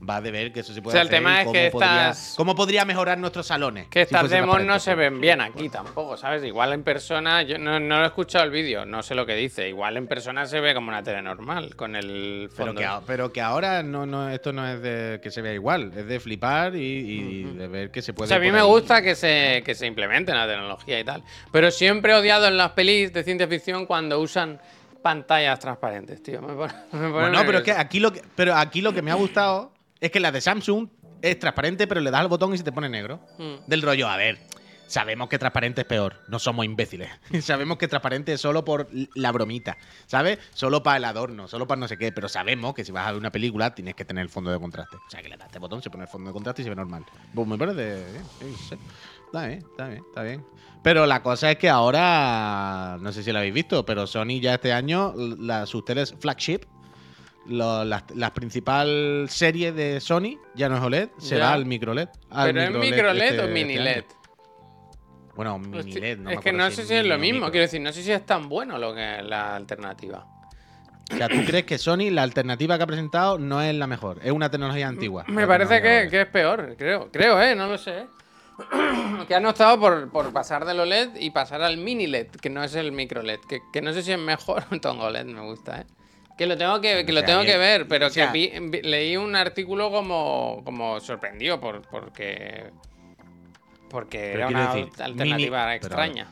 Va 0.01 0.21
de 0.21 0.31
ver 0.31 0.53
que 0.53 0.61
eso 0.61 0.73
se 0.73 0.81
puede 0.81 0.93
sea, 0.93 1.03
el 1.03 1.09
hacer 1.09 1.19
tema 1.19 1.43
es 1.43 1.49
que 1.49 1.71
podría, 1.73 2.11
estas- 2.11 2.35
cómo 2.37 2.55
podría 2.55 2.85
mejorar 2.85 3.19
nuestros 3.19 3.49
salones. 3.49 3.89
Que 3.89 4.03
estas 4.03 4.31
demos 4.31 4.63
no 4.65 4.79
se 4.79 4.95
ven 4.95 5.21
bien 5.21 5.41
aquí 5.41 5.69
tampoco, 5.69 6.17
¿sabes? 6.17 6.45
Igual 6.45 6.73
en 6.73 6.85
persona, 6.85 7.43
yo 7.43 7.59
no, 7.59 7.81
no 7.81 8.03
he 8.05 8.07
escuchado 8.07 8.45
el 8.45 8.53
vídeo, 8.53 8.85
no 8.87 9.03
sé 9.03 9.17
lo 9.17 9.27
que 9.27 9.35
dice. 9.35 9.69
Igual 9.69 9.97
en 9.97 10.07
persona 10.07 10.47
se 10.47 10.61
ve 10.61 10.73
como 10.73 10.89
una 10.91 11.03
tele 11.03 11.21
normal, 11.21 11.75
con 11.75 11.97
el 11.97 12.49
Pero 12.55 12.67
fondo. 12.67 12.79
que, 12.81 12.87
a- 12.87 13.01
pero 13.01 13.33
que 13.33 13.41
ahora 13.41 13.83
no, 13.83 14.07
no, 14.07 14.29
esto 14.31 14.53
no 14.53 14.69
es 14.69 14.81
de 14.81 15.19
que 15.21 15.33
se 15.33 15.43
vea 15.43 15.53
igual, 15.55 15.93
es 15.97 16.07
de 16.07 16.21
flipar 16.21 16.77
y, 16.77 16.81
y 16.81 17.45
Ujú. 17.47 17.59
de 17.59 17.67
ver 17.69 17.91
que 17.91 18.01
se 18.01 18.13
O 18.13 18.15
puede. 18.15 18.29
sea, 18.29 18.37
a 18.37 18.41
mí 18.41 18.53
me 18.53 18.63
gusta 18.63 19.03
que 19.03 19.17
se, 19.17 19.63
que 19.67 19.75
se 19.75 19.87
implemente 19.87 20.33
la 20.33 20.47
tecnología 20.47 21.01
y 21.01 21.05
tal. 21.05 21.25
Pero 21.51 21.73
siempre 21.73 22.13
he 22.13 22.15
odiado 22.15 22.47
en 22.47 22.57
las 22.57 22.71
pelis 22.71 23.13
de 23.13 23.25
ciencia 23.25 23.49
ficción 23.49 23.85
cuando 23.85 24.21
usan 24.21 24.61
pantallas 25.03 25.59
transparentes, 25.59 26.23
tío. 26.23 26.41
Me 26.43 26.55
pone- 26.55 26.73
me 26.93 26.99
pone 26.99 27.11
Bueno, 27.11 27.43
pero 27.45 27.59
es 27.59 27.65
que 27.65 27.73
aquí 27.73 27.99
lo 27.99 28.13
que, 28.13 28.23
pero 28.37 28.55
aquí 28.55 28.81
lo 28.81 28.93
que 28.93 29.03
me 29.03 29.11
ha 29.11 29.15
gustado 29.15 29.73
es 30.01 30.11
que 30.11 30.21
la 30.21 30.33
de 30.33 30.41
Samsung 30.41 30.89
es 31.23 31.39
transparente, 31.39 31.87
pero 31.87 32.01
le 32.01 32.11
das 32.11 32.21
al 32.21 32.29
botón 32.29 32.55
y 32.55 32.59
se 32.59 32.65
te 32.65 32.73
pone 32.73 32.89
negro. 32.89 33.21
Mm. 33.39 33.67
Del 33.67 33.83
rollo, 33.83 34.09
a 34.09 34.17
ver, 34.17 34.39
sabemos 34.87 35.29
que 35.29 35.39
transparente 35.39 35.83
es 35.83 35.87
peor, 35.87 36.17
no 36.29 36.39
somos 36.39 36.65
imbéciles. 36.65 37.11
sabemos 37.43 37.79
que 37.79 37.89
transparente 37.89 38.33
es 38.33 38.41
solo 38.41 38.65
por 38.65 38.89
la 39.15 39.33
bromita, 39.33 39.77
¿sabes? 40.07 40.39
Solo 40.55 40.83
para 40.83 40.97
el 40.97 41.05
adorno, 41.05 41.47
solo 41.47 41.67
para 41.67 41.81
no 41.81 41.89
sé 41.89 41.97
qué, 41.97 42.11
pero 42.13 42.29
sabemos 42.29 42.75
que 42.75 42.85
si 42.85 42.93
vas 42.93 43.07
a 43.07 43.13
ver 43.13 43.21
una 43.21 43.31
película 43.31 43.75
tienes 43.75 43.95
que 43.95 44.05
tener 44.05 44.23
el 44.23 44.31
fondo 44.31 44.51
de 44.51 44.59
contraste. 44.59 44.97
O 44.97 45.11
sea, 45.11 45.23
que 45.23 45.29
le 45.29 45.37
das 45.37 45.47
este 45.47 45.59
botón, 45.59 45.83
se 45.83 45.91
pone 45.91 46.05
el 46.05 46.11
fondo 46.11 46.31
de 46.31 46.33
contraste 46.33 46.63
y 46.63 46.65
se 46.65 46.71
ve 46.71 46.77
normal. 46.77 47.05
Pues 47.35 47.47
me 47.47 47.59
parece 47.59 48.05
sí. 48.69 48.77
Está 49.27 49.47
bien, 49.47 49.59
está 49.59 49.89
bien, 49.89 50.03
está 50.09 50.23
bien. 50.23 50.47
Pero 50.83 51.05
la 51.05 51.23
cosa 51.23 51.51
es 51.51 51.59
que 51.59 51.69
ahora, 51.69 52.97
no 53.01 53.13
sé 53.13 53.23
si 53.23 53.31
lo 53.31 53.39
habéis 53.39 53.53
visto, 53.53 53.85
pero 53.85 54.07
Sony 54.07 54.41
ya 54.41 54.55
este 54.55 54.73
año, 54.73 55.13
la, 55.17 55.67
sus 55.67 55.85
teles 55.85 56.15
flagship, 56.19 56.61
lo- 57.49 57.85
las, 57.85 58.05
las 58.15 58.31
principal 58.33 59.27
series 59.29 59.75
de 59.75 60.01
Sony 60.01 60.39
ya 60.55 60.69
no 60.69 60.77
es 60.77 60.83
OLED, 60.83 61.09
se 61.19 61.37
Ya. 61.39 61.45
va 61.47 61.53
al 61.55 61.67
micro 61.67 61.95
LED. 61.95 62.09
al 62.31 62.47
¿Pero 62.53 62.63
es 62.63 62.71
micro 62.91 63.13
LED 63.13 63.25
este- 63.31 63.41
o 63.45 63.49
mini 63.49 63.73
este 63.75 63.85
LED? 63.85 64.05
Bueno, 65.35 65.59
mini 65.59 65.79
Hostia, 65.79 66.01
LED, 66.01 66.19
no 66.19 66.31
me 66.31 66.35
es 66.35 66.41
que 66.41 66.53
no 66.53 66.71
sé 66.71 66.85
si 66.85 66.95
es 66.95 67.07
lo 67.07 67.17
mismo. 67.19 67.39
micro. 67.41 67.51
Quiero 67.53 67.63
decir, 67.63 67.81
no 67.81 67.93
sé 67.93 68.03
si 68.03 68.11
es 68.13 68.27
tan 68.27 68.49
bueno 68.49 68.77
lo 68.79 68.95
que 68.95 69.23
la 69.23 69.55
alternativa. 69.55 70.27
O 71.13 71.17
sea, 71.17 71.29
¿tú 71.29 71.37
crees 71.47 71.65
que 71.65 71.79
Sony, 71.79 72.11
la 72.11 72.23
alternativa 72.23 72.77
que 72.77 72.83
ha 72.83 72.87
presentado, 72.87 73.39
no 73.39 73.63
es 73.63 73.75
la 73.75 73.87
mejor? 73.87 74.21
Es 74.23 74.31
una 74.33 74.51
tecnología 74.51 74.89
antigua. 74.89 75.25
Me 75.29 75.47
parece 75.47 75.81
que, 75.81 76.21
es 76.21 76.27
peor, 76.27 76.75
creo. 76.77 77.11
Creo, 77.11 77.41
¿eh? 77.41 77.55
No 77.55 77.67
lo 77.67 77.79
sé. 77.79 78.07
que 79.29 79.35
han 79.37 79.47
optado 79.47 79.79
por, 79.79 80.11
por 80.11 80.33
pasar 80.33 80.65
del 80.65 80.81
OLED 80.81 81.11
y 81.21 81.31
pasar 81.31 81.63
al 81.63 81.77
mini 81.77 82.09
LED, 82.09 82.27
que 82.43 82.51
no 82.51 82.63
es 82.65 82.75
el 82.75 82.91
micro 82.93 83.23
LED. 83.23 83.39
Que, 83.49 83.61
que 83.73 83.81
no 83.81 83.93
sé 83.93 84.03
si 84.03 84.13
es 84.13 84.19
mejor 84.19 84.65
un 84.73 84.81
tongo 84.81 85.09
LED, 85.09 85.27
me 85.27 85.41
gusta, 85.43 85.81
¿eh? 85.83 85.87
Que 86.39 86.47
lo 86.47 86.57
tengo 86.57 86.81
que, 86.81 87.05
que, 87.05 87.13
lo 87.13 87.25
tengo 87.25 87.43
que 87.43 87.57
ver, 87.59 87.89
pero 87.89 88.07
O 88.07 88.11
sea- 88.11 88.31
que 88.33 88.39
vi- 88.61 88.69
vi- 88.71 88.83
leí 88.83 89.17
un 89.17 89.35
artículo 89.37 89.91
como, 89.91 90.63
como 90.65 91.01
sorprendido 91.01 91.61
por, 91.61 91.83
porque... 91.83 92.71
Porque 93.91 94.33
era 94.35 94.49
una 94.49 94.73
decir, 94.75 94.89
alternativa 95.03 95.37
mini- 95.37 95.49
pero- 95.51 95.75
extraña. 95.75 96.29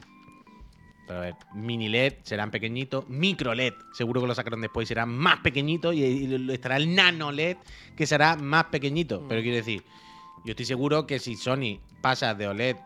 Pero 1.07 1.19
a 1.21 1.23
ver, 1.23 1.35
mini 1.55 1.89
LED 1.89 2.15
serán 2.25 2.51
pequeñitos, 2.51 3.09
micro 3.09 3.55
LED 3.55 3.75
seguro 3.93 4.21
que 4.21 4.27
lo 4.27 4.35
sacaron 4.35 4.61
después 4.61 4.87
y 4.87 4.89
serán 4.89 5.09
más 5.11 5.39
pequeñitos 5.39 5.95
y, 5.95 6.03
y 6.05 6.53
estará 6.53 6.77
el 6.77 6.95
nano 6.95 7.31
LED 7.31 7.57
que 7.97 8.07
será 8.07 8.37
más 8.37 8.65
pequeñito. 8.65 9.21
Mm. 9.21 9.29
Pero 9.29 9.41
quiero 9.43 9.57
decir, 9.57 9.83
yo 10.45 10.51
estoy 10.51 10.67
seguro 10.67 11.07
que 11.07 11.19
si 11.21 11.37
Sony 11.37 11.79
pasa 12.01 12.35
de 12.35 12.49
OLED 12.49 12.77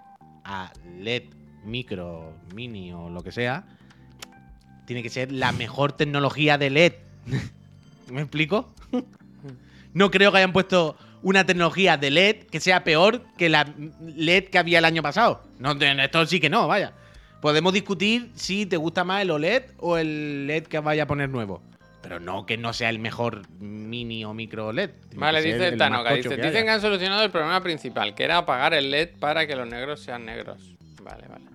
a 0.45 0.71
LED 0.99 1.25
micro, 1.65 2.35
mini 2.55 2.93
o 2.93 3.09
lo 3.09 3.23
que 3.23 3.33
sea, 3.33 3.65
tiene 4.87 5.03
que 5.03 5.09
ser 5.11 5.33
la 5.33 5.53
mejor 5.53 5.93
tecnología 5.93 6.59
de 6.59 6.71
LED. 6.71 6.93
¿Me 8.11 8.23
explico? 8.23 8.73
no 9.93 10.11
creo 10.11 10.33
que 10.33 10.39
hayan 10.39 10.53
puesto 10.53 10.97
una 11.23 11.45
tecnología 11.45 11.97
de 11.97 12.11
LED 12.11 12.37
que 12.45 12.61
sea 12.61 12.85
peor 12.85 13.23
que 13.37 13.49
la 13.49 13.73
LED 14.17 14.45
que 14.45 14.59
había 14.59 14.79
el 14.79 14.85
año 14.85 15.03
pasado. 15.03 15.43
No, 15.59 15.73
esto 15.73 16.27
sí 16.27 16.41
que 16.41 16.51
no, 16.51 16.67
vaya. 16.67 16.93
Podemos 17.41 17.73
discutir 17.73 18.31
si 18.35 18.67
te 18.67 18.77
gusta 18.77 19.05
más 19.05 19.23
el 19.23 19.31
OLED 19.31 19.63
o 19.79 19.97
el 19.97 20.47
LED 20.47 20.65
que 20.65 20.79
vaya 20.81 21.05
a 21.05 21.07
poner 21.07 21.29
nuevo. 21.29 21.63
Pero 22.03 22.21
no 22.21 22.47
que 22.47 22.57
no 22.57 22.73
sea 22.73 22.89
el 22.91 22.99
mejor 22.99 23.43
mini 23.61 24.25
o 24.25 24.35
micro 24.35 24.69
OLED. 24.69 24.91
Vale, 25.15 25.43
dice 25.43 25.69
el 25.69 25.79
Tanoka, 25.79 26.15
dice, 26.15 26.37
dicen 26.37 26.65
que 26.65 26.71
han 26.71 26.81
solucionado 26.81 27.23
el 27.23 27.31
problema 27.31 27.63
principal, 27.63 28.15
que 28.15 28.25
era 28.25 28.39
apagar 28.39 28.75
el 28.75 28.91
LED 28.91 29.11
para 29.19 29.47
que 29.47 29.57
los 29.57 29.69
negros 29.69 30.01
sean 30.01 30.25
negros. 30.25 30.77
Vale, 31.03 31.27
vale. 31.29 31.50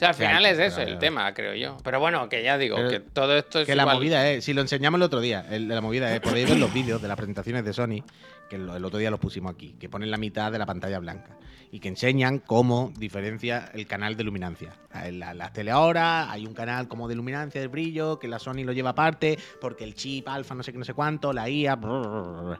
O 0.00 0.02
sea, 0.02 0.08
al 0.08 0.14
final 0.14 0.46
es 0.46 0.58
eso 0.58 0.80
el 0.80 0.98
tema, 0.98 1.34
creo 1.34 1.54
yo. 1.54 1.76
Pero 1.84 2.00
bueno, 2.00 2.26
que 2.30 2.42
ya 2.42 2.56
digo, 2.56 2.76
Pero 2.76 2.88
que 2.88 3.00
todo 3.00 3.36
esto 3.36 3.60
es 3.60 3.66
Que 3.66 3.74
la 3.74 3.84
movida 3.84 4.30
es, 4.30 4.44
si 4.44 4.54
lo 4.54 4.62
enseñamos 4.62 4.96
el 4.98 5.02
otro 5.02 5.20
día, 5.20 5.44
el 5.50 5.68
de 5.68 5.74
la 5.74 5.82
movida 5.82 6.14
es, 6.14 6.20
podéis 6.20 6.48
ver 6.48 6.58
los 6.58 6.72
vídeos 6.72 7.02
de 7.02 7.08
las 7.08 7.18
presentaciones 7.18 7.64
de 7.66 7.72
Sony, 7.74 8.02
que 8.48 8.56
el, 8.56 8.68
el 8.70 8.82
otro 8.84 8.98
día 8.98 9.10
los 9.10 9.20
pusimos 9.20 9.52
aquí, 9.52 9.74
que 9.78 9.90
ponen 9.90 10.10
la 10.10 10.16
mitad 10.16 10.50
de 10.50 10.58
la 10.58 10.64
pantalla 10.64 10.98
blanca 11.00 11.36
y 11.70 11.80
que 11.80 11.88
enseñan 11.88 12.38
cómo 12.38 12.92
diferencia 12.98 13.70
el 13.74 13.86
canal 13.86 14.16
de 14.16 14.24
luminancia. 14.24 14.72
La- 15.12 15.34
las 15.34 15.52
tele 15.52 15.70
ahora 15.70 16.32
hay 16.32 16.46
un 16.46 16.54
canal 16.54 16.88
como 16.88 17.06
de 17.06 17.14
luminancia, 17.14 17.60
de 17.60 17.66
brillo, 17.68 18.18
que 18.18 18.26
la 18.26 18.38
Sony 18.38 18.64
lo 18.64 18.72
lleva 18.72 18.90
aparte, 18.90 19.38
porque 19.60 19.84
el 19.84 19.94
chip 19.94 20.26
alfa 20.28 20.54
no 20.54 20.62
sé 20.62 20.72
qué, 20.72 20.78
no 20.78 20.84
sé 20.86 20.94
cuánto, 20.94 21.32
la 21.34 21.48
IA, 21.50 21.76
brrr, 21.76 22.58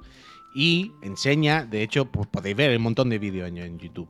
y 0.54 0.92
enseña, 1.02 1.64
de 1.64 1.82
hecho, 1.82 2.04
pues 2.04 2.26
podéis 2.28 2.54
ver 2.56 2.76
un 2.76 2.82
montón 2.82 3.08
de 3.08 3.18
vídeos 3.18 3.48
en, 3.48 3.56
en 3.58 3.78
YouTube 3.78 4.08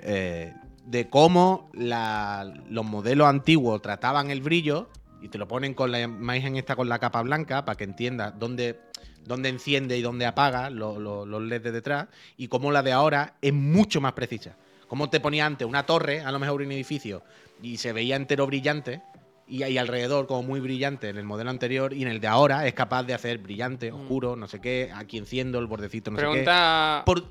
eh, 0.00 0.52
de 0.86 1.08
cómo 1.10 1.68
la- 1.74 2.50
los 2.70 2.84
modelos 2.84 3.26
antiguos 3.26 3.82
trataban 3.82 4.30
el 4.30 4.40
brillo 4.40 4.88
y 5.20 5.28
te 5.28 5.36
lo 5.38 5.48
ponen 5.48 5.74
con 5.74 5.90
la 5.90 6.00
imagen 6.00 6.56
esta 6.56 6.76
con 6.76 6.88
la 6.88 6.98
capa 6.98 7.22
blanca 7.22 7.64
para 7.64 7.76
que 7.76 7.84
entiendas 7.84 8.34
dónde, 8.38 8.80
dónde 9.24 9.48
enciende 9.48 9.98
y 9.98 10.02
dónde 10.02 10.26
apaga 10.26 10.70
lo- 10.70 11.00
lo- 11.00 11.26
los 11.26 11.42
LEDs 11.42 11.64
de 11.64 11.72
detrás 11.72 12.06
y 12.36 12.46
cómo 12.48 12.70
la 12.70 12.82
de 12.82 12.92
ahora 12.92 13.34
es 13.42 13.52
mucho 13.52 14.00
más 14.00 14.12
precisa. 14.12 14.56
Como 14.86 15.10
te 15.10 15.18
ponía 15.18 15.44
antes 15.44 15.66
una 15.66 15.84
torre, 15.84 16.20
a 16.20 16.30
lo 16.30 16.38
mejor 16.38 16.62
un 16.62 16.70
edificio, 16.70 17.22
y 17.60 17.78
se 17.78 17.92
veía 17.92 18.14
entero 18.14 18.46
brillante 18.46 19.02
y 19.48 19.64
ahí 19.64 19.78
alrededor 19.78 20.28
como 20.28 20.44
muy 20.44 20.60
brillante 20.60 21.08
en 21.08 21.16
el 21.16 21.24
modelo 21.24 21.50
anterior 21.50 21.92
y 21.92 22.02
en 22.02 22.08
el 22.08 22.20
de 22.20 22.28
ahora 22.28 22.66
es 22.68 22.74
capaz 22.74 23.02
de 23.02 23.14
hacer 23.14 23.38
brillante, 23.38 23.90
oscuro, 23.90 24.36
no 24.36 24.46
sé 24.46 24.60
qué, 24.60 24.92
aquí 24.94 25.18
enciendo 25.18 25.58
el 25.58 25.66
bordecito, 25.66 26.12
no 26.12 26.18
sé 26.18 26.22
qué. 26.34 26.44
Por- 27.04 27.24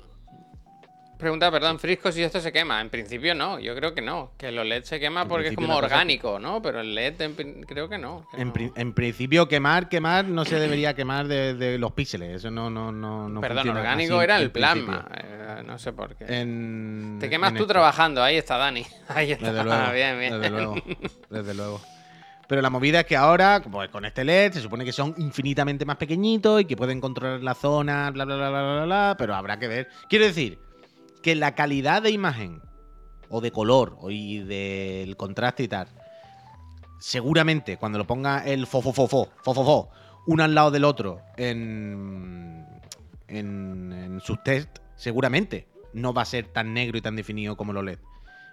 pregunta, 1.18 1.50
perdón, 1.50 1.78
Frisco, 1.78 2.10
si 2.12 2.22
esto 2.22 2.40
se 2.40 2.52
quema. 2.52 2.80
En 2.80 2.90
principio 2.90 3.34
no, 3.34 3.58
yo 3.58 3.74
creo 3.74 3.94
que 3.94 4.02
no. 4.02 4.32
Que 4.36 4.48
el 4.48 4.58
OLED 4.58 4.84
se 4.84 5.00
quema 5.00 5.22
En 5.22 5.28
porque 5.28 5.48
es 5.48 5.54
como 5.54 5.76
orgánico, 5.76 6.38
¿no? 6.38 6.60
Pero 6.62 6.80
el 6.80 6.94
LED 6.94 7.20
en 7.22 7.62
creo 7.64 7.88
que 7.88 7.98
no. 7.98 8.26
que 8.30 8.40
En, 8.40 8.48
no. 8.48 8.52
pri- 8.54 8.72
en 8.76 8.92
principio, 8.92 9.48
quemar, 9.48 9.88
quemar, 9.88 10.24
no 10.26 10.44
se 10.44 10.58
debería 10.58 10.94
quemar 10.94 11.26
de, 11.28 11.54
de 11.54 11.78
los 11.78 11.92
píxeles. 11.92 12.36
Eso 12.36 12.50
no, 12.50 12.70
no, 12.70 12.92
no, 12.92 13.28
no 13.28 13.40
Perdón, 13.40 13.68
orgánico 13.70 14.14
así 14.16 14.24
era 14.24 14.38
el 14.38 14.50
plasma. 14.50 15.08
eh, 15.16 15.62
no 15.66 15.78
sé 15.78 15.92
por 15.92 16.14
qué. 16.16 16.24
En- 16.40 17.18
Te 17.20 17.28
quemas 17.30 17.50
tú 17.52 17.56
esto. 17.62 17.66
trabajando, 17.68 18.22
ahí 18.22 18.36
está 18.36 18.56
Dani. 18.56 18.84
Ahí 19.08 19.32
está. 19.32 19.52
Desde 19.52 19.64
luego. 19.64 19.92
bien, 19.92 20.18
bien. 20.18 20.32
Desde 20.40 20.50
luego. 20.50 20.74
Desde 21.30 21.54
luego. 21.54 21.80
Pero 22.48 22.62
la 22.62 22.70
movida 22.70 23.00
es 23.00 23.06
que 23.06 23.16
ahora, 23.16 23.60
pues 23.60 23.90
con 23.90 24.04
este 24.04 24.22
LED, 24.24 24.52
se 24.52 24.60
supone 24.60 24.84
que 24.84 24.92
son 24.92 25.12
infinitamente 25.18 25.84
más 25.84 25.96
pequeñitos 25.96 26.60
y 26.60 26.64
que 26.64 26.76
pueden 26.76 27.00
controlar 27.00 27.40
la 27.42 27.54
zona, 27.54 28.08
bla, 28.12 28.24
bla, 28.24 28.36
bla, 28.36 28.50
bla, 28.50 28.62
bla, 28.62 28.84
bla, 28.84 29.14
pero 29.18 29.34
habrá 29.34 29.58
que 29.58 29.66
ver. 29.66 29.88
Quiero 30.08 30.26
decir 30.26 30.56
que 31.26 31.34
la 31.34 31.56
calidad 31.56 32.02
de 32.02 32.12
imagen 32.12 32.62
o 33.30 33.40
de 33.40 33.50
color 33.50 33.96
o 33.98 34.12
y 34.12 34.38
del 34.38 35.16
contraste 35.16 35.64
y 35.64 35.66
tal, 35.66 35.88
seguramente 37.00 37.78
cuando 37.78 37.98
lo 37.98 38.06
ponga 38.06 38.46
el 38.46 38.68
fo, 38.68 38.80
fo, 38.80 38.92
fo, 38.92 39.08
fo, 39.08 39.28
fo, 39.42 39.54
fo, 39.54 39.64
fo, 39.64 39.90
uno 40.28 40.44
al 40.44 40.54
lado 40.54 40.70
del 40.70 40.84
otro 40.84 41.20
en, 41.36 42.64
en, 43.26 43.92
en 43.92 44.20
sus 44.20 44.40
test, 44.44 44.78
seguramente 44.94 45.66
no 45.94 46.14
va 46.14 46.22
a 46.22 46.26
ser 46.26 46.46
tan 46.46 46.72
negro 46.72 46.96
y 46.96 47.00
tan 47.00 47.16
definido 47.16 47.56
como 47.56 47.72
lo 47.72 47.82
LED. 47.82 47.98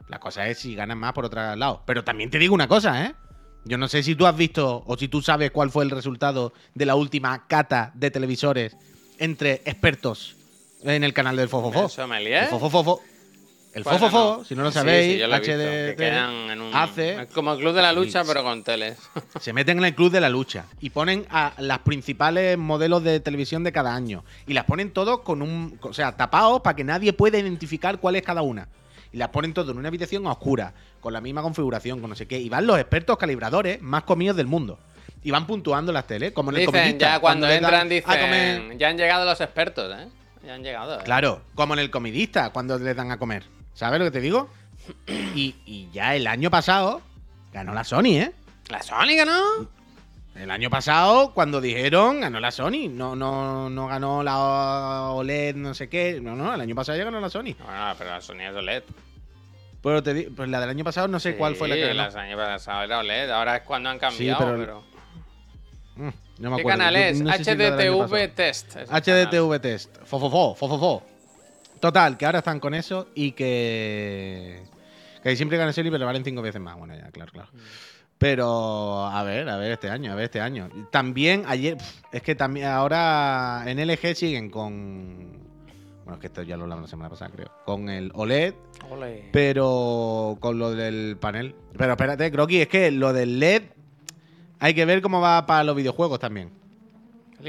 La 0.09 0.19
cosa 0.19 0.47
es 0.47 0.57
si 0.57 0.73
ganan 0.73 0.97
más 0.97 1.13
por 1.13 1.25
otro 1.25 1.55
lado. 1.55 1.83
Pero 1.85 2.03
también 2.03 2.31
te 2.31 2.39
digo 2.39 2.55
una 2.55 2.67
cosa, 2.67 3.05
¿eh? 3.05 3.13
Yo 3.65 3.77
no 3.77 3.87
sé 3.87 4.01
si 4.01 4.15
tú 4.15 4.25
has 4.25 4.35
visto 4.35 4.83
o 4.87 4.97
si 4.97 5.07
tú 5.09 5.21
sabes 5.21 5.51
cuál 5.51 5.69
fue 5.69 5.83
el 5.83 5.91
resultado 5.91 6.53
de 6.73 6.87
la 6.87 6.95
última 6.95 7.45
cata 7.45 7.91
de 7.93 8.09
televisores 8.09 8.75
entre 9.19 9.61
expertos 9.65 10.37
en 10.83 11.03
el 11.03 11.13
canal 11.13 11.35
del 11.35 11.49
Fofofo. 11.49 11.83
¿El 11.85 11.89
sommelier? 11.89 12.43
El 12.43 12.49
Fofofo. 12.49 13.01
El 13.73 13.81
Bueno, 13.83 13.97
Fofofo, 13.99 14.37
no. 14.39 14.45
si 14.45 14.53
no 14.55 14.61
lo 14.61 14.71
sabéis, 14.71 15.13
sí, 15.13 15.27
lo 15.27 15.33
HD 15.35 15.89
que 15.89 15.95
quedan 15.97 16.31
en 16.51 16.61
un- 16.61 16.75
hace 16.75 17.23
es 17.23 17.27
como 17.31 17.53
el 17.53 17.59
club 17.59 17.73
de 17.73 17.81
la 17.81 17.91
lucha, 17.91 18.23
pero 18.23 18.43
con 18.43 18.63
teles. 18.63 18.99
se 19.39 19.51
meten 19.51 19.79
en 19.79 19.85
el 19.85 19.95
club 19.95 20.11
de 20.11 20.21
la 20.21 20.29
lucha 20.29 20.65
y 20.79 20.91
ponen 20.91 21.25
a 21.31 21.53
las 21.57 21.79
principales 21.79 22.55
modelos 22.55 23.03
de 23.03 23.19
televisión 23.19 23.63
de 23.63 23.71
cada 23.71 23.95
año. 23.95 24.23
Y 24.45 24.53
las 24.53 24.65
ponen 24.65 24.91
todos 24.91 25.21
con 25.21 25.41
un. 25.41 25.79
O 25.81 25.91
sea, 25.91 26.15
tapados 26.15 26.61
para 26.61 26.75
que 26.75 26.83
nadie 26.83 27.13
pueda 27.13 27.39
identificar 27.39 27.97
cuál 27.99 28.15
es 28.15 28.21
cada 28.21 28.43
una. 28.43 28.67
Y 29.11 29.17
las 29.17 29.29
ponen 29.29 29.55
todos 29.55 29.71
en 29.71 29.77
una 29.79 29.87
habitación 29.87 30.27
oscura, 30.27 30.73
con 30.99 31.11
la 31.13 31.21
misma 31.21 31.41
configuración, 31.41 31.99
con 31.99 32.11
no 32.11 32.15
sé 32.15 32.27
qué. 32.27 32.39
Y 32.39 32.49
van 32.49 32.67
los 32.67 32.77
expertos 32.79 33.17
calibradores 33.17 33.81
más 33.81 34.03
comidos 34.03 34.37
del 34.37 34.45
mundo. 34.45 34.77
Y 35.23 35.31
van 35.31 35.47
puntuando 35.47 35.91
las 35.91 36.05
teles, 36.05 36.31
como 36.31 36.51
en 36.51 36.57
el 36.57 36.65
Dicen, 36.67 36.99
ya 36.99 37.19
cuando 37.19 37.49
entran, 37.49 37.89
dicen, 37.89 38.77
ya 38.77 38.89
han 38.89 38.97
llegado 38.97 39.25
los 39.25 39.41
expertos, 39.41 39.91
¿eh? 39.97 40.07
Ya 40.45 40.55
han 40.55 40.63
llegado. 40.63 40.99
¿eh? 40.99 41.03
Claro, 41.05 41.41
como 41.55 41.73
en 41.73 41.79
el 41.79 41.89
comidista, 41.89 42.49
cuando 42.51 42.77
les 42.77 42.95
dan 42.95 43.11
a 43.11 43.17
comer. 43.17 43.43
¿Sabes 43.73 43.99
lo 43.99 44.05
que 44.05 44.11
te 44.11 44.21
digo? 44.21 44.49
Y, 45.35 45.55
y 45.65 45.89
ya 45.91 46.15
el 46.15 46.27
año 46.27 46.51
pasado 46.51 47.01
ganó 47.53 47.73
la 47.73 47.83
Sony, 47.83 48.17
¿eh? 48.19 48.31
La 48.69 48.81
Sónica, 48.83 49.25
¿no? 49.25 49.41
El 50.35 50.49
año 50.51 50.69
pasado, 50.69 51.31
cuando 51.33 51.61
dijeron, 51.61 52.21
ganó 52.21 52.39
la 52.39 52.51
Sony. 52.51 52.89
No, 52.89 53.15
no, 53.15 53.69
no 53.69 53.87
ganó 53.87 54.23
la 54.23 55.09
OLED, 55.11 55.55
no 55.55 55.73
sé 55.73 55.89
qué. 55.89 56.19
No, 56.21 56.35
no, 56.35 56.53
el 56.53 56.59
año 56.61 56.73
pasado 56.75 56.97
ya 56.97 57.03
ganó 57.03 57.19
la 57.19 57.29
Sony. 57.29 57.53
Bueno, 57.63 57.93
pero 57.97 58.09
la 58.09 58.21
Sony 58.21 58.41
es 58.41 58.55
OLED. 58.55 58.83
Pero 59.81 60.01
te 60.01 60.13
di- 60.13 60.23
pues 60.23 60.49
la 60.49 60.59
del 60.59 60.69
año 60.69 60.83
pasado 60.83 61.07
no 61.07 61.19
sé 61.19 61.35
cuál 61.35 61.55
fue 61.55 61.67
la 61.67 61.75
que 61.75 61.93
ganó. 61.93 62.09
la 62.09 62.21
año 62.21 62.37
pasado 62.37 62.83
era 62.83 62.99
OLED. 62.99 63.29
Ahora 63.31 63.57
es 63.57 63.63
cuando 63.63 63.89
han 63.89 63.99
cambiado, 63.99 64.39
pero- 64.39 64.57
pero... 64.57 64.83
Mm, 65.95 66.09
no 66.39 66.49
me 66.49 66.55
¿Qué 66.57 66.61
acuerdo. 66.61 66.79
canal 66.79 66.93
Yo 66.95 66.99
es? 66.99 67.21
no 67.21 67.31
sé 67.33 67.43
si 67.43 67.51
HDTV. 67.51 68.33
Test. 68.35 68.75
HDTV 68.75 69.59
Test. 69.61 69.97
Fofofo, 70.03 70.55
fofofo. 70.55 71.03
Total, 71.79 72.17
que 72.17 72.25
ahora 72.25 72.39
están 72.39 72.59
con 72.59 72.73
eso 72.73 73.09
y 73.13 73.31
que. 73.33 74.63
Que 75.21 75.35
siempre 75.35 75.57
ganan 75.57 75.73
Sony, 75.73 75.83
pero 75.85 75.99
le 75.99 76.05
valen 76.05 76.23
cinco 76.23 76.41
veces 76.41 76.61
más. 76.61 76.77
Bueno, 76.77 76.95
ya, 76.95 77.09
claro, 77.11 77.31
claro. 77.31 77.49
Pero, 78.17 79.05
a 79.05 79.23
ver, 79.23 79.49
a 79.49 79.57
ver 79.57 79.73
este 79.73 79.89
año, 79.89 80.11
a 80.11 80.15
ver 80.15 80.25
este 80.25 80.39
año. 80.39 80.69
También 80.91 81.43
ayer, 81.45 81.77
es 82.11 82.21
que 82.21 82.35
también 82.35 82.67
ahora 82.67 83.63
en 83.65 83.85
LG 83.85 84.15
siguen 84.15 84.49
con. 84.49 85.43
Bueno, 86.03 86.15
es 86.15 86.19
que 86.19 86.27
esto 86.27 86.41
ya 86.43 86.57
lo 86.57 86.63
hablamos 86.63 86.83
la 86.83 86.87
semana 86.89 87.09
pasada, 87.09 87.31
creo. 87.31 87.51
Con 87.65 87.89
el 87.89 88.11
OLED, 88.13 88.53
canal. 88.79 88.97
Ole. 88.97 89.29
pero 89.31 90.37
con 90.39 90.59
lo 90.59 90.71
del 90.71 91.17
panel. 91.19 91.55
Pero 91.77 91.91
espérate, 91.93 92.31
Croqui, 92.31 92.61
es 92.61 92.67
que 92.67 92.91
lo 92.91 93.13
del 93.13 93.39
LED 93.39 93.63
hay 94.63 94.73
que 94.73 94.85
ver 94.85 95.01
cómo 95.01 95.19
va 95.19 95.45
para 95.45 95.65
los 95.65 95.75
videojuegos 95.75 96.19
también. 96.19 96.49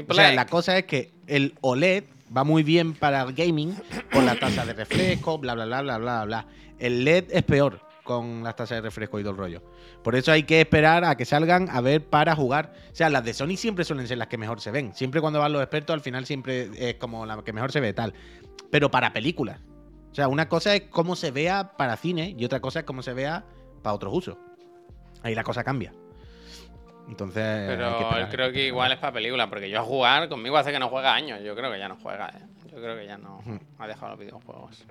O 0.05 0.13
sea, 0.13 0.33
la 0.33 0.47
cosa 0.47 0.77
es 0.77 0.83
que 0.83 1.13
el 1.27 1.55
OLED 1.61 2.03
va 2.35 2.43
muy 2.43 2.61
bien 2.61 2.93
para 2.93 3.21
el 3.21 3.31
gaming 3.31 3.73
por 4.11 4.21
la 4.21 4.37
tasa 4.37 4.65
de 4.65 4.73
refresco, 4.73 5.37
bla, 5.37 5.53
bla, 5.53 5.63
bla, 5.63 5.81
bla, 5.81 5.97
bla, 5.97 6.25
bla. 6.25 6.47
El 6.77 7.05
LED 7.05 7.27
es 7.29 7.43
peor 7.43 7.79
con 8.03 8.43
las 8.43 8.57
tasas 8.57 8.79
de 8.79 8.81
refresco 8.81 9.17
y 9.17 9.23
todo 9.23 9.31
el 9.31 9.37
rollo. 9.37 9.63
Por 10.03 10.17
eso 10.17 10.33
hay 10.33 10.43
que 10.43 10.59
esperar 10.59 11.05
a 11.05 11.15
que 11.15 11.23
salgan 11.23 11.69
a 11.69 11.79
ver 11.79 12.03
para 12.03 12.35
jugar. 12.35 12.73
O 12.91 12.95
sea, 12.95 13.09
las 13.09 13.23
de 13.23 13.33
Sony 13.33 13.55
siempre 13.55 13.85
suelen 13.85 14.09
ser 14.09 14.17
las 14.17 14.27
que 14.27 14.37
mejor 14.37 14.59
se 14.59 14.71
ven. 14.71 14.93
Siempre 14.93 15.21
cuando 15.21 15.39
van 15.39 15.53
los 15.53 15.61
expertos, 15.61 15.93
al 15.93 16.01
final 16.01 16.25
siempre 16.25 16.69
es 16.77 16.95
como 16.95 17.25
la 17.25 17.41
que 17.43 17.53
mejor 17.53 17.71
se 17.71 17.79
ve 17.79 17.93
tal. 17.93 18.13
Pero 18.69 18.91
para 18.91 19.13
películas. 19.13 19.61
O 20.11 20.15
sea, 20.15 20.27
una 20.27 20.49
cosa 20.49 20.75
es 20.75 20.81
cómo 20.89 21.15
se 21.15 21.31
vea 21.31 21.77
para 21.77 21.95
cine 21.95 22.35
y 22.37 22.43
otra 22.43 22.59
cosa 22.59 22.79
es 22.79 22.85
cómo 22.85 23.01
se 23.01 23.13
vea 23.13 23.45
para 23.81 23.93
otros 23.93 24.13
usos. 24.13 24.35
Ahí 25.23 25.33
la 25.33 25.45
cosa 25.45 25.63
cambia. 25.63 25.93
Entonces. 27.07 27.43
que 27.43 27.67
Pero 27.67 27.99
esperar. 27.99 28.29
creo 28.29 28.51
que 28.51 28.67
igual 28.67 28.91
es 28.91 28.97
para 28.99 29.13
película, 29.13 29.47
porque 29.49 29.69
yo 29.69 29.79
a 29.79 29.83
jugar, 29.83 30.27
conmigo 30.29 30.57
hace 30.57 30.71
que 30.71 30.79
no 30.79 30.89
juega 30.89 31.13
años. 31.13 31.41
Yo 31.43 31.55
creo 31.55 31.71
que 31.71 31.79
ya 31.79 31.87
no 31.87 31.97
juega, 31.97 32.29
¿eh? 32.29 32.41
Yo 32.71 32.77
creo 32.81 32.95
que 32.97 33.05
ya 33.05 33.17
no 33.17 33.41
ha 33.79 33.87
dejado 33.87 34.11
los 34.11 34.19
videojuegos. 34.19 34.83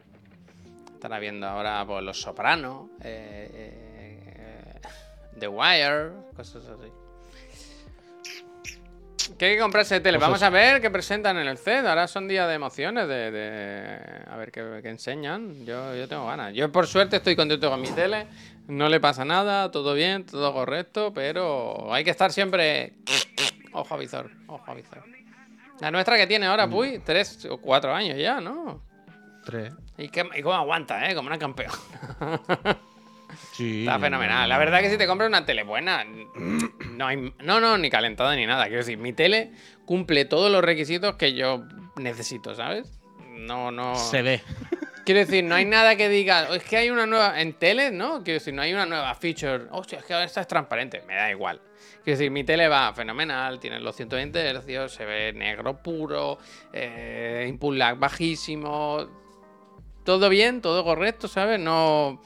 Estará 0.95 1.19
viendo 1.19 1.47
ahora 1.47 1.85
pues, 1.87 2.03
Los 2.03 2.21
Sopranos, 2.21 2.89
eh, 3.03 3.51
eh, 3.53 4.81
The 5.39 5.49
Wire, 5.49 6.11
cosas 6.35 6.65
así. 6.67 6.91
¿Qué 9.39 9.47
hay 9.47 9.55
que 9.57 9.61
comprarse 9.63 9.95
de 9.95 10.01
tele? 10.01 10.19
Cosas- 10.19 10.29
Vamos 10.29 10.43
a 10.43 10.51
ver 10.51 10.81
qué 10.81 10.91
presentan 10.91 11.37
en 11.39 11.47
el 11.49 11.59
CED. 11.59 11.87
Ahora 11.87 12.07
son 12.09 12.29
días 12.29 12.47
de 12.49 12.55
emociones, 12.55 13.09
de, 13.09 13.31
de- 13.31 13.99
a 14.31 14.37
ver 14.37 14.51
qué, 14.53 14.81
qué 14.83 14.89
enseñan. 14.91 15.65
Yo, 15.65 15.95
yo 15.95 16.09
tengo 16.09 16.27
ganas. 16.27 16.53
Yo 16.55 16.71
por 16.71 16.87
suerte 16.87 17.17
estoy 17.17 17.37
contento 17.37 17.71
con 17.71 17.81
mi 17.81 17.89
tele. 17.89 18.27
No 18.69 18.89
le 18.89 18.99
pasa 19.01 19.25
nada, 19.25 19.71
todo 19.71 19.95
bien, 19.95 20.25
todo 20.25 20.53
correcto, 20.53 21.13
pero 21.15 21.93
hay 21.93 22.03
que 22.05 22.11
estar 22.11 22.33
siempre... 22.33 22.95
Ojo 23.73 23.95
a 23.95 23.99
visor, 23.99 24.31
ojo 24.47 24.71
a 24.71 24.75
visor. 24.75 25.03
La 25.81 25.91
nuestra 25.91 26.17
que 26.17 26.29
tiene 26.29 26.47
ahora, 26.47 26.69
Puy, 26.71 27.01
tres 27.05 27.45
o 27.51 27.59
cuatro 27.59 27.93
años 27.93 28.17
ya, 28.17 28.41
¿no? 28.41 28.81
Tres. 29.45 29.73
Y, 29.99 30.09
qué- 30.09 30.29
y 30.37 30.43
cómo 30.43 30.55
aguanta, 30.55 31.11
¿eh? 31.11 31.15
Como 31.17 31.27
una 31.27 31.39
campeona. 31.39 31.75
Sí. 33.53 33.81
Está 33.81 33.99
fenomenal. 33.99 34.49
La 34.49 34.59
verdad 34.59 34.81
que 34.81 34.91
si 34.91 34.99
te 34.99 35.07
compras 35.07 35.29
una 35.29 35.45
tele 35.45 35.63
buena, 35.63 36.05
no 36.05 37.07
hay. 37.07 37.33
No, 37.43 37.61
no, 37.61 37.79
ni 37.79 37.91
calentada 37.91 38.35
ni 38.37 38.47
nada. 38.47 38.65
Quiero 38.65 38.79
decir, 38.79 38.99
mi 38.99 39.13
tele 39.13 39.53
cumple 39.85 40.25
todos 40.25 40.51
los 40.51 40.63
requisitos 40.63 41.15
que 41.17 41.35
yo 41.35 41.65
necesito, 41.97 42.55
¿sabes? 42.55 42.91
No, 43.31 43.71
no. 43.71 43.95
Se 43.97 44.23
ve. 44.23 44.43
Quiero 45.05 45.21
decir, 45.21 45.45
no 45.45 45.55
hay 45.55 45.67
nada 45.67 45.97
que 45.97 46.09
diga. 46.09 46.47
"Oh, 46.51 46.55
Es 46.55 46.65
que 46.65 46.77
hay 46.79 46.89
una 46.91 47.05
nueva. 47.07 47.39
En 47.41 47.53
tele, 47.55 47.91
¿no? 47.91 48.23
Quiero 48.25 48.39
decir, 48.39 48.55
no 48.55 48.63
hay 48.63 48.73
una 48.73 48.87
nueva 48.87 49.15
feature. 49.15 49.65
Hostia, 49.71 49.99
es 49.99 50.05
que 50.07 50.15
ahora 50.15 50.25
esta 50.25 50.41
es 50.41 50.49
transparente. 50.49 51.03
Me 51.07 51.15
da 51.15 51.31
igual. 51.31 51.61
Quiero 52.03 52.19
decir, 52.19 52.31
mi 52.31 52.43
tele 52.45 52.69
va 52.69 52.93
fenomenal. 52.95 53.61
Tiene 53.61 53.81
los 53.81 53.97
120 53.97 54.51
Hz, 54.55 54.93
se 54.93 55.05
ve 55.05 55.33
negro 55.35 55.83
puro. 55.83 56.39
Eh, 56.73 57.45
input 57.49 57.77
lag 57.77 57.99
bajísimo. 57.99 59.07
Todo 60.05 60.29
bien, 60.29 60.61
todo 60.63 60.85
correcto, 60.85 61.29
¿sabes? 61.29 61.59
No. 61.61 62.23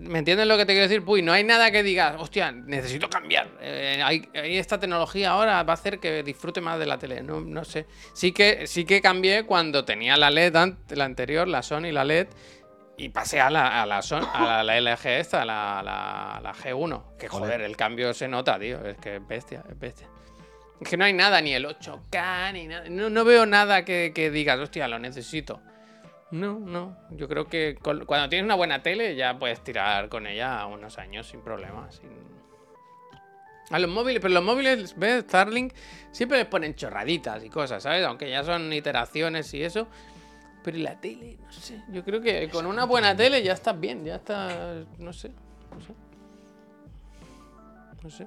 ¿Me 0.00 0.18
entiendes 0.20 0.46
lo 0.46 0.56
que 0.56 0.64
te 0.64 0.72
quiero 0.72 0.88
decir? 0.88 1.04
Puy, 1.04 1.20
no 1.22 1.32
hay 1.32 1.44
nada 1.44 1.70
que 1.70 1.82
digas, 1.82 2.16
hostia, 2.18 2.50
necesito 2.52 3.08
cambiar. 3.10 3.48
Eh, 3.60 4.00
hay, 4.02 4.26
hay 4.34 4.56
esta 4.56 4.80
tecnología 4.80 5.30
ahora 5.30 5.62
va 5.62 5.72
a 5.72 5.74
hacer 5.74 5.98
que 5.98 6.22
disfrute 6.22 6.60
más 6.62 6.78
de 6.78 6.86
la 6.86 6.98
tele. 6.98 7.22
No, 7.22 7.40
no 7.40 7.64
sé. 7.64 7.86
Sí 8.14 8.32
que, 8.32 8.66
sí 8.66 8.84
que 8.86 9.02
cambié 9.02 9.44
cuando 9.44 9.84
tenía 9.84 10.16
la 10.16 10.30
LED, 10.30 10.56
la 10.90 11.04
anterior, 11.04 11.46
la 11.46 11.62
Sony, 11.62 11.92
la 11.92 12.04
LED, 12.04 12.28
y 12.96 13.10
pasé 13.10 13.40
a 13.40 13.50
la, 13.50 13.82
a 13.82 13.86
la, 13.86 14.00
Son- 14.02 14.26
a 14.32 14.62
la, 14.62 14.80
la 14.80 14.80
LG 14.94 15.06
esta, 15.06 15.44
la, 15.44 15.82
la, 15.84 16.40
la 16.42 16.54
G1. 16.54 17.16
Que 17.18 17.28
joder, 17.28 17.60
el 17.60 17.76
cambio 17.76 18.14
se 18.14 18.26
nota, 18.26 18.58
tío. 18.58 18.84
Es 18.84 18.96
que 18.98 19.16
es 19.16 19.26
bestia, 19.28 19.62
es 19.70 19.78
bestia. 19.78 20.08
Es 20.80 20.88
que 20.88 20.96
no 20.96 21.04
hay 21.04 21.12
nada, 21.12 21.42
ni 21.42 21.52
el 21.52 21.66
8K, 21.66 22.52
ni 22.54 22.66
nada. 22.66 22.84
No, 22.88 23.10
no 23.10 23.24
veo 23.24 23.44
nada 23.44 23.84
que, 23.84 24.12
que 24.14 24.30
digas, 24.30 24.58
hostia, 24.58 24.88
lo 24.88 24.98
necesito. 24.98 25.60
No, 26.30 26.58
no. 26.60 26.96
Yo 27.10 27.26
creo 27.28 27.46
que 27.48 27.76
con- 27.82 28.04
cuando 28.06 28.28
tienes 28.28 28.44
una 28.44 28.54
buena 28.54 28.82
tele 28.82 29.16
ya 29.16 29.38
puedes 29.38 29.62
tirar 29.64 30.08
con 30.08 30.26
ella 30.26 30.64
unos 30.66 30.98
años 30.98 31.26
sin 31.26 31.40
problemas. 31.40 31.96
sin- 31.96 32.30
A 33.70 33.78
los 33.78 33.90
móviles, 33.90 34.20
pero 34.20 34.34
los 34.34 34.42
móviles, 34.44 34.94
¿ves? 34.96 35.22
Starlink 35.24 35.72
siempre 36.12 36.38
les 36.38 36.46
ponen 36.46 36.74
chorraditas 36.74 37.44
y 37.44 37.48
cosas, 37.50 37.82
¿sabes? 37.82 38.04
Aunque 38.04 38.28
ya 38.30 38.42
son 38.44 38.72
iteraciones 38.72 39.52
y 39.54 39.62
eso. 39.62 39.86
Pero 40.64 40.76
¿y 40.76 40.82
la 40.82 41.00
tele, 41.00 41.38
no 41.40 41.52
sé. 41.52 41.80
Yo 41.88 42.04
creo 42.04 42.20
que 42.20 42.48
con 42.50 42.66
una 42.66 42.84
buena 42.84 43.16
tele 43.16 43.42
ya 43.42 43.52
estás 43.54 43.78
bien, 43.78 44.04
ya 44.04 44.16
estás. 44.16 44.84
No 44.98 45.12
sé. 45.12 45.30
No 45.72 45.80
sé. 45.80 45.94
No 48.02 48.10
sé. 48.10 48.26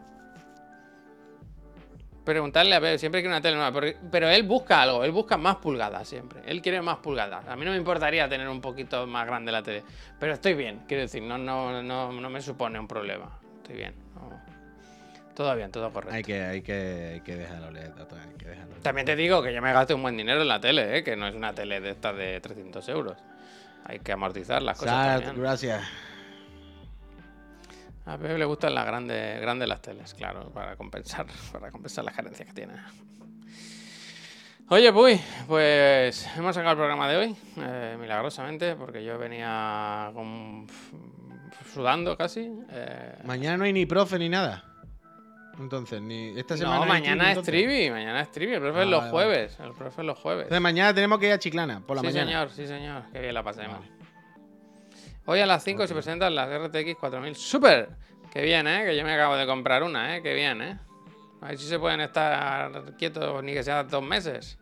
Preguntarle 2.24 2.74
a 2.74 2.80
ver, 2.80 3.00
siempre 3.00 3.22
quiere 3.22 3.34
una 3.36 3.42
tele 3.42 3.56
nueva. 3.56 3.72
porque- 3.74 3.98
pero 4.12 4.30
él 4.30 4.44
busca 4.44 4.82
algo, 4.82 5.04
él 5.04 5.12
busca 5.12 5.38
más 5.38 5.58
pulgadas 5.58 6.08
siempre. 6.08 6.42
Él 6.46 6.62
quiere 6.62 6.82
más 6.82 6.98
pulgadas. 6.98 7.46
A 7.48 7.56
mí 7.56 7.66
no 7.66 7.72
me 7.72 7.78
importaría 7.78 8.30
tener 8.30 8.48
un 8.48 8.62
poquito 8.62 9.06
más 9.08 9.26
grande 9.28 9.52
la 9.52 9.62
tele. 9.62 9.84
Pero 10.20 10.34
estoy 10.34 10.54
bien, 10.54 10.84
quiero 10.88 11.02
decir, 11.04 11.22
no, 11.22 11.38
no, 11.38 11.82
no, 11.84 12.12
no 12.14 12.30
me 12.30 12.42
supone 12.42 12.80
un 12.80 12.88
problema. 12.88 13.30
Estoy 13.58 13.76
bien. 13.76 13.94
no. 14.16 14.42
Todo 15.36 15.56
bien, 15.56 15.72
todo 15.72 15.92
correcto. 15.92 16.16
Hay 16.16 16.24
que, 16.24 16.44
hay 16.44 16.62
que, 16.62 17.10
hay 17.16 17.22
que 17.22 17.36
dejarlo 17.36 17.72
leer, 17.72 17.92
Tato, 17.96 18.16
hay 18.16 18.36
que 18.38 18.46
dejarlo 18.46 18.70
leer. 18.70 18.84
También 18.84 19.06
te 19.06 19.16
digo 19.16 19.42
que 19.42 19.52
yo 19.52 19.62
me 19.64 19.74
gasté 19.74 19.96
un 19.96 20.04
buen 20.04 20.16
dinero 20.16 20.44
en 20.44 20.48
la 20.48 20.62
tele, 20.62 20.98
¿eh? 20.98 21.04
que 21.04 21.16
no 21.16 21.28
es 21.28 21.34
una 21.36 21.54
tele 21.54 21.82
de 21.82 21.90
estas 21.90 22.16
de 22.16 22.40
300 22.40 22.88
euros. 22.90 23.18
Hay 23.86 24.00
que 24.00 24.12
amortizar 24.12 24.62
las 24.62 24.78
cosas. 24.78 24.94
Gracias. 25.36 25.82
A 28.06 28.18
Pepe 28.18 28.38
le 28.38 28.46
gustan 28.46 28.76
las 28.76 28.86
grandes, 28.86 29.40
grandes 29.40 29.68
las 29.68 29.82
teles, 29.82 30.14
claro, 30.14 30.50
para 30.52 30.76
compensar, 30.76 31.26
para 31.52 31.72
compensar 31.72 32.04
las 32.04 32.14
carencias 32.16 32.48
que 32.48 32.54
tiene. 32.54 32.74
Oye, 34.70 34.92
Puy, 34.92 35.20
pues 35.48 36.28
hemos 36.38 36.56
sacado 36.56 36.72
el 36.72 36.78
programa 36.78 37.08
de 37.10 37.18
hoy, 37.18 37.36
eh, 37.58 37.98
milagrosamente, 38.00 38.76
porque 38.76 39.04
yo 39.04 39.18
venía 39.18 40.10
con- 40.14 40.68
sudando 41.74 42.18
casi. 42.18 42.50
eh, 42.72 43.16
Mañana 43.26 43.58
no 43.58 43.64
hay 43.66 43.74
ni 43.74 43.86
profe 43.86 44.18
ni 44.20 44.30
nada. 44.30 44.64
Entonces, 45.60 46.02
ni 46.02 46.38
esta 46.40 46.58
semana. 46.58 46.80
no, 46.80 46.86
mañana 46.88 47.32
es. 47.32 47.42
Trivi, 47.44 47.92
mañana 47.92 48.22
es 48.22 48.32
Trivi, 48.32 48.54
el 48.54 48.62
profe 48.62 48.80
es 48.82 48.88
Ah, 48.88 48.90
los 48.90 49.00
vale, 49.02 49.12
vale. 49.12 49.26
jueves, 49.26 49.60
el 49.60 49.74
profe 49.74 50.02
es 50.02 50.08
los 50.08 50.18
jueves. 50.20 50.44
Entonces, 50.44 50.62
mañana 50.62 50.94
tenemos 50.96 51.20
que 51.20 51.28
ir 51.28 51.34
a 51.34 51.40
Chiclana 51.40 51.82
por 51.82 51.96
la 51.96 52.02
sí, 52.02 52.08
mañana. 52.08 52.26
señor, 52.26 52.50
sí, 52.50 52.66
señor, 52.68 53.04
que 53.12 53.20
bien 53.20 53.34
la 53.36 53.44
pasemos. 53.44 53.78
Hoy 55.26 55.40
a 55.40 55.46
las 55.46 55.64
5 55.64 55.88
se 55.88 55.94
presentan 55.94 56.36
las 56.36 56.50
RTX 56.50 56.96
4000 57.00 57.36
Super. 57.36 57.90
Qué 58.32 58.42
bien, 58.42 58.68
¿eh? 58.68 58.84
Que 58.86 58.98
yo 58.98 59.06
me 59.06 59.14
acabo 59.14 59.38
de 59.38 59.46
comprar 59.46 59.82
una, 59.84 60.18
¿eh? 60.18 60.22
Qué 60.22 60.34
bien, 60.34 60.62
¿eh? 60.62 60.78
A 61.40 61.48
ver 61.48 61.58
si 61.58 61.66
se 61.66 61.80
pueden 61.80 62.02
estar 62.02 62.96
quietos 62.98 63.42
ni 63.42 63.54
que 63.54 63.64
sea 63.64 63.84
dos 63.84 64.04
meses. 64.04 64.58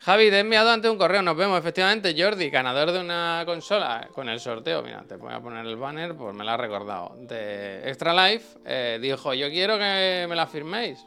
Javi, 0.00 0.30
te 0.30 0.36
he 0.36 0.40
enviado 0.40 0.70
antes 0.70 0.88
un 0.88 0.96
correo. 0.96 1.22
Nos 1.22 1.36
vemos, 1.36 1.58
efectivamente. 1.58 2.14
Jordi, 2.16 2.50
ganador 2.50 2.92
de 2.92 3.00
una 3.00 3.42
consola 3.46 4.08
con 4.12 4.28
el 4.28 4.38
sorteo. 4.38 4.80
Mira, 4.82 5.02
te 5.08 5.16
voy 5.16 5.32
a 5.32 5.40
poner 5.40 5.66
el 5.66 5.76
banner, 5.76 6.14
pues 6.14 6.36
me 6.36 6.44
lo 6.44 6.50
ha 6.52 6.56
recordado. 6.56 7.16
De 7.18 7.88
Extra 7.88 8.12
Life, 8.14 8.60
eh, 8.64 8.98
dijo: 9.02 9.34
Yo 9.34 9.48
quiero 9.48 9.76
que 9.76 10.26
me 10.28 10.36
la 10.36 10.46
firméis. 10.46 11.04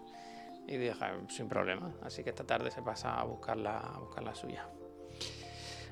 Y 0.68 0.76
dije: 0.76 1.06
Sin 1.30 1.48
problema. 1.48 1.94
Así 2.04 2.22
que 2.22 2.32
esta 2.32 2.44
tarde 2.44 2.70
se 2.70 2.82
pasa 2.82 3.18
a 3.18 3.24
buscar 3.24 3.56
la, 3.56 3.78
a 3.78 4.00
buscar 4.00 4.24
la 4.24 4.36
suya. 4.36 4.68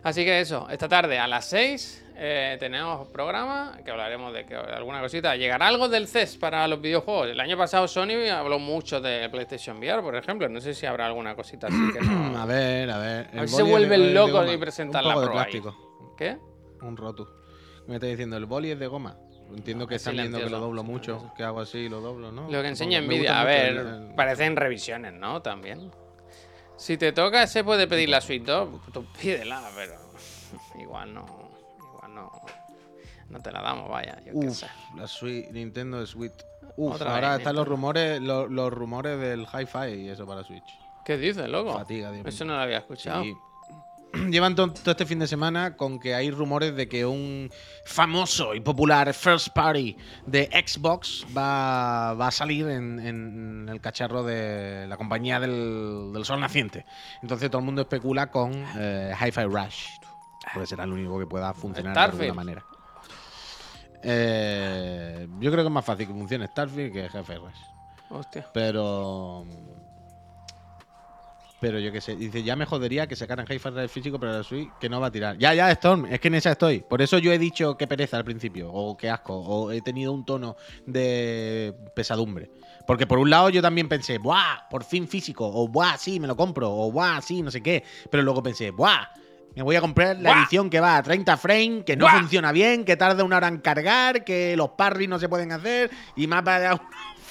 Así 0.03 0.23
que 0.23 0.39
eso, 0.39 0.67
esta 0.69 0.87
tarde 0.87 1.19
a 1.19 1.27
las 1.27 1.45
6 1.49 2.05
eh, 2.21 2.57
tenemos 2.59 3.07
programa 3.09 3.77
que 3.83 3.91
hablaremos 3.91 4.33
de 4.33 4.45
que 4.45 4.55
alguna 4.55 5.01
cosita. 5.01 5.35
¿Llegará 5.35 5.67
algo 5.67 5.89
del 5.89 6.07
CES 6.07 6.37
para 6.37 6.67
los 6.67 6.81
videojuegos? 6.81 7.27
El 7.29 7.39
año 7.39 7.57
pasado 7.57 7.87
Sony 7.87 8.29
habló 8.31 8.59
mucho 8.59 9.01
de 9.01 9.29
PlayStation 9.29 9.77
VR, 9.77 10.01
por 10.01 10.15
ejemplo. 10.15 10.47
No 10.49 10.61
sé 10.61 10.73
si 10.73 10.85
habrá 10.85 11.05
alguna 11.05 11.35
cosita 11.35 11.67
así 11.67 11.77
que 11.93 11.99
A 11.99 12.03
no. 12.03 12.47
ver, 12.47 12.89
a 12.91 12.97
ver. 12.97 13.27
A 13.27 13.31
ver 13.31 13.41
El 13.43 13.47
si 13.49 13.55
se 13.55 13.63
vuelven 13.63 14.13
locos 14.13 14.51
y 14.53 14.57
presentan 14.57 15.05
Un 15.05 15.21
la 15.21 15.31
plástico. 15.31 16.13
¿Qué? 16.17 16.37
Un 16.81 16.95
roto. 16.97 17.35
Me 17.87 17.95
está 17.95 18.07
diciendo, 18.07 18.37
el 18.37 18.45
boli 18.45 18.71
es 18.71 18.79
de 18.79 18.87
goma. 18.87 19.17
Entiendo 19.55 19.87
que 19.87 19.95
es 19.95 20.01
están 20.01 20.15
viendo 20.15 20.37
que 20.37 20.49
lo 20.49 20.59
doblo 20.59 20.83
mucho, 20.83 21.31
que 21.35 21.43
hago 21.43 21.59
así 21.59 21.79
y 21.79 21.89
lo 21.89 22.01
doblo, 22.01 22.31
¿no? 22.31 22.49
Lo 22.51 22.61
que 22.61 22.67
enseña 22.67 23.01
Nvidia. 23.01 23.41
A 23.41 23.43
ver, 23.43 23.77
el- 23.77 24.13
parecen 24.15 24.55
revisiones, 24.55 25.13
¿no? 25.13 25.41
También. 25.41 25.89
Si 26.79 26.97
te 26.97 27.11
toca, 27.11 27.45
se 27.45 27.63
puede 27.63 27.87
pedir 27.87 28.09
la 28.09 28.21
Suite 28.21 28.49
2. 28.51 28.69
Tú 28.93 29.05
pídela, 29.21 29.61
pero 29.75 29.95
igual 30.81 31.13
no. 31.13 31.25
Igual 31.93 32.15
no. 32.15 32.31
No 33.29 33.39
te 33.41 33.51
la 33.51 33.61
damos, 33.61 33.89
vaya. 33.89 34.17
Yo 34.25 34.31
qué 34.39 34.47
Uf, 34.47 34.57
sé. 34.57 34.67
la 34.95 35.05
Switch, 35.07 35.49
Nintendo 35.51 36.05
Switch. 36.07 36.33
Uf, 36.77 36.95
Otra 36.95 37.13
ahora 37.15 37.29
vez, 37.31 37.39
están 37.39 37.55
los 37.57 37.67
rumores, 37.67 38.21
lo- 38.21 38.47
los, 38.47 38.71
rumores 38.71 39.19
del 39.19 39.41
hi-fi 39.41 40.01
y 40.05 40.09
eso 40.09 40.25
para 40.25 40.43
Switch. 40.43 40.63
¿Qué 41.05 41.17
dices, 41.17 41.47
loco? 41.49 41.73
Fatiga, 41.73 42.11
Dios 42.11 42.25
Eso 42.25 42.45
no 42.45 42.55
lo 42.55 42.61
había 42.61 42.77
escuchado. 42.79 43.23
Sí. 43.23 43.33
Llevan 44.29 44.55
to- 44.55 44.73
todo 44.73 44.91
este 44.91 45.05
fin 45.05 45.19
de 45.19 45.27
semana 45.27 45.75
con 45.77 45.99
que 45.99 46.15
hay 46.15 46.31
rumores 46.31 46.75
de 46.75 46.87
que 46.87 47.05
un 47.05 47.49
famoso 47.85 48.55
y 48.55 48.59
popular 48.59 49.13
first 49.13 49.49
party 49.49 49.95
de 50.25 50.49
Xbox 50.65 51.25
va, 51.37 52.13
va 52.15 52.27
a 52.27 52.31
salir 52.31 52.67
en, 52.67 52.99
en 52.99 53.67
el 53.69 53.79
cacharro 53.81 54.23
de 54.23 54.85
la 54.87 54.97
compañía 54.97 55.39
del, 55.39 56.11
del 56.13 56.25
sol 56.25 56.39
naciente. 56.39 56.85
Entonces 57.21 57.49
todo 57.49 57.59
el 57.59 57.65
mundo 57.65 57.81
especula 57.81 58.31
con 58.31 58.51
eh, 58.77 59.13
Hi-Fi 59.19 59.43
Rush. 59.43 59.85
Puede 60.53 60.65
ser 60.65 60.79
el 60.79 60.91
único 60.91 61.19
que 61.19 61.27
pueda 61.27 61.53
funcionar 61.53 61.93
de 61.93 61.99
alguna 62.27 62.33
manera. 62.33 62.65
Eh, 64.01 65.27
yo 65.39 65.51
creo 65.51 65.63
que 65.63 65.67
es 65.67 65.73
más 65.73 65.85
fácil 65.85 66.07
que 66.07 66.13
funcione 66.13 66.47
Starfield 66.47 66.93
que 66.93 67.05
Hi-Fi 67.05 67.35
Rush. 67.35 67.59
Hostia. 68.09 68.47
Pero. 68.53 69.45
Pero 71.59 71.77
yo 71.79 71.91
qué 71.91 71.99
sé, 71.99 72.15
dice, 72.15 72.41
ya 72.41 72.55
me 72.55 72.65
jodería 72.65 73.07
que 73.07 73.17
sacaran 73.17 73.45
Hi-Fi 73.49 73.69
Rush 73.69 73.89
físico, 73.89 74.17
pero 74.19 74.31
la 74.31 74.43
Switch 74.43 74.69
que 74.79 74.87
no 74.87 75.01
va 75.01 75.07
a 75.07 75.11
tirar. 75.11 75.37
Ya, 75.37 75.53
ya, 75.53 75.69
Storm, 75.71 76.05
es 76.05 76.19
que 76.19 76.29
en 76.29 76.35
esa 76.35 76.51
estoy. 76.51 76.79
Por 76.79 77.01
eso 77.01 77.17
yo 77.17 77.33
he 77.33 77.37
dicho 77.37 77.77
que 77.77 77.85
pereza 77.85 78.15
al 78.17 78.23
principio, 78.23 78.71
o 78.71 78.95
que 78.95 79.09
asco, 79.09 79.35
o 79.35 79.71
he 79.71 79.81
tenido 79.81 80.13
un 80.13 80.25
tono 80.25 80.55
de 80.85 81.75
pesadumbre. 81.95 82.49
Porque 82.87 83.05
por 83.05 83.19
un 83.19 83.29
lado 83.29 83.49
yo 83.49 83.61
también 83.61 83.89
pensé, 83.89 84.17
¡buah! 84.17 84.69
Por 84.69 84.83
fin 84.85 85.07
físico, 85.07 85.45
o 85.47 85.67
¡buah! 85.67 85.97
Sí, 85.97 86.19
me 86.19 86.27
lo 86.27 86.35
compro, 86.37 86.71
o 86.71 86.91
¡buah! 86.91 87.21
Sí, 87.21 87.41
no 87.41 87.51
sé 87.51 87.61
qué. 87.61 87.83
Pero 88.09 88.23
luego 88.23 88.41
pensé, 88.41 88.71
¡buah! 88.71 89.09
Me 89.55 89.63
voy 89.63 89.75
a 89.75 89.81
comprar 89.81 90.17
la 90.17 90.29
¡Buah! 90.29 90.39
edición 90.41 90.69
que 90.69 90.79
va 90.79 90.95
a 90.95 91.03
30 91.03 91.35
frames, 91.37 91.83
que 91.83 91.97
no 91.97 92.05
¡Buah! 92.05 92.19
funciona 92.19 92.51
bien, 92.53 92.85
que 92.85 92.95
tarda 92.95 93.23
una 93.23 93.37
hora 93.37 93.49
en 93.49 93.57
cargar, 93.57 94.23
que 94.23 94.55
los 94.55 94.69
parries 94.69 95.09
no 95.09 95.19
se 95.19 95.27
pueden 95.27 95.51
hacer, 95.51 95.91
y 96.15 96.27
me 96.27 96.37
ha 96.37 96.79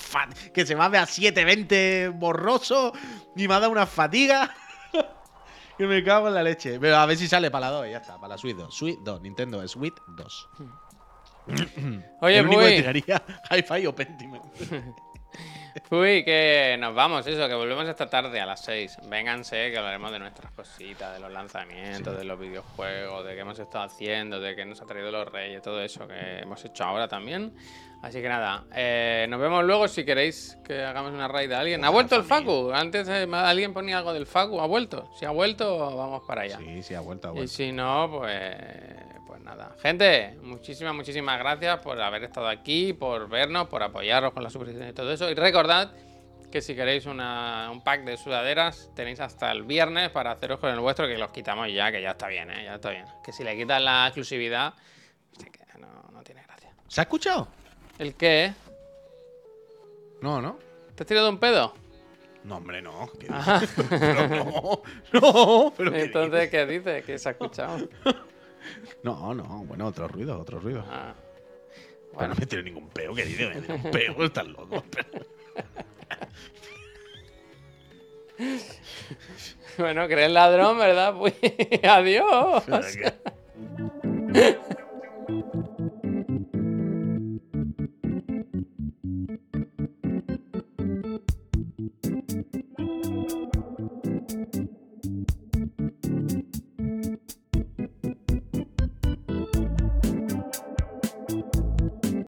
dado 0.08 0.28
una 0.28 0.30
fa- 0.34 0.50
que 0.52 0.66
se 0.66 0.74
va 0.74 0.86
a 0.86 0.88
720 1.06 2.08
borroso, 2.14 2.92
y 3.36 3.46
me 3.48 3.54
ha 3.54 3.60
dado 3.60 3.72
una 3.72 3.86
fatiga. 3.86 4.54
que 5.78 5.86
me 5.86 6.02
cago 6.02 6.28
en 6.28 6.34
la 6.34 6.42
leche. 6.42 6.78
Pero 6.80 6.96
a 6.96 7.06
ver 7.06 7.16
si 7.16 7.28
sale 7.28 7.50
para 7.50 7.66
la 7.70 7.72
2, 7.78 7.90
ya 7.90 7.98
está, 7.98 8.14
para 8.16 8.28
la 8.34 8.38
Switch 8.38 8.56
2. 8.56 8.74
Switch 8.74 8.98
2, 9.00 9.20
Nintendo 9.22 9.60
Switch 9.68 9.94
2. 10.08 10.48
Oye, 12.20 12.38
El 12.38 12.46
único 12.46 12.62
que 12.62 12.76
tiraría 12.76 13.22
Hi-Fi 13.50 13.86
o 13.86 13.94
Pentiment. 13.94 14.44
Puy, 15.82 16.24
que 16.24 16.76
nos 16.78 16.94
vamos, 16.94 17.26
eso, 17.26 17.48
que 17.48 17.54
volvemos 17.54 17.86
esta 17.88 18.08
tarde 18.08 18.40
a 18.40 18.46
las 18.46 18.62
6. 18.64 18.98
Vénganse, 19.08 19.70
que 19.70 19.78
hablaremos 19.78 20.10
de 20.12 20.18
nuestras 20.18 20.52
cositas, 20.52 21.14
de 21.14 21.20
los 21.20 21.30
lanzamientos, 21.32 22.16
de 22.16 22.24
los 22.24 22.38
videojuegos, 22.38 23.24
de 23.24 23.34
qué 23.34 23.40
hemos 23.40 23.58
estado 23.58 23.84
haciendo, 23.84 24.40
de 24.40 24.54
qué 24.56 24.64
nos 24.64 24.80
ha 24.82 24.86
traído 24.86 25.10
los 25.10 25.30
reyes, 25.30 25.62
todo 25.62 25.80
eso 25.82 26.06
que 26.08 26.40
hemos 26.40 26.64
hecho 26.64 26.84
ahora 26.84 27.08
también. 27.08 27.54
Así 28.00 28.22
que 28.22 28.28
nada, 28.28 28.64
eh, 28.76 29.26
nos 29.28 29.40
vemos 29.40 29.64
luego 29.64 29.88
si 29.88 30.04
queréis 30.04 30.56
que 30.64 30.84
hagamos 30.84 31.12
una 31.12 31.26
raid 31.26 31.48
de 31.48 31.56
alguien. 31.56 31.84
¿Ha 31.84 31.90
vuelto 31.90 32.14
el 32.14 32.22
Facu? 32.22 32.70
Antes 32.72 33.08
eh, 33.08 33.26
alguien 33.32 33.74
ponía 33.74 33.98
algo 33.98 34.12
del 34.12 34.26
Facu, 34.26 34.60
¿ha 34.60 34.66
vuelto? 34.66 35.10
Si 35.18 35.24
ha 35.24 35.30
vuelto, 35.30 35.96
vamos 35.96 36.22
para 36.26 36.42
allá. 36.42 36.58
Sí, 36.58 36.82
sí, 36.82 36.94
ha 36.94 37.00
vuelto, 37.00 37.28
ha 37.28 37.30
Y 37.32 37.34
vuelto. 37.34 37.52
si 37.52 37.72
no, 37.72 38.08
pues, 38.18 38.40
pues 39.14 39.17
nada. 39.48 39.74
Gente, 39.80 40.36
muchísimas, 40.42 40.94
muchísimas 40.94 41.38
gracias 41.38 41.80
por 41.80 42.00
haber 42.00 42.24
estado 42.24 42.48
aquí, 42.48 42.92
por 42.92 43.28
vernos, 43.28 43.68
por 43.68 43.82
apoyaros 43.82 44.32
con 44.32 44.42
la 44.42 44.50
suscripción 44.50 44.88
y 44.88 44.92
todo 44.92 45.12
eso. 45.12 45.30
Y 45.30 45.34
recordad 45.34 45.92
que 46.52 46.60
si 46.62 46.74
queréis 46.74 47.06
una- 47.06 47.68
un 47.70 47.82
pack 47.82 48.04
de 48.04 48.16
sudaderas, 48.16 48.90
tenéis 48.94 49.20
hasta 49.20 49.50
el 49.52 49.64
viernes 49.64 50.10
para 50.10 50.30
haceros 50.32 50.58
con 50.60 50.70
el 50.70 50.80
vuestro, 50.80 51.06
que 51.06 51.18
los 51.18 51.30
quitamos 51.30 51.68
ya, 51.72 51.90
que 51.92 52.00
ya 52.00 52.10
está 52.12 52.28
bien, 52.28 52.50
¿eh? 52.50 52.64
Ya 52.64 52.74
está 52.76 52.90
bien. 52.90 53.04
Que 53.24 53.32
si 53.32 53.44
le 53.44 53.56
quitas 53.56 53.82
la 53.82 54.06
exclusividad, 54.06 54.74
no, 55.78 55.88
no 56.12 56.22
tiene 56.22 56.42
gracia. 56.42 56.70
¿Se 56.88 57.00
ha 57.00 57.04
escuchado? 57.04 57.48
¿El 57.98 58.14
qué? 58.14 58.52
No, 60.22 60.40
no. 60.40 60.58
¿Te 60.94 61.02
has 61.02 61.06
tirado 61.06 61.28
un 61.28 61.38
pedo? 61.38 61.74
No, 62.44 62.56
hombre, 62.56 62.80
no. 62.80 63.10
¿Qué 63.20 63.26
Ajá. 63.30 63.60
Pero 63.90 64.28
no, 64.28 64.82
no, 65.12 65.72
pero 65.76 65.92
¿qué 65.92 66.02
Entonces, 66.04 66.50
¿qué 66.50 66.66
dices? 66.66 67.04
¿Que 67.04 67.18
se 67.18 67.28
ha 67.28 67.32
escuchado? 67.32 67.88
dices? 68.80 68.98
No, 69.02 69.34
no, 69.34 69.64
bueno, 69.64 69.86
otro 69.86 70.08
ruido, 70.08 70.38
otro 70.38 70.58
ruido. 70.60 70.84
Ah. 70.88 71.14
Pero 71.14 72.12
Bueno, 72.14 72.34
no 72.34 72.40
me 72.40 72.46
tiro 72.46 72.62
ningún 72.62 72.88
peo, 72.88 73.14
que 73.14 73.24
dice, 73.24 73.48
me 73.48 73.60
tiro 73.60 73.74
un 73.76 73.82
peo, 73.90 74.24
estás 74.24 74.46
loco. 74.48 74.82
bueno, 79.78 80.06
crees 80.06 80.30
ladrón, 80.30 80.78
¿verdad? 80.78 81.14
Pues 81.18 81.34
adiós. 81.82 82.64
Pero 84.32 84.60